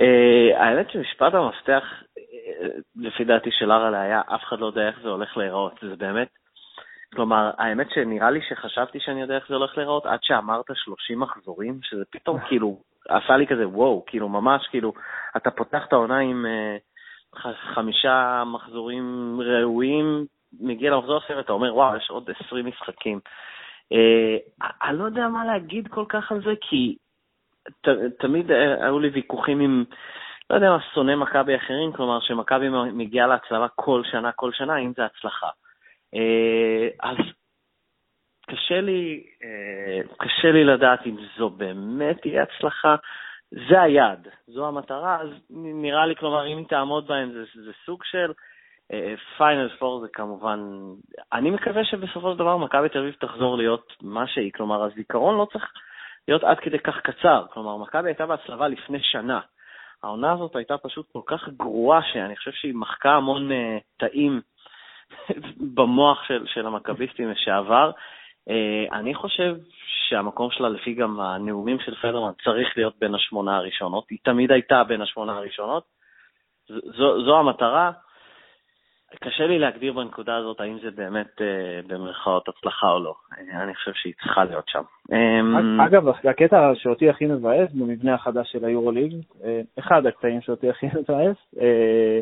אה, 0.00 0.64
האמת 0.64 0.90
שמשפט 0.90 1.34
המפתח, 1.34 1.84
אה, 2.18 2.68
לפי 2.96 3.24
דעתי 3.24 3.50
של 3.52 3.72
אראלה 3.72 4.00
היה, 4.00 4.20
אף 4.34 4.42
אחד 4.44 4.58
לא 4.60 4.66
יודע 4.66 4.88
איך 4.88 5.00
זה 5.02 5.08
הולך 5.08 5.36
להיראות. 5.36 5.78
זה 5.82 5.96
באמת, 5.96 6.28
כלומר, 7.14 7.50
האמת 7.58 7.86
שנראה 7.90 8.30
לי 8.30 8.40
שחשבתי 8.48 9.00
שאני 9.00 9.20
יודע 9.20 9.36
איך 9.36 9.48
זה 9.48 9.54
הולך 9.54 9.78
להיראות 9.78 10.06
עד 10.06 10.18
שאמרת 10.22 10.64
30 10.74 11.20
מחזורים, 11.20 11.78
שזה 11.82 12.02
פתאום 12.10 12.38
כאילו 12.48 12.82
עשה 13.08 13.36
לי 13.36 13.46
כזה 13.46 13.68
וואו, 13.68 14.04
כאילו 14.06 14.28
ממש 14.28 14.66
כאילו, 14.70 14.92
אתה 15.36 15.50
פותח 15.50 15.84
את 15.88 15.92
העונה 15.92 16.18
עם 16.18 16.46
uh, 16.46 16.89
חמישה 17.74 18.42
מחזורים 18.46 19.38
ראויים, 19.40 20.26
מגיע 20.60 20.90
למחזור 20.90 21.18
אחר, 21.18 21.40
אתה 21.40 21.52
אומר, 21.52 21.74
וואו, 21.74 21.96
יש 21.96 22.10
עוד 22.10 22.30
20 22.46 22.66
משחקים. 22.66 23.20
Uh, 23.94 24.64
אני 24.82 24.98
לא 24.98 25.04
יודע 25.04 25.28
מה 25.28 25.44
להגיד 25.44 25.88
כל 25.88 26.04
כך 26.08 26.32
על 26.32 26.42
זה, 26.42 26.50
כי 26.60 26.96
ת, 27.80 27.88
תמיד 28.18 28.50
היו 28.80 28.98
לי 28.98 29.08
ויכוחים 29.08 29.60
עם, 29.60 29.84
לא 30.50 30.54
יודע 30.54 30.70
מה, 30.70 30.78
שונאי 30.94 31.14
מכבי 31.14 31.56
אחרים, 31.56 31.92
כלומר 31.92 32.20
שמכבי 32.20 32.68
מגיעה 32.92 33.26
להצלבה 33.26 33.68
כל 33.68 34.02
שנה, 34.04 34.32
כל 34.32 34.52
שנה, 34.52 34.76
אם 34.76 34.92
זה 34.96 35.04
הצלחה. 35.04 35.48
Uh, 36.14 37.08
אז 37.08 37.16
קשה 38.46 38.80
לי, 38.80 39.24
קשה 40.18 40.52
לי 40.52 40.64
לדעת 40.64 41.06
אם 41.06 41.16
זו 41.38 41.50
באמת 41.50 42.20
תהיה 42.20 42.42
הצלחה. 42.42 42.96
זה 43.50 43.82
היעד, 43.82 44.28
זו 44.46 44.68
המטרה, 44.68 45.20
אז 45.20 45.28
נראה 45.50 46.06
לי, 46.06 46.16
כלומר, 46.16 46.46
אם 46.46 46.64
תעמוד 46.68 47.06
בהם, 47.06 47.32
זה, 47.32 47.44
זה 47.64 47.72
סוג 47.86 48.04
של 48.04 48.32
פיינל 49.38 49.66
uh, 49.66 49.78
פור 49.78 50.00
זה 50.00 50.06
כמובן, 50.12 50.60
אני 51.32 51.50
מקווה 51.50 51.84
שבסופו 51.84 52.32
של 52.32 52.38
דבר 52.38 52.56
מכבי 52.56 52.88
תל 52.88 52.98
אביב 52.98 53.14
תחזור 53.20 53.56
להיות 53.56 53.92
מה 54.02 54.26
שהיא, 54.26 54.52
כלומר, 54.52 54.84
הזיכרון 54.84 55.38
לא 55.38 55.46
צריך 55.52 55.64
להיות 56.28 56.44
עד 56.44 56.58
כדי 56.58 56.78
כך 56.78 57.00
קצר, 57.00 57.44
כלומר, 57.52 57.76
מכבי 57.76 58.08
הייתה 58.08 58.26
בהצלבה 58.26 58.68
לפני 58.68 58.98
שנה. 59.02 59.40
העונה 60.02 60.32
הזאת 60.32 60.56
הייתה 60.56 60.78
פשוט 60.78 61.06
כל 61.12 61.20
כך 61.26 61.48
גרועה, 61.48 62.00
שאני 62.12 62.36
חושב 62.36 62.52
שהיא 62.52 62.74
מחקה 62.74 63.10
המון 63.10 63.50
uh, 63.52 63.54
תאים 63.96 64.40
במוח 65.74 66.22
של, 66.24 66.46
של 66.46 66.66
המכביסטים 66.66 67.30
לשעבר. 67.30 67.90
Uh, 68.48 68.94
אני 68.94 69.14
חושב 69.14 69.56
שהמקום 70.10 70.50
שלה, 70.50 70.68
לפי 70.68 70.94
גם 70.94 71.20
הנאומים 71.20 71.78
של 71.80 71.94
פדרמן, 71.94 72.32
צריך 72.44 72.68
להיות 72.76 72.94
בין 72.98 73.14
השמונה 73.14 73.56
הראשונות. 73.56 74.04
היא 74.10 74.18
תמיד 74.24 74.52
הייתה 74.52 74.84
בין 74.84 75.02
השמונה 75.02 75.32
הראשונות. 75.32 75.84
זו, 76.68 77.24
זו 77.24 77.38
המטרה. 77.38 77.92
קשה 79.24 79.46
לי 79.46 79.58
להגדיר 79.58 79.92
בנקודה 79.92 80.36
הזאת 80.36 80.60
האם 80.60 80.78
זה 80.82 80.90
באמת 80.90 81.40
אה, 81.40 81.80
במרכאות 81.86 82.48
הצלחה 82.48 82.90
או 82.90 83.00
לא. 83.00 83.14
אה, 83.38 83.62
אני 83.62 83.74
חושב 83.74 83.92
שהיא 83.94 84.14
צריכה 84.22 84.44
להיות 84.44 84.68
שם. 84.68 84.82
אמ, 85.12 85.80
אגב, 85.80 86.08
הקטע 86.08 86.72
שאותי 86.74 87.10
הכי 87.10 87.26
מבאס 87.26 87.72
במבנה 87.72 88.14
החדש 88.14 88.52
של 88.52 88.64
היורוליג, 88.64 89.12
אה, 89.44 89.60
אחד 89.78 90.06
הקטעים 90.06 90.40
שאותי 90.40 90.70
הכי 90.70 90.86
מבאס, 90.98 91.36
אה, 91.60 92.20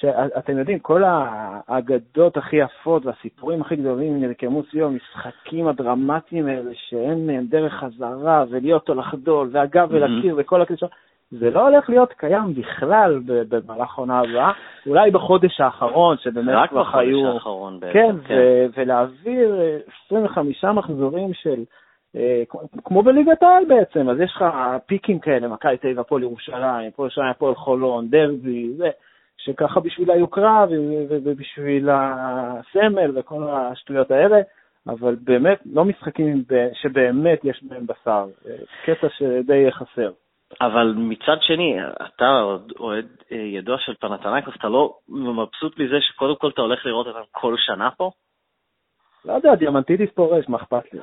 שאתם 0.00 0.58
יודעים, 0.58 0.78
כל 0.78 1.02
האגדות 1.06 2.36
הכי 2.36 2.56
יפות 2.56 3.06
והסיפורים 3.06 3.60
הכי 3.60 3.76
גדולים 3.76 4.20
נרקמו 4.20 4.62
סביב 4.70 4.84
המשחקים 4.84 5.68
הדרמטיים 5.68 6.46
האלה, 6.46 6.70
שאין 6.74 7.26
מהם 7.26 7.46
דרך 7.46 7.72
חזרה, 7.72 8.44
ולהיות 8.50 8.88
או 8.88 8.94
לחדול, 8.94 9.48
והגב 9.52 9.88
ולקיר 9.90 10.34
וכל 10.38 10.62
הקלישות, 10.62 10.90
זה 11.30 11.50
לא 11.50 11.68
הולך 11.68 11.90
להיות 11.90 12.12
קיים 12.12 12.54
בכלל 12.54 13.20
במהלך 13.26 13.98
העונה 13.98 14.18
הבאה, 14.20 14.52
אולי 14.86 15.10
בחודש 15.10 15.60
האחרון, 15.60 16.16
שבאמת 16.16 16.70
כבר 16.70 16.98
היו... 16.98 17.22
רק 17.22 17.24
בחודש 17.24 17.34
האחרון 17.34 17.80
בעצם, 17.80 17.92
כן. 17.92 18.16
כן. 18.24 18.66
ולהעביר 18.76 19.56
25 20.06 20.64
אה, 20.64 20.72
מחזורים 20.72 21.34
של... 21.34 21.64
אה, 22.16 22.42
כמו 22.84 23.02
בליגת 23.02 23.42
העל 23.42 23.64
בעצם, 23.64 24.08
אז 24.08 24.20
יש 24.20 24.32
לך 24.36 24.44
פיקים 24.86 25.18
כאלה, 25.18 25.48
מכבי 25.48 25.76
תל 25.76 25.86
אביב, 25.86 26.00
הפועל 26.00 26.22
ירושלים, 26.22 26.88
הפועל 26.88 27.06
ירושלים, 27.06 27.30
הפועל 27.30 27.54
חולון, 27.54 28.08
דרבי, 28.08 28.72
זה. 28.76 28.90
שככה 29.38 29.80
בשביל 29.80 30.10
היוקרה 30.10 30.66
ובשביל 31.08 31.88
הסמל 31.92 33.18
וכל 33.18 33.48
השטויות 33.50 34.10
האלה, 34.10 34.36
אבל 34.88 35.16
באמת 35.20 35.58
לא 35.72 35.84
משחקים 35.84 36.44
שבאמת 36.82 37.44
יש 37.44 37.60
בהם 37.62 37.86
בשר, 37.86 38.26
קטע 38.84 39.06
שדי 39.18 39.72
חסר. 39.72 40.10
אבל 40.60 40.94
מצד 40.96 41.36
שני, 41.40 41.76
אתה 42.06 42.42
אוהד 42.80 43.06
אה, 43.32 43.36
ידוע 43.36 43.76
של 43.78 43.94
פנתנייקוס, 43.94 44.54
אתה 44.58 44.68
לא 44.68 44.94
מבסוט 45.08 45.78
מזה 45.78 45.96
שקודם 46.00 46.36
כל 46.36 46.48
אתה 46.48 46.62
הולך 46.62 46.86
לראות 46.86 47.06
אותם 47.06 47.20
כל 47.30 47.54
שנה 47.58 47.90
פה? 47.90 48.10
לא 49.24 49.32
יודע, 49.32 49.54
דיאמנטידיס 49.54 50.10
פורש, 50.10 50.48
מה 50.48 50.56
אכפת 50.56 50.92
לי? 50.92 51.00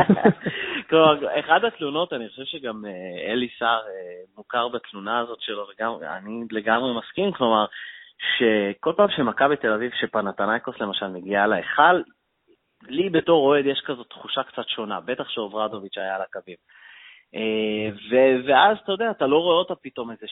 כלומר, 0.88 1.40
אחת 1.40 1.64
התלונות, 1.64 2.12
אני 2.12 2.28
חושב 2.28 2.44
שגם 2.44 2.84
אה, 2.86 3.32
אלי 3.32 3.48
סער 3.58 3.80
אה, 3.80 4.22
מוכר 4.36 4.68
בתלונה 4.68 5.18
הזאת 5.18 5.40
שלו, 5.40 5.66
ואני 6.00 6.44
לגמרי 6.50 6.98
מסכים, 6.98 7.32
כלומר, 7.32 7.66
שכל 8.38 8.92
פעם 8.96 9.08
שמכבי 9.10 9.56
תל 9.56 9.72
אביב, 9.72 9.92
שפנאתינאיקוס 10.00 10.80
למשל 10.80 11.06
מגיעה 11.06 11.46
להיכל, 11.46 12.02
לי 12.88 13.10
בתור 13.10 13.46
אוהד 13.46 13.66
יש 13.66 13.82
כזאת 13.86 14.06
תחושה 14.10 14.42
קצת 14.42 14.68
שונה, 14.68 15.00
בטח 15.00 15.28
שאוברדוביץ' 15.28 15.98
היה 15.98 16.14
על 16.16 16.22
הקווים. 16.22 16.56
אה, 17.34 17.90
ואז, 18.46 18.76
אתה 18.84 18.92
יודע, 18.92 19.10
אתה 19.10 19.26
לא 19.26 19.38
רואה 19.38 19.56
אותה 19.56 19.74
פתאום 19.74 20.10
איזה 20.10 20.26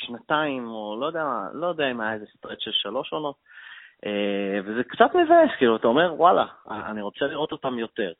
שנתיים, 0.00 0.68
או 0.68 0.96
לא 1.00 1.06
יודע, 1.06 1.24
לא 1.52 1.66
יודע 1.66 1.90
אם 1.90 2.00
היה 2.00 2.12
איזה 2.12 2.26
סטרט 2.36 2.60
של 2.60 2.72
שלוש 2.72 3.12
עונות. 3.12 3.36
אה, 3.36 3.61
וזה 4.64 4.84
קצת 4.84 5.14
מבאס, 5.14 5.50
כאילו, 5.58 5.76
אתה 5.76 5.86
אומר, 5.88 6.14
וואלה, 6.16 6.44
אני 6.70 7.02
רוצה 7.02 7.24
לראות 7.24 7.52
אותם 7.52 7.78
יותר. 7.78 8.12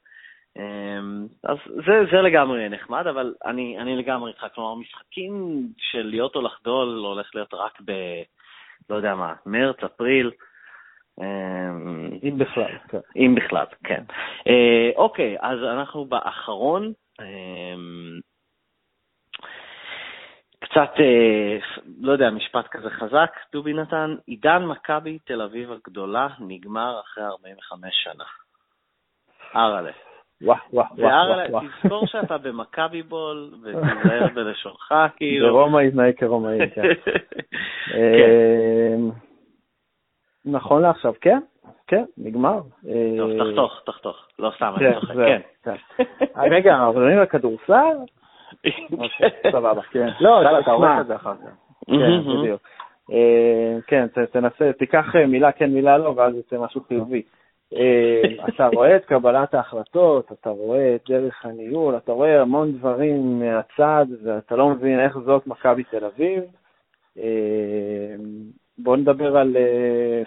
אה, 0.59 0.99
אז 1.45 1.57
זה, 1.67 2.05
זה 2.13 2.17
לגמרי 2.17 2.69
נחמד, 2.69 3.07
אבל 3.07 3.35
אני, 3.45 3.79
אני 3.79 3.97
לגמרי 3.97 4.31
איתך. 4.31 4.47
כלומר, 4.55 4.75
משחקים 4.75 5.63
של 5.79 6.03
להיות 6.03 6.37
או 6.37 6.43
לחדול 6.43 7.05
הולך 7.05 7.35
להיות 7.35 7.55
רק 7.55 7.81
ב... 7.85 7.93
לא 8.91 8.97
יודע 8.97 9.15
מה, 9.15 9.35
מרץ, 9.47 9.77
אפריל. 9.85 10.31
אה, 11.21 11.71
אם 12.23 12.39
בכלל, 12.39 12.79
כן. 12.89 12.99
אם 13.17 13.35
בכלל, 13.35 13.65
כן. 13.85 14.03
אוקיי, 14.97 15.37
אז 15.41 15.59
אנחנו 15.63 16.05
באחרון. 16.05 16.93
קצת, 20.73 21.01
אה, 21.01 21.59
לא 22.01 22.13
יודע, 22.13 22.31
משפט 22.31 22.67
כזה 22.71 22.91
חזק, 22.91 23.31
דובי 23.53 23.73
נתן, 23.73 24.15
עידן 24.27 24.65
מכבי 24.65 25.19
תל 25.25 25.43
אביב 25.43 25.73
הגדולה 25.73 26.29
נגמר 26.41 27.01
אחרי 27.01 27.25
45 27.25 27.95
שנה. 28.05 28.25
אראלה. 29.57 29.91
וואו, 30.43 30.59
וואו, 30.73 30.89
וואו. 31.51 31.63
תזכור 31.83 32.07
שאתה 32.07 32.39
במכבי 32.39 33.03
בול, 33.03 33.51
ותיזהר 33.63 34.27
בלשונך, 34.35 34.95
כאילו. 35.17 35.53
ברומא 35.53 35.81
יתנהג 35.81 36.15
כרומאי, 36.19 36.71
כן. 36.75 36.83
אה, 37.95 38.95
נכון 40.45 40.83
לעכשיו, 40.83 41.13
כן, 41.21 41.39
כן, 41.87 42.05
נגמר. 42.19 42.61
טוב, 43.19 43.31
אה, 43.31 43.37
תחתוך, 43.39 43.81
תחתוך. 43.87 44.17
לא 44.39 44.53
סתם, 44.57 44.73
אני 44.77 44.95
צוחק, 45.01 45.15
כן. 45.15 45.41
כן. 45.63 45.77
רגע, 46.37 46.75
אנחנו 46.75 46.93
מדברים 46.93 47.19
על 47.19 47.27
כדורסל? 47.27 47.73
אוקיי, 47.75 48.22
סבבה, 49.53 49.83
כן. 49.83 50.09
לא, 50.21 50.59
אתה 50.61 50.73
רואה 50.73 51.01
את 51.01 51.07
זה 51.07 51.17
אחר 51.17 51.35
כך. 51.35 51.51
כן, 51.87 52.21
בדיוק. 52.21 52.61
כן, 53.87 54.07
תנסה, 54.33 54.73
תיקח 54.79 55.17
מילה 55.29 55.53
כן, 55.53 55.71
מילה 55.71 55.99
לא, 55.99 56.15
ואז 56.17 56.35
יוצא 56.35 56.59
משהו 56.59 56.81
חיובי. 56.89 57.23
אתה 58.49 58.67
רואה 58.67 58.97
את 58.97 59.05
קבלת 59.05 59.55
ההחלטות, 59.55 60.33
אתה 60.33 60.51
רואה 60.51 60.95
את 60.95 61.11
דרך 61.11 61.45
הניהול, 61.45 61.97
אתה 61.97 62.13
רואה 62.13 62.43
המון 62.43 62.73
דברים 62.73 63.39
מהצד, 63.39 64.07
ואתה 64.25 64.57
לא 64.57 64.69
מבין 64.69 65.01
איך 65.01 65.19
זאת 65.19 65.47
מכבי 65.47 65.83
תל 65.85 66.05
אביב. 66.05 66.43
בואו 68.79 68.97
נדבר 68.97 69.37
על, 69.37 69.57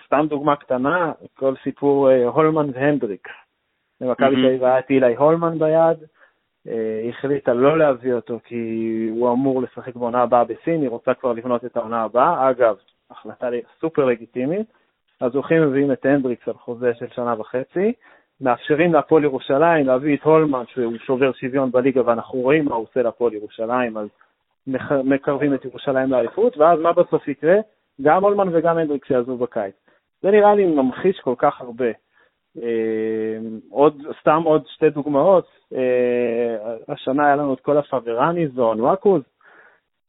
סתם 0.05 0.26
דוגמה 0.30 0.55
קטנה, 0.55 1.11
כל 1.34 1.53
סיפור 1.63 2.09
הולמן 2.09 2.69
והנדריקס. 2.73 3.32
למכבי 4.01 4.36
תל 4.36 4.45
אביב 4.45 4.63
היה 4.63 4.80
את 4.80 4.89
אילי 4.89 5.15
הולמן 5.15 5.59
ביד, 5.59 5.97
היא 6.66 7.09
החליטה 7.09 7.53
לא 7.53 7.78
להביא 7.78 8.13
אותו 8.13 8.39
כי 8.43 9.09
הוא 9.11 9.32
אמור 9.34 9.61
לשחק 9.61 9.95
בעונה 9.95 10.22
הבאה 10.22 10.43
בסין, 10.43 10.82
היא 10.82 10.89
רוצה 10.89 11.13
כבר 11.13 11.34
לבנות 11.34 11.66
את 11.66 11.78
העונה 11.78 12.03
הבאה. 12.03 12.49
אגב, 12.49 12.76
החלטה 13.11 13.47
סופר 13.80 14.05
לגיטימית. 14.05 14.68
אז 15.20 15.36
הולכים 15.36 15.63
ומביאים 15.63 15.91
את 15.91 16.05
הנדריקס 16.05 16.47
על 16.47 16.53
חוזה 16.53 16.93
של 16.93 17.05
שנה 17.16 17.39
וחצי, 17.39 17.93
מאפשרים 18.41 18.93
להפועל 18.93 19.24
ירושלים 19.24 19.88
להביא 19.88 20.18
את 20.18 20.24
הולמן, 20.24 20.63
שהוא 20.68 20.97
שובר 20.97 21.32
שוויון 21.32 21.72
בליגה, 21.72 22.01
ואנחנו 22.05 22.39
רואים 22.39 22.66
מה 22.66 22.76
הוא 22.76 22.84
עושה 22.84 23.01
להפועל 23.01 23.34
ירושלים, 23.34 23.97
אז 23.97 24.07
מקרבים 25.03 25.53
את 25.53 25.66
ירושלים 25.66 26.11
לאליפות, 26.11 26.57
ואז 26.57 26.80
מה 26.80 26.93
בסוף 26.93 27.28
יקרה? 27.28 27.55
גם 28.01 28.24
הולמן 28.24 28.49
וגם 28.51 28.78
הנדריקס 28.78 29.09
יעזבו 29.09 29.38
בקיץ. 29.38 29.76
זה 30.22 30.32
נראה 30.32 30.55
לי 30.55 30.66
ממחיש 30.66 31.20
כל 31.20 31.36
כך 31.38 31.61
הרבה. 31.61 31.91
אה, 32.63 33.37
עוד, 33.69 34.01
סתם 34.21 34.41
עוד 34.45 34.63
שתי 34.67 34.89
דוגמאות, 34.89 35.47
אה, 35.73 36.75
השנה 36.87 37.25
היה 37.25 37.35
לנו 37.35 37.53
את 37.53 37.59
כל 37.59 37.77
הפבראניז 37.77 38.59
ואונואקוז, 38.59 39.21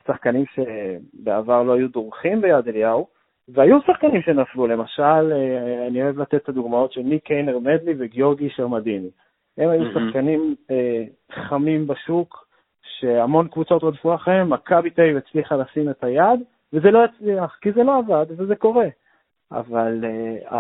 שחקנים 0.07 0.44
שבעבר 0.55 1.62
לא 1.62 1.72
היו 1.72 1.88
דורכים 1.88 2.40
ביד 2.40 2.68
אליהו, 2.68 3.07
והיו 3.49 3.78
שחקנים 3.86 4.22
שנפלו, 4.22 4.66
למשל, 4.66 5.32
אה, 5.32 5.86
אני 5.86 6.03
אוהב 6.03 6.18
לתת 6.18 6.34
את 6.34 6.49
הדוגמאות 6.49 6.92
של 6.92 7.01
ניק 7.01 7.24
קיינר 7.24 7.59
מדלי 7.59 7.94
וגיאורגי 7.99 8.51
שרמדיני. 8.51 9.11
הם 9.59 9.68
היו 9.68 9.84
שחקנים 9.92 10.55
אה, 10.70 11.05
חמים 11.32 11.86
בשוק, 11.86 12.47
שהמון 12.82 13.49
קבוצות 13.49 13.84
רדפו 13.84 14.14
אחריהם, 14.14 14.53
מכבי 14.53 14.90
תל 14.90 15.03
אביב 15.03 15.16
הצליחה 15.16 15.57
לשים 15.57 15.90
את 15.90 16.05
היד, 16.05 16.40
וזה 16.72 16.90
לא 16.90 17.05
הצליח, 17.05 17.59
כי 17.61 17.72
זה 17.72 17.82
לא 17.82 17.99
עבד, 17.99 18.26
וזה 18.30 18.57
קורה. 18.57 18.86
אבל 19.53 20.05
uh, 20.05 20.55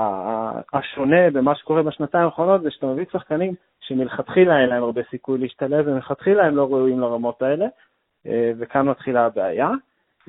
השונה 0.72 1.30
במה 1.32 1.54
שקורה 1.54 1.82
בשנתיים 1.82 2.24
האחרונות 2.24 2.62
זה 2.62 2.70
שאתה 2.70 2.86
מביא 2.86 3.04
שחקנים 3.12 3.54
שמלכתחילה 3.80 4.60
אין 4.60 4.68
להם 4.68 4.82
הרבה 4.82 5.00
סיכוי 5.10 5.38
להשתלב, 5.38 5.88
ומלכתחילה 5.88 6.46
הם 6.46 6.56
לא 6.56 6.62
ראויים 6.62 7.00
לרמות 7.00 7.42
האלה, 7.42 7.66
uh, 7.66 8.30
וכאן 8.58 8.88
מתחילה 8.88 9.26
הבעיה. 9.26 9.70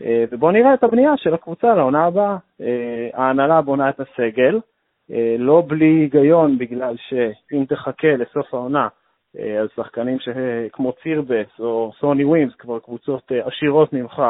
אה, 0.03 0.25
ובואו 0.31 0.51
נראה 0.51 0.73
את 0.73 0.83
הבנייה 0.83 1.17
של 1.17 1.33
הקבוצה 1.33 1.73
לעונה 1.75 2.05
הבאה. 2.05 2.37
אה, 2.61 3.09
ההנהלה 3.13 3.61
בונה 3.61 3.89
את 3.89 3.99
הסגל, 3.99 4.59
אה, 5.11 5.35
לא 5.39 5.63
בלי 5.67 5.85
היגיון, 5.85 6.57
בגלל 6.57 6.95
שאם 6.97 7.65
תחכה 7.65 8.15
לסוף 8.17 8.53
העונה, 8.53 8.87
אז 9.61 9.69
שחקנים 9.75 10.17
כמו 10.71 10.93
צירבס 11.03 11.59
או 11.59 11.91
סוני 11.99 12.23
ווימס, 12.23 12.55
כבר 12.55 12.79
קבוצות 12.79 13.31
עשירות 13.45 13.93
ממך, 13.93 14.21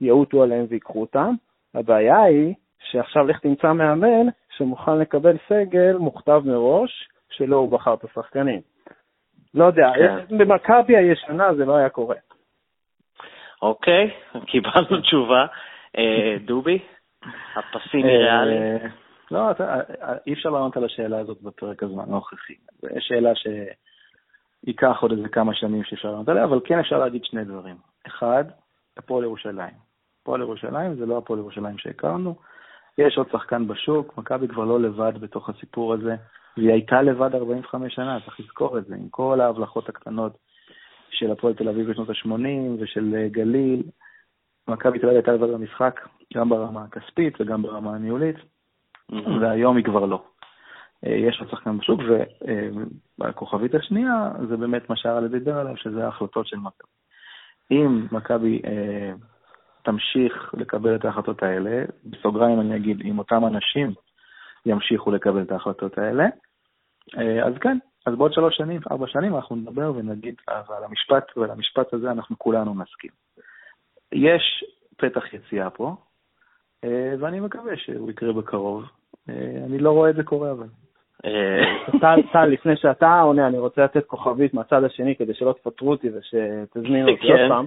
יעוטו 0.00 0.42
עליהם 0.42 0.66
ויקחו 0.68 1.00
אותם. 1.00 1.34
הבעיה 1.74 2.22
היא 2.22 2.54
שעכשיו 2.90 3.26
לך 3.26 3.38
תמצא 3.38 3.72
מאמן 3.72 4.26
שמוכן 4.56 4.98
לקבל 4.98 5.36
סגל 5.48 5.96
מוכתב 5.96 6.42
מראש, 6.44 7.08
שלא 7.30 7.56
הוא 7.56 7.70
בחר 7.70 7.94
את 7.94 8.04
השחקנים. 8.04 8.60
לא 9.54 9.64
יודע, 9.64 9.92
כן. 9.96 10.38
במכבי 10.38 10.96
הישנה 10.96 11.54
זה 11.54 11.64
לא 11.64 11.76
היה 11.76 11.88
קורה. 11.88 12.16
אוקיי, 13.62 14.10
קיבלנו 14.50 15.00
תשובה. 15.00 15.46
אה, 15.98 16.36
דובי, 16.46 16.78
הפסימי 17.56 18.10
אה, 18.10 18.18
ריאלי. 18.18 18.88
לא, 19.30 19.50
אי 20.26 20.32
אפשר 20.32 20.50
לענות 20.50 20.76
על 20.76 20.84
השאלה 20.84 21.18
הזאת 21.18 21.42
בפרק 21.42 21.82
הזמן 21.82 22.04
הנוכחי. 22.06 22.54
זו 22.82 22.88
שאלה 22.98 23.30
שייקח 24.64 24.98
עוד 25.00 25.12
איזה 25.12 25.28
כמה 25.28 25.54
שנים 25.54 25.84
שאפשר 25.84 26.10
לענות 26.10 26.28
עליה, 26.28 26.44
אבל 26.44 26.60
כן 26.64 26.78
אפשר 26.78 26.98
להגיד 26.98 27.24
שני 27.24 27.44
דברים. 27.44 27.76
אחד, 28.06 28.44
הפועל 28.96 29.24
ירושלים. 29.24 29.74
הפועל 30.22 30.40
ירושלים 30.40 30.94
זה 30.94 31.06
לא 31.06 31.18
הפועל 31.18 31.38
ירושלים 31.38 31.78
שהכרנו. 31.78 32.34
יש 32.98 33.18
עוד 33.18 33.26
שחקן 33.32 33.66
בשוק, 33.68 34.18
מכבי 34.18 34.48
כבר 34.48 34.64
לא 34.64 34.80
לבד 34.80 35.12
בתוך 35.20 35.48
הסיפור 35.48 35.94
הזה, 35.94 36.16
והיא 36.56 36.72
הייתה 36.72 37.02
לבד 37.02 37.34
45 37.34 37.94
שנה, 37.94 38.18
צריך 38.24 38.40
לזכור 38.40 38.78
את 38.78 38.84
זה, 38.86 38.94
עם 38.94 39.08
כל 39.08 39.40
ההבלחות 39.40 39.88
הקטנות 39.88 40.36
של 41.10 41.32
הפועל 41.32 41.54
תל 41.54 41.68
אביב 41.68 41.90
בשנות 41.90 42.10
ה-80 42.10 42.80
ושל 42.80 43.14
אה, 43.16 43.28
גליל. 43.28 43.82
מכבי 44.68 44.98
תל 44.98 45.06
אביב 45.06 45.16
הייתה 45.16 45.32
לבד 45.32 45.52
במשחק, 45.52 46.00
גם 46.34 46.48
ברמה 46.48 46.84
הכספית 46.84 47.40
וגם 47.40 47.62
ברמה 47.62 47.94
הניהולית, 47.94 48.36
והיום 49.40 49.76
היא 49.76 49.84
כבר 49.84 50.06
לא. 50.06 50.22
אה, 51.06 51.12
יש 51.12 51.40
עוד 51.40 51.50
שחקן 51.50 51.78
בשוק, 51.78 52.00
והכוכבית 53.18 53.74
השנייה 53.74 54.30
זה 54.48 54.56
באמת 54.56 54.90
מה 54.90 54.96
שהרלה 54.96 55.28
דיבר 55.28 55.58
עליו, 55.58 55.76
שזה 55.76 56.04
ההחלטות 56.04 56.46
של 56.46 56.56
מכבי. 56.56 56.88
אם 57.70 58.06
מכבי 58.12 58.62
אה, 58.66 59.12
תמשיך 59.84 60.54
לקבל 60.58 60.94
את 60.94 61.04
ההחלטות 61.04 61.42
האלה, 61.42 61.84
בסוגריים 62.04 62.60
אני 62.60 62.76
אגיד, 62.76 63.00
אם 63.04 63.18
אותם 63.18 63.46
אנשים 63.46 63.92
ימשיכו 64.66 65.10
לקבל 65.10 65.42
את 65.42 65.52
ההחלטות 65.52 65.98
האלה, 65.98 66.24
אה, 67.18 67.46
אז 67.46 67.54
כן, 67.60 67.78
אז 68.06 68.14
בעוד 68.14 68.32
שלוש 68.32 68.56
שנים, 68.56 68.80
ארבע 68.90 69.06
שנים, 69.06 69.36
אנחנו 69.36 69.56
נדבר 69.56 69.92
ונגיד, 69.96 70.34
ועל 70.48 70.84
המשפט, 70.84 71.36
ועל 71.36 71.50
המשפט 71.50 71.94
הזה 71.94 72.10
אנחנו 72.10 72.38
כולנו 72.38 72.74
נסכים. 72.74 73.10
יש 74.12 74.64
פתח 74.96 75.34
יציאה 75.34 75.70
פה, 75.70 75.96
אה, 76.84 77.14
ואני 77.20 77.40
מקווה 77.40 77.76
שהוא 77.76 78.10
יקרה 78.10 78.32
בקרוב. 78.32 78.84
אה, 79.28 79.34
אני 79.66 79.78
לא 79.78 79.90
רואה 79.90 80.10
את 80.10 80.16
זה 80.16 80.22
קורה, 80.22 80.50
אבל. 80.50 80.66
טל, 82.00 82.20
טל, 82.32 82.44
לפני 82.44 82.76
שאתה 82.76 83.20
עונה, 83.20 83.46
אני 83.46 83.58
רוצה 83.58 83.84
לתת 83.84 84.06
כוכבית 84.06 84.54
מהצד 84.54 84.84
השני 84.84 85.16
כדי 85.16 85.34
שלא 85.34 85.52
תפטרו 85.52 85.90
אותי 85.90 86.08
ושתזמינו 86.10 87.10
אותי 87.10 87.26
עוד 87.32 87.38
כן. 87.38 87.48
פעם. 87.48 87.66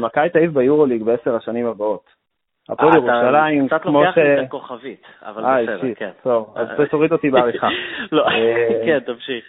מכבי 0.00 0.28
תל 0.28 0.38
אביב 0.38 0.54
ביורוליג 0.54 1.02
בעשר 1.02 1.36
השנים 1.36 1.66
הבאות. 1.66 2.22
הפועל 2.68 2.94
ירושלים, 2.94 3.68
כמו 3.68 3.68
ש... 3.68 3.80
קצת 3.80 3.86
לוקח 3.86 4.18
לי 4.18 4.40
את 4.40 4.44
הכוכבית, 4.44 5.02
אבל 5.22 5.44
אה, 5.44 5.62
בסדר, 5.62 5.94
כן. 5.94 6.10
טוב, 6.22 6.54
אז 6.56 6.80
אה, 6.80 6.86
תוריד 6.86 7.12
אותי 7.12 7.30
בעריכה. 7.30 7.68
לא, 8.12 8.28
אה, 8.28 8.68
כן, 8.86 8.98
תמשיך. 9.00 9.44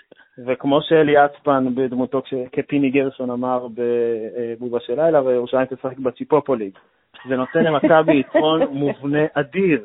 וכמו 0.48 0.82
שאלי 0.82 1.26
אצפן 1.26 1.76
בדמותו 1.76 2.22
כפיני 2.52 2.90
גרשון 2.90 3.32
אמר 3.32 3.68
בבובה 3.68 4.80
של 4.80 5.02
לילה, 5.02 5.24
וירושלים 5.24 5.66
תשחק 5.66 5.98
בציפופוליג. 5.98 6.78
זה 7.30 7.36
נותן 7.36 7.64
למכבי 7.64 8.20
יתרון 8.20 8.62
מובנה 8.84 9.26
אדיר, 9.34 9.82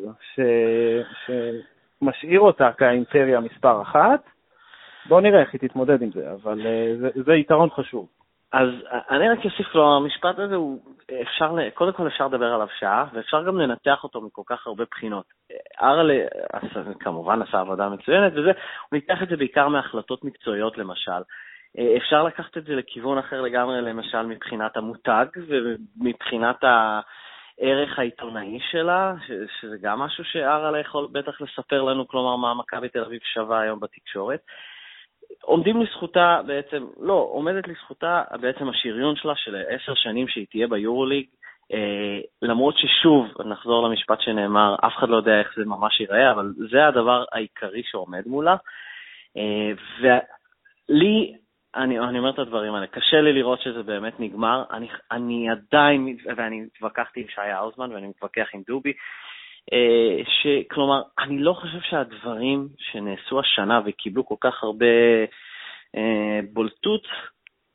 שמשאיר 2.00 2.40
אותה 2.40 2.70
כאימפריה 2.78 3.40
מספר 3.40 3.82
אחת. 3.82 4.20
בואו 5.08 5.20
נראה 5.20 5.40
איך 5.40 5.52
היא 5.52 5.60
תתמודד 5.60 6.02
עם 6.02 6.10
זה, 6.10 6.32
אבל 6.32 6.66
זה 7.26 7.34
יתרון 7.34 7.70
חשוב. 7.70 8.08
אז 8.52 8.68
אני 9.10 9.28
רק 9.28 9.38
אוסיף 9.44 9.74
לו, 9.74 9.96
המשפט 9.96 10.38
הזה 10.38 10.54
הוא, 10.54 10.80
אפשר, 11.22 11.70
קודם 11.74 11.92
כל 11.92 12.06
אפשר 12.06 12.26
לדבר 12.26 12.54
עליו 12.54 12.66
שעה, 12.78 13.04
ואפשר 13.12 13.42
גם 13.46 13.58
לנתח 13.58 14.04
אותו 14.04 14.20
מכל 14.20 14.42
כך 14.46 14.66
הרבה 14.66 14.84
בחינות. 14.90 15.24
ארלה 15.82 16.24
כמובן 17.00 17.42
עשה 17.42 17.60
עבודה 17.60 17.88
מצוינת 17.88 18.32
וזה, 18.32 18.50
הוא 18.50 18.92
ניתח 18.92 19.22
את 19.22 19.28
זה 19.28 19.36
בעיקר 19.36 19.68
מהחלטות 19.68 20.24
מקצועיות 20.24 20.78
למשל. 20.78 21.22
אפשר 21.96 22.22
לקחת 22.22 22.56
את 22.56 22.64
זה 22.64 22.74
לכיוון 22.74 23.18
אחר 23.18 23.40
לגמרי, 23.40 23.80
למשל 23.80 24.22
מבחינת 24.22 24.76
המותג 24.76 25.26
ומבחינת 25.48 26.64
הערך 26.64 27.98
העיתונאי 27.98 28.58
שלה, 28.70 29.14
שזה 29.60 29.76
גם 29.82 29.98
משהו 29.98 30.24
שארלה 30.24 30.78
יכול 30.78 31.08
בטח 31.12 31.40
לספר 31.40 31.82
לנו, 31.82 32.08
כלומר 32.08 32.36
מה 32.36 32.54
מכבי 32.54 32.88
תל 32.88 33.04
אביב 33.04 33.20
שווה 33.34 33.60
היום 33.60 33.80
בתקשורת. 33.80 34.40
עומדים 35.42 35.82
לזכותה 35.82 36.40
בעצם, 36.46 36.86
לא, 37.00 37.28
עומדת 37.32 37.68
לזכותה 37.68 38.22
בעצם 38.40 38.68
השריון 38.68 39.16
שלה 39.16 39.36
של 39.36 39.56
עשר 39.68 39.94
שנים 39.94 40.28
שהיא 40.28 40.46
תהיה 40.50 40.66
ביורוליג, 40.66 41.26
אה, 41.72 42.20
למרות 42.42 42.74
ששוב, 42.78 43.26
נחזור 43.46 43.88
למשפט 43.88 44.20
שנאמר, 44.20 44.74
אף 44.74 44.92
אחד 44.98 45.08
לא 45.08 45.16
יודע 45.16 45.38
איך 45.38 45.52
זה 45.56 45.64
ממש 45.64 46.00
ייראה, 46.00 46.30
אבל 46.30 46.52
זה 46.70 46.86
הדבר 46.86 47.24
העיקרי 47.32 47.82
שעומד 47.84 48.22
מולה. 48.26 48.56
אה, 49.36 49.72
ולי, 50.00 51.34
אני, 51.74 51.98
אני 52.00 52.18
אומר 52.18 52.30
את 52.30 52.38
הדברים 52.38 52.74
האלה, 52.74 52.86
קשה 52.86 53.20
לי 53.20 53.32
לראות 53.32 53.60
שזה 53.60 53.82
באמת 53.82 54.20
נגמר. 54.20 54.64
אני, 54.70 54.88
אני 55.10 55.50
עדיין, 55.50 56.16
ואני 56.36 56.66
התווכחתי 56.74 57.20
עם 57.20 57.28
שי 57.28 57.40
האוזמן 57.40 57.92
ואני 57.92 58.06
מתווכח 58.06 58.48
עם 58.54 58.62
דובי, 58.66 58.92
שכלומר, 60.42 61.02
אני 61.18 61.38
לא 61.38 61.52
חושב 61.52 61.80
שהדברים 61.80 62.68
שנעשו 62.78 63.40
השנה 63.40 63.80
וקיבלו 63.84 64.26
כל 64.26 64.34
כך 64.40 64.62
הרבה 64.62 64.86
אה, 65.96 66.40
בולטות, 66.52 67.06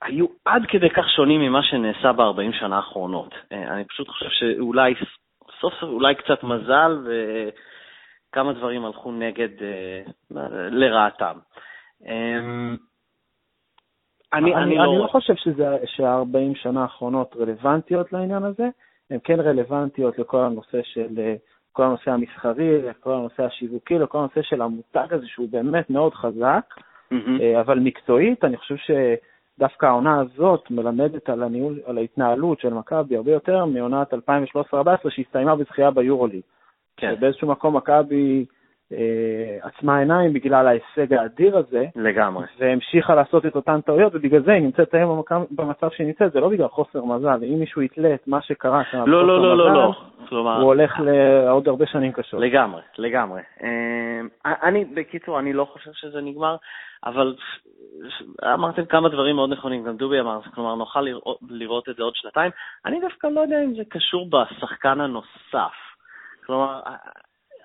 היו 0.02 0.26
עד 0.46 0.64
כדי 0.68 0.90
כך 0.90 1.10
שונים 1.16 1.42
ממה 1.42 1.64
שנעשה 1.64 2.14
ב-40 2.14 2.60
שנה 2.60 2.76
האחרונות. 2.76 3.34
אה, 3.52 3.74
אני 3.74 3.86
פשוט 3.86 4.08
חושב 4.10 4.30
שאולי 4.30 4.94
סוף 4.96 5.74
סוף, 5.74 5.84
אולי 5.84 6.16
קצת 6.16 6.44
מזל 6.44 6.98
וכמה 8.30 8.54
דברים 8.54 8.86
הלכו 8.86 9.12
נגד, 9.12 9.50
לרעתם. 10.72 11.38
אני, 14.34 14.56
אני, 14.56 14.56
אני 14.56 14.76
לא... 14.76 14.84
אני 14.84 15.00
לא 15.00 15.08
חושב 15.08 15.34
שה-40 15.86 16.56
שנה 16.56 16.82
האחרונות 16.82 17.36
רלוונטיות 17.40 18.14
לעניין 18.14 18.44
הזה. 18.44 18.70
הן 19.10 19.18
כן 19.24 19.40
רלוונטיות 19.40 20.20
לכל 20.20 20.40
הנושא 20.40 20.80
של, 20.84 21.36
כל 21.74 21.84
הנושא 21.84 22.12
המסחרי, 22.12 22.82
לכל 22.82 23.14
הנושא 23.14 23.44
השיווקי, 23.44 24.00
לכל 24.00 24.18
הנושא 24.18 24.42
של 24.42 24.62
המותג 24.62 25.08
הזה 25.12 25.28
שהוא 25.28 25.48
באמת 25.52 25.90
מאוד 25.90 26.14
חזק, 26.14 26.66
mm-hmm. 27.14 27.62
אבל 27.62 27.80
מקצועית, 27.80 28.44
אני 28.44 28.58
חושב 28.58 28.76
שדווקא 28.76 29.86
העונה 29.86 30.22
הזאת 30.22 30.72
מלמדת 30.72 31.30
על, 31.30 31.44
הניהול, 31.44 31.80
על 31.86 31.98
ההתנהלות 31.98 32.60
של 32.60 32.74
מכבי 32.74 33.16
הרבה 33.18 33.32
יותר 33.32 33.66
מעונת 33.66 34.14
2013-2014 34.14 34.18
שהסתיימה 35.10 35.56
בזכייה 35.56 35.92
ביורוליג. 35.92 36.42
כן. 36.98 37.14
ובאיזשהו 37.18 37.48
מקום 37.48 37.78
מכבי 37.78 38.46
עצמה 39.62 39.98
עיניים 39.98 40.34
בגלל 40.34 40.68
ההישג 40.68 41.14
האדיר 41.14 41.58
הזה. 41.58 41.86
לגמרי. 41.96 42.46
והמשיכה 42.60 43.16
לעשות 43.16 43.46
את 43.46 43.56
אותן 43.56 43.82
טעויות, 43.82 44.16
ובגלל 44.16 44.44
זה 44.44 44.54
היא 44.54 44.62
נמצאת 44.62 44.94
היום 44.94 45.22
במצב 45.52 45.90
שהיא 45.92 46.08
נמצאת, 46.08 46.32
זה 46.32 46.40
לא 46.40 46.50
בגלל 46.50 46.68
חוסר 46.68 47.06
מזל. 47.06 47.40
אם 47.44 47.60
מישהו 47.60 47.82
יתלה 47.82 48.14
את 48.14 48.28
מה 48.28 48.42
שקרה 48.42 48.82
שם, 48.92 49.04
לא, 49.08 49.28
לא, 49.28 49.42
לא, 49.42 49.58
לא, 49.58 49.74
לא. 49.74 49.92
כלומר... 50.30 50.56
הוא 50.56 50.66
הולך 50.66 51.00
לעוד 51.00 51.68
הרבה 51.68 51.86
שנים 51.86 52.12
קשות. 52.12 52.42
לגמרי, 52.42 52.82
לגמרי. 52.98 53.42
אה, 53.64 54.54
אני, 54.64 54.86
בקיצור, 54.86 55.40
אני 55.40 55.54
לא 55.54 55.66
חושב 55.66 55.92
שזה 55.94 56.22
נגמר, 56.22 56.56
אבל 57.06 57.36
אמרתם 58.54 58.86
כמה 58.86 59.10
דברים 59.10 59.36
מאוד 59.36 59.50
נכונים, 59.50 59.84
גם 59.84 59.98
דובי 59.98 60.20
אמר, 60.20 60.40
כלומר, 60.56 60.76
נוכל 60.76 61.02
לראות, 61.02 61.40
לראות 61.50 61.90
את 61.90 61.96
זה 61.96 62.04
עוד 62.04 62.16
שנתיים. 62.16 62.52
אני 62.86 63.00
דווקא 63.00 63.28
לא 63.28 63.42
יודע 63.42 63.64
אם 63.64 63.74
זה 63.76 63.84
קשור 63.90 64.30
בשחקן 64.30 65.02
הנוסף. 65.02 65.74
כלומר, 66.46 66.80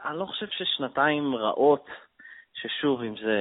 אני 0.04 0.18
לא 0.18 0.24
חושב 0.24 0.46
ששנתיים 0.50 1.34
רעות, 1.34 1.86
ששוב, 2.54 3.02
אם 3.02 3.14
זה 3.22 3.36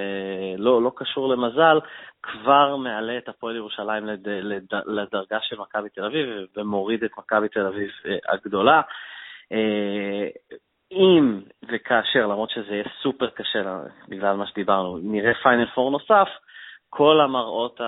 לא, 0.58 0.82
לא 0.82 0.92
קשור 0.96 1.30
למזל, 1.30 1.80
כבר 2.24 2.76
מעלה 2.76 3.18
את 3.18 3.30
הפועל 3.30 3.56
ירושלים 3.56 4.06
לד, 4.06 4.28
לד, 4.28 4.64
לדרגה 4.86 5.40
של 5.42 5.60
מכבי 5.60 5.90
תל 5.90 6.06
אביב 6.06 6.28
ומוריד 6.58 7.04
את 7.04 7.12
מכבי 7.18 7.50
תל 7.50 7.66
אביב 7.66 7.90
אה, 8.06 8.34
הגדולה. 8.34 8.82
אה, 9.52 10.28
אם 10.92 11.42
וכאשר, 11.70 12.28
למרות 12.28 12.50
שזה 12.50 12.72
יהיה 12.72 12.84
סופר 13.02 13.30
קשה 13.30 13.80
בגלל 14.08 14.36
מה 14.36 14.48
שדיברנו, 14.48 14.98
נראה 14.98 15.34
פיינל 15.44 15.66
פור 15.66 15.92
נוסף, 15.92 16.28
כל 16.90 17.22
המראות 17.22 17.82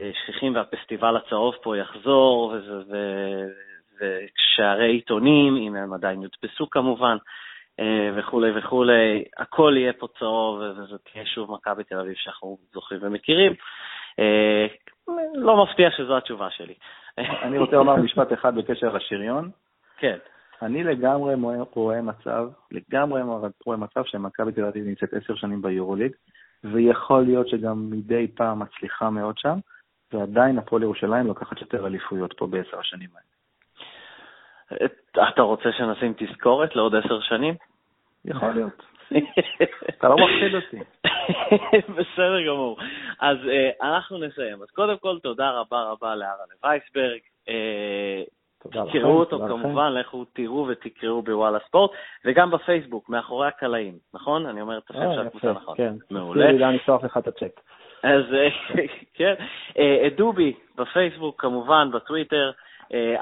השכיחים 0.00 0.54
והפסטיבל 0.54 1.16
הצהוב 1.16 1.54
פה 1.62 1.78
יחזור, 1.78 2.54
וזה, 2.54 3.46
ושערי 4.00 4.92
עיתונים, 4.92 5.56
אם 5.56 5.76
הם 5.76 5.92
עדיין 5.92 6.22
יודפסו 6.22 6.70
כמובן, 6.70 7.16
אה, 7.80 8.10
וכולי 8.16 8.58
וכולי, 8.58 9.24
הכל 9.38 9.74
יהיה 9.76 9.92
פה 9.92 10.08
צהוב, 10.18 10.60
וזו 10.60 10.98
תהיה 10.98 11.26
שוב 11.26 11.52
מכבי 11.52 11.84
תל 11.84 11.98
אביב 11.98 12.14
שאנחנו 12.16 12.58
זוכרים 12.72 13.00
ומכירים. 13.02 13.52
אה, 14.18 14.66
לא 15.34 15.64
מפתיע 15.64 15.90
שזו 15.90 16.16
התשובה 16.16 16.50
שלי. 16.50 16.74
אני 17.18 17.58
רוצה 17.58 17.76
לומר 17.76 17.96
משפט 17.96 18.32
אחד 18.32 18.54
בקשר 18.54 18.92
לשריון. 18.94 19.50
כן. 19.98 20.16
אני 20.62 20.84
לגמרי 20.84 21.34
רואה 21.74 22.02
מצב, 22.02 22.48
לגמרי 22.70 23.22
רואה 23.64 23.76
מצב 23.76 24.04
שמכבי 24.04 24.52
תל 24.52 24.64
אביב 24.64 24.86
נמצאת 24.86 25.14
עשר 25.14 25.34
שנים 25.34 25.62
ביורוליג, 25.62 26.12
ויכול 26.64 27.22
להיות 27.22 27.48
שגם 27.48 27.90
מדי 27.90 28.28
פעם 28.34 28.58
מצליחה 28.58 29.10
מאוד 29.10 29.38
שם, 29.38 29.58
ועדיין 30.12 30.58
הפועל 30.58 30.82
ירושלים 30.82 31.26
לוקחת 31.26 31.60
יותר 31.60 31.86
אליפויות 31.86 32.34
פה 32.38 32.46
בעשר 32.46 32.78
השנים 32.78 33.08
האלה. 33.14 33.29
אתה 35.28 35.42
רוצה 35.42 35.72
שנשים 35.72 36.14
תזכורת 36.16 36.76
לעוד 36.76 36.94
עשר 36.94 37.20
שנים? 37.20 37.54
יכול 38.24 38.48
להיות. 38.54 38.82
אתה 39.90 40.08
לא 40.08 40.16
מפחיד 40.16 40.54
אותי. 40.54 40.76
בסדר 41.98 42.46
גמור. 42.46 42.78
אז 43.20 43.36
uh, 43.36 43.84
אנחנו 43.84 44.18
נסיים. 44.18 44.62
אז 44.62 44.70
קודם 44.70 44.96
כל, 44.98 45.18
תודה 45.18 45.50
רבה 45.50 45.82
רבה 45.82 46.14
לארלה 46.14 46.54
וייסברג. 46.64 47.20
Uh, 47.46 47.50
תקראו 48.68 49.18
אותו 49.18 49.38
כמובן, 49.48 49.92
לכו 49.92 50.24
תראו 50.24 50.66
ותקראו 50.68 51.22
בוואלה 51.22 51.58
ספורט, 51.66 51.90
וגם 52.24 52.50
בפייסבוק, 52.50 53.08
מאחורי 53.08 53.48
הקלעים, 53.48 53.98
נכון? 54.14 54.46
אני 54.46 54.60
אומר 54.60 54.78
את 54.78 54.90
השם 54.90 55.00
אה, 55.00 55.14
של 55.14 55.26
הקבוצה 55.26 55.52
נכון. 55.52 55.76
כן, 55.76 55.94
מעולה. 56.10 56.50
אני 56.50 56.76
אשלח 56.76 57.04
לך 57.04 57.16
את 57.16 57.28
הצ'ק. 57.28 57.60
אז 58.02 58.24
כן, 59.16 59.34
דובי 60.16 60.54
בפייסבוק, 60.76 61.40
כמובן, 61.40 61.90
בטוויטר. 61.92 62.50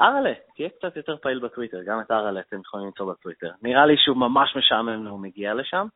ארלה, 0.01 0.33
תהיה 0.57 0.69
קצת 0.69 0.97
יותר 0.97 1.17
פעיל 1.17 1.39
בטוויטר, 1.39 1.79
גם 1.87 2.01
את 2.01 2.11
ארלה 2.11 2.41
אתם 2.41 2.61
יכולים 2.61 2.87
למצוא 2.87 3.13
בטוויטר. 3.13 3.51
נראה 3.63 3.87
לי 3.87 3.97
שהוא 3.97 4.17
ממש 4.17 4.57
משעמם 4.57 5.07
והוא 5.07 5.21
מגיע 5.21 5.55
לשם. 5.55 5.87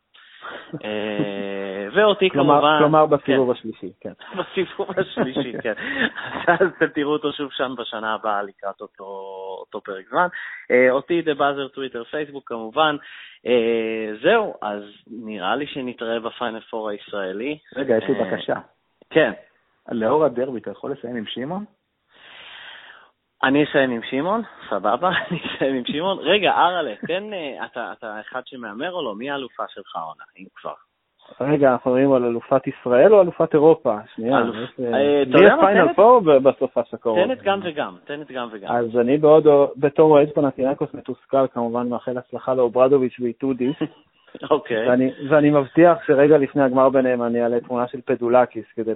אה, 0.85 1.87
ואותי 1.95 2.31
כמובן... 2.31 2.77
כלומר 2.79 3.07
בסיבוב 3.07 3.53
כן. 3.53 3.59
השלישי, 3.59 3.93
כן. 4.01 4.13
בסיבוב 4.39 4.91
השלישי, 4.99 5.53
כן. 5.63 5.73
אז 6.47 6.69
אתם 6.77 6.87
תראו 6.87 7.13
אותו 7.13 7.33
שוב 7.33 7.51
שם 7.53 7.75
בשנה 7.79 8.15
הבאה 8.15 8.43
לקראת 8.43 8.81
אותו 8.81 9.81
פרק 9.85 10.09
זמן. 10.11 10.27
אה, 10.71 10.91
אותי, 10.91 11.23
דה 11.23 11.35
באזר, 11.35 11.69
טוויטר, 11.69 12.05
פייסבוק 12.05 12.49
כמובן. 12.49 12.97
אה, 13.47 14.13
זהו, 14.23 14.55
אז 14.63 14.83
נראה 15.11 15.57
לי 15.57 15.67
שנתראה 15.67 16.21
בפיינל 16.21 16.61
פור 16.61 16.89
הישראלי. 16.89 17.59
רגע, 17.77 17.97
יש 17.97 18.05
לי 18.09 18.15
בקשה. 18.15 18.57
כן. 19.11 19.33
לאור 19.93 20.25
הדרבי, 20.25 20.61
אתה 20.61 20.71
יכול 20.71 20.93
לסיים 20.93 21.17
עם 21.17 21.27
שמעון? 21.27 21.65
אני 23.45 23.65
אסיים 23.65 23.91
עם 23.91 24.01
שמעון, 24.11 24.43
סבבה, 24.71 25.11
אני 25.31 25.39
אסיים 25.47 25.75
עם 25.75 25.85
שמעון. 25.85 26.19
רגע, 26.19 26.53
אראלה, 26.53 26.95
כן, 27.07 27.33
אה, 27.33 27.65
אתה, 27.65 27.93
אתה 27.99 28.21
אחד 28.21 28.41
שמהמר 28.47 28.93
או 28.93 29.03
לא? 29.03 29.15
מי 29.15 29.31
האלופה 29.31 29.63
שלך 29.69 29.97
עונה, 29.97 30.25
אם 30.39 30.47
כבר? 30.57 30.73
רגע, 31.41 31.73
אנחנו 31.73 31.91
מדברים 31.91 32.13
על 32.13 32.25
אלופת 32.25 32.67
ישראל 32.67 33.15
או 33.15 33.23
אלופת 33.23 33.55
אירופה? 33.55 33.97
שנייה. 34.15 34.37
אה, 34.37 34.43
אה, 34.95 35.23
אתה 35.23 35.39
יודע 35.39 35.57
מה, 35.57 35.67
פיינל 35.67 35.93
פור 35.93 36.21
בסופש 36.21 36.95
הקרוב? 36.95 37.25
תן 37.25 37.33
את 37.33 37.43
גם 37.43 37.61
וגם, 37.63 37.97
תן 38.05 38.23
את 38.23 38.31
גם 38.31 38.49
וגם. 38.53 38.73
אז 38.73 38.97
אני 38.97 39.19
בעוד, 39.19 39.47
בתור 39.77 40.11
אוהד 40.11 40.31
פנאתינאיקוס 40.35 40.95
מתוסכל, 40.95 41.47
כמובן 41.53 41.89
מאחל 41.89 42.19
הצלחה 42.19 42.55
לאוברדוביץ' 42.55 43.21
ואיטודיס. 43.21 43.77
אוקיי. 44.51 44.89
ואני 45.31 45.51
מבטיח 45.51 45.99
שרגע 46.07 46.39
לפני 46.39 46.63
הגמר 46.63 46.89
ביניהם 46.89 47.23
אני 47.23 47.43
אעלה 47.43 47.61
תמונה 47.61 47.89
של 47.89 48.01
פדולקיס 48.05 48.65
כדי 48.77 48.93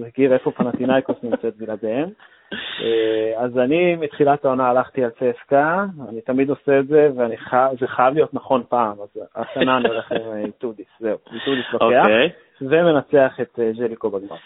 להזכיר 0.00 0.32
איפה 0.32 0.50
פנאתינאיקוס 0.50 1.16
נמצאת 1.22 1.56
בלעדיהם. 1.56 2.08
אה, 2.52 3.44
אז 3.44 3.58
אני 3.58 3.96
מתחילת 3.96 4.44
העונה 4.44 4.68
הלכתי 4.70 5.04
על 5.04 5.10
צסקה, 5.10 5.84
אני 6.08 6.20
תמיד 6.20 6.50
עושה 6.50 6.78
את 6.78 6.86
זה, 6.86 7.08
וזה 7.12 7.86
חייב 7.86 8.14
להיות 8.14 8.34
נכון 8.34 8.62
פעם, 8.68 8.96
אז 9.02 9.22
השנה 9.34 9.76
אני 9.76 9.88
הולך 9.88 10.12
עם 10.12 10.44
איטודיס, 10.44 10.86
זהו, 11.00 11.18
איטודיס 11.32 11.64
לוקח, 11.72 11.84
אוקיי. 12.00 12.30
ומנצח 12.60 13.40
את 13.40 13.58
אה, 13.58 13.70
ז'ליקו 13.72 14.10
בגמר. 14.10 14.36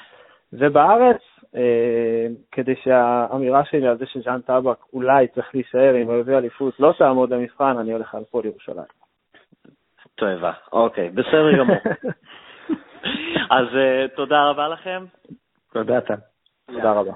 ובארץ, 0.52 1.20
אה, 1.56 2.26
כדי 2.52 2.74
שהאמירה 2.82 3.64
שלי 3.64 3.88
על 3.88 3.98
זה 3.98 4.06
שז'אן 4.06 4.40
טבק 4.40 4.78
אולי 4.92 5.28
צריך 5.28 5.54
להישאר 5.54 5.94
הוא 6.04 6.14
יביא 6.14 6.38
אליפות 6.38 6.80
לא 6.80 6.92
תעמוד 6.98 7.30
למבחן, 7.30 7.76
אני 7.78 7.92
הולך 7.92 8.14
על 8.14 8.22
הפועל 8.30 8.44
ירושלים. 8.46 9.07
תועבה, 10.18 10.52
אוקיי, 10.72 11.08
בסדר 11.08 11.58
גמור. 11.58 11.76
אז 13.56 13.66
תודה 14.16 14.50
רבה 14.50 14.68
לכם. 14.68 15.04
תודה, 15.72 16.00
טל. 16.00 16.14
תודה 16.66 16.92
רבה. 16.92 17.12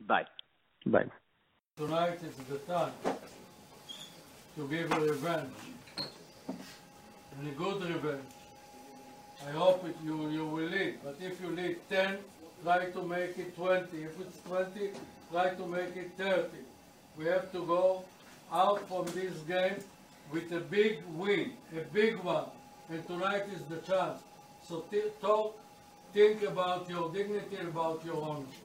ביי. 0.00 0.24
Bye. 0.86 1.10
Tonight 1.78 2.20
is 2.28 2.36
the 2.52 2.58
time 2.72 2.94
to 4.56 4.62
give 4.68 4.92
a 4.92 5.00
revenge, 5.00 5.60
and 7.34 7.48
a 7.48 7.54
good 7.62 7.78
revenge. 7.94 8.32
I 9.48 9.50
hope 9.62 9.80
it, 9.88 9.96
you, 10.04 10.16
you 10.36 10.44
will 10.46 10.68
lead, 10.76 10.94
but 11.04 11.16
if 11.20 11.40
you 11.42 11.48
lead 11.50 11.76
10, 11.90 12.18
try 12.62 12.84
to 12.96 13.02
make 13.02 13.36
it 13.38 13.56
20. 13.56 13.96
If 14.08 14.20
it's 14.20 14.38
20, 14.46 14.90
try 15.32 15.48
to 15.60 15.66
make 15.66 15.96
it 15.96 16.10
30. 16.16 16.48
We 17.18 17.24
have 17.26 17.50
to 17.52 17.60
go 17.66 18.04
out 18.52 18.80
from 18.88 19.06
this 19.06 19.36
game 19.48 19.78
with 20.32 20.52
a 20.52 20.60
big 20.60 20.98
win, 21.14 21.52
a 21.76 21.80
big 21.92 22.16
one, 22.18 22.46
and 22.90 23.06
tonight 23.06 23.44
is 23.54 23.62
the 23.62 23.76
chance. 23.78 24.20
So 24.62 24.84
talk, 25.20 25.58
think 26.12 26.42
about 26.42 26.88
your 26.88 27.12
dignity, 27.12 27.56
about 27.56 28.04
your 28.04 28.16
ownership. 28.16 28.63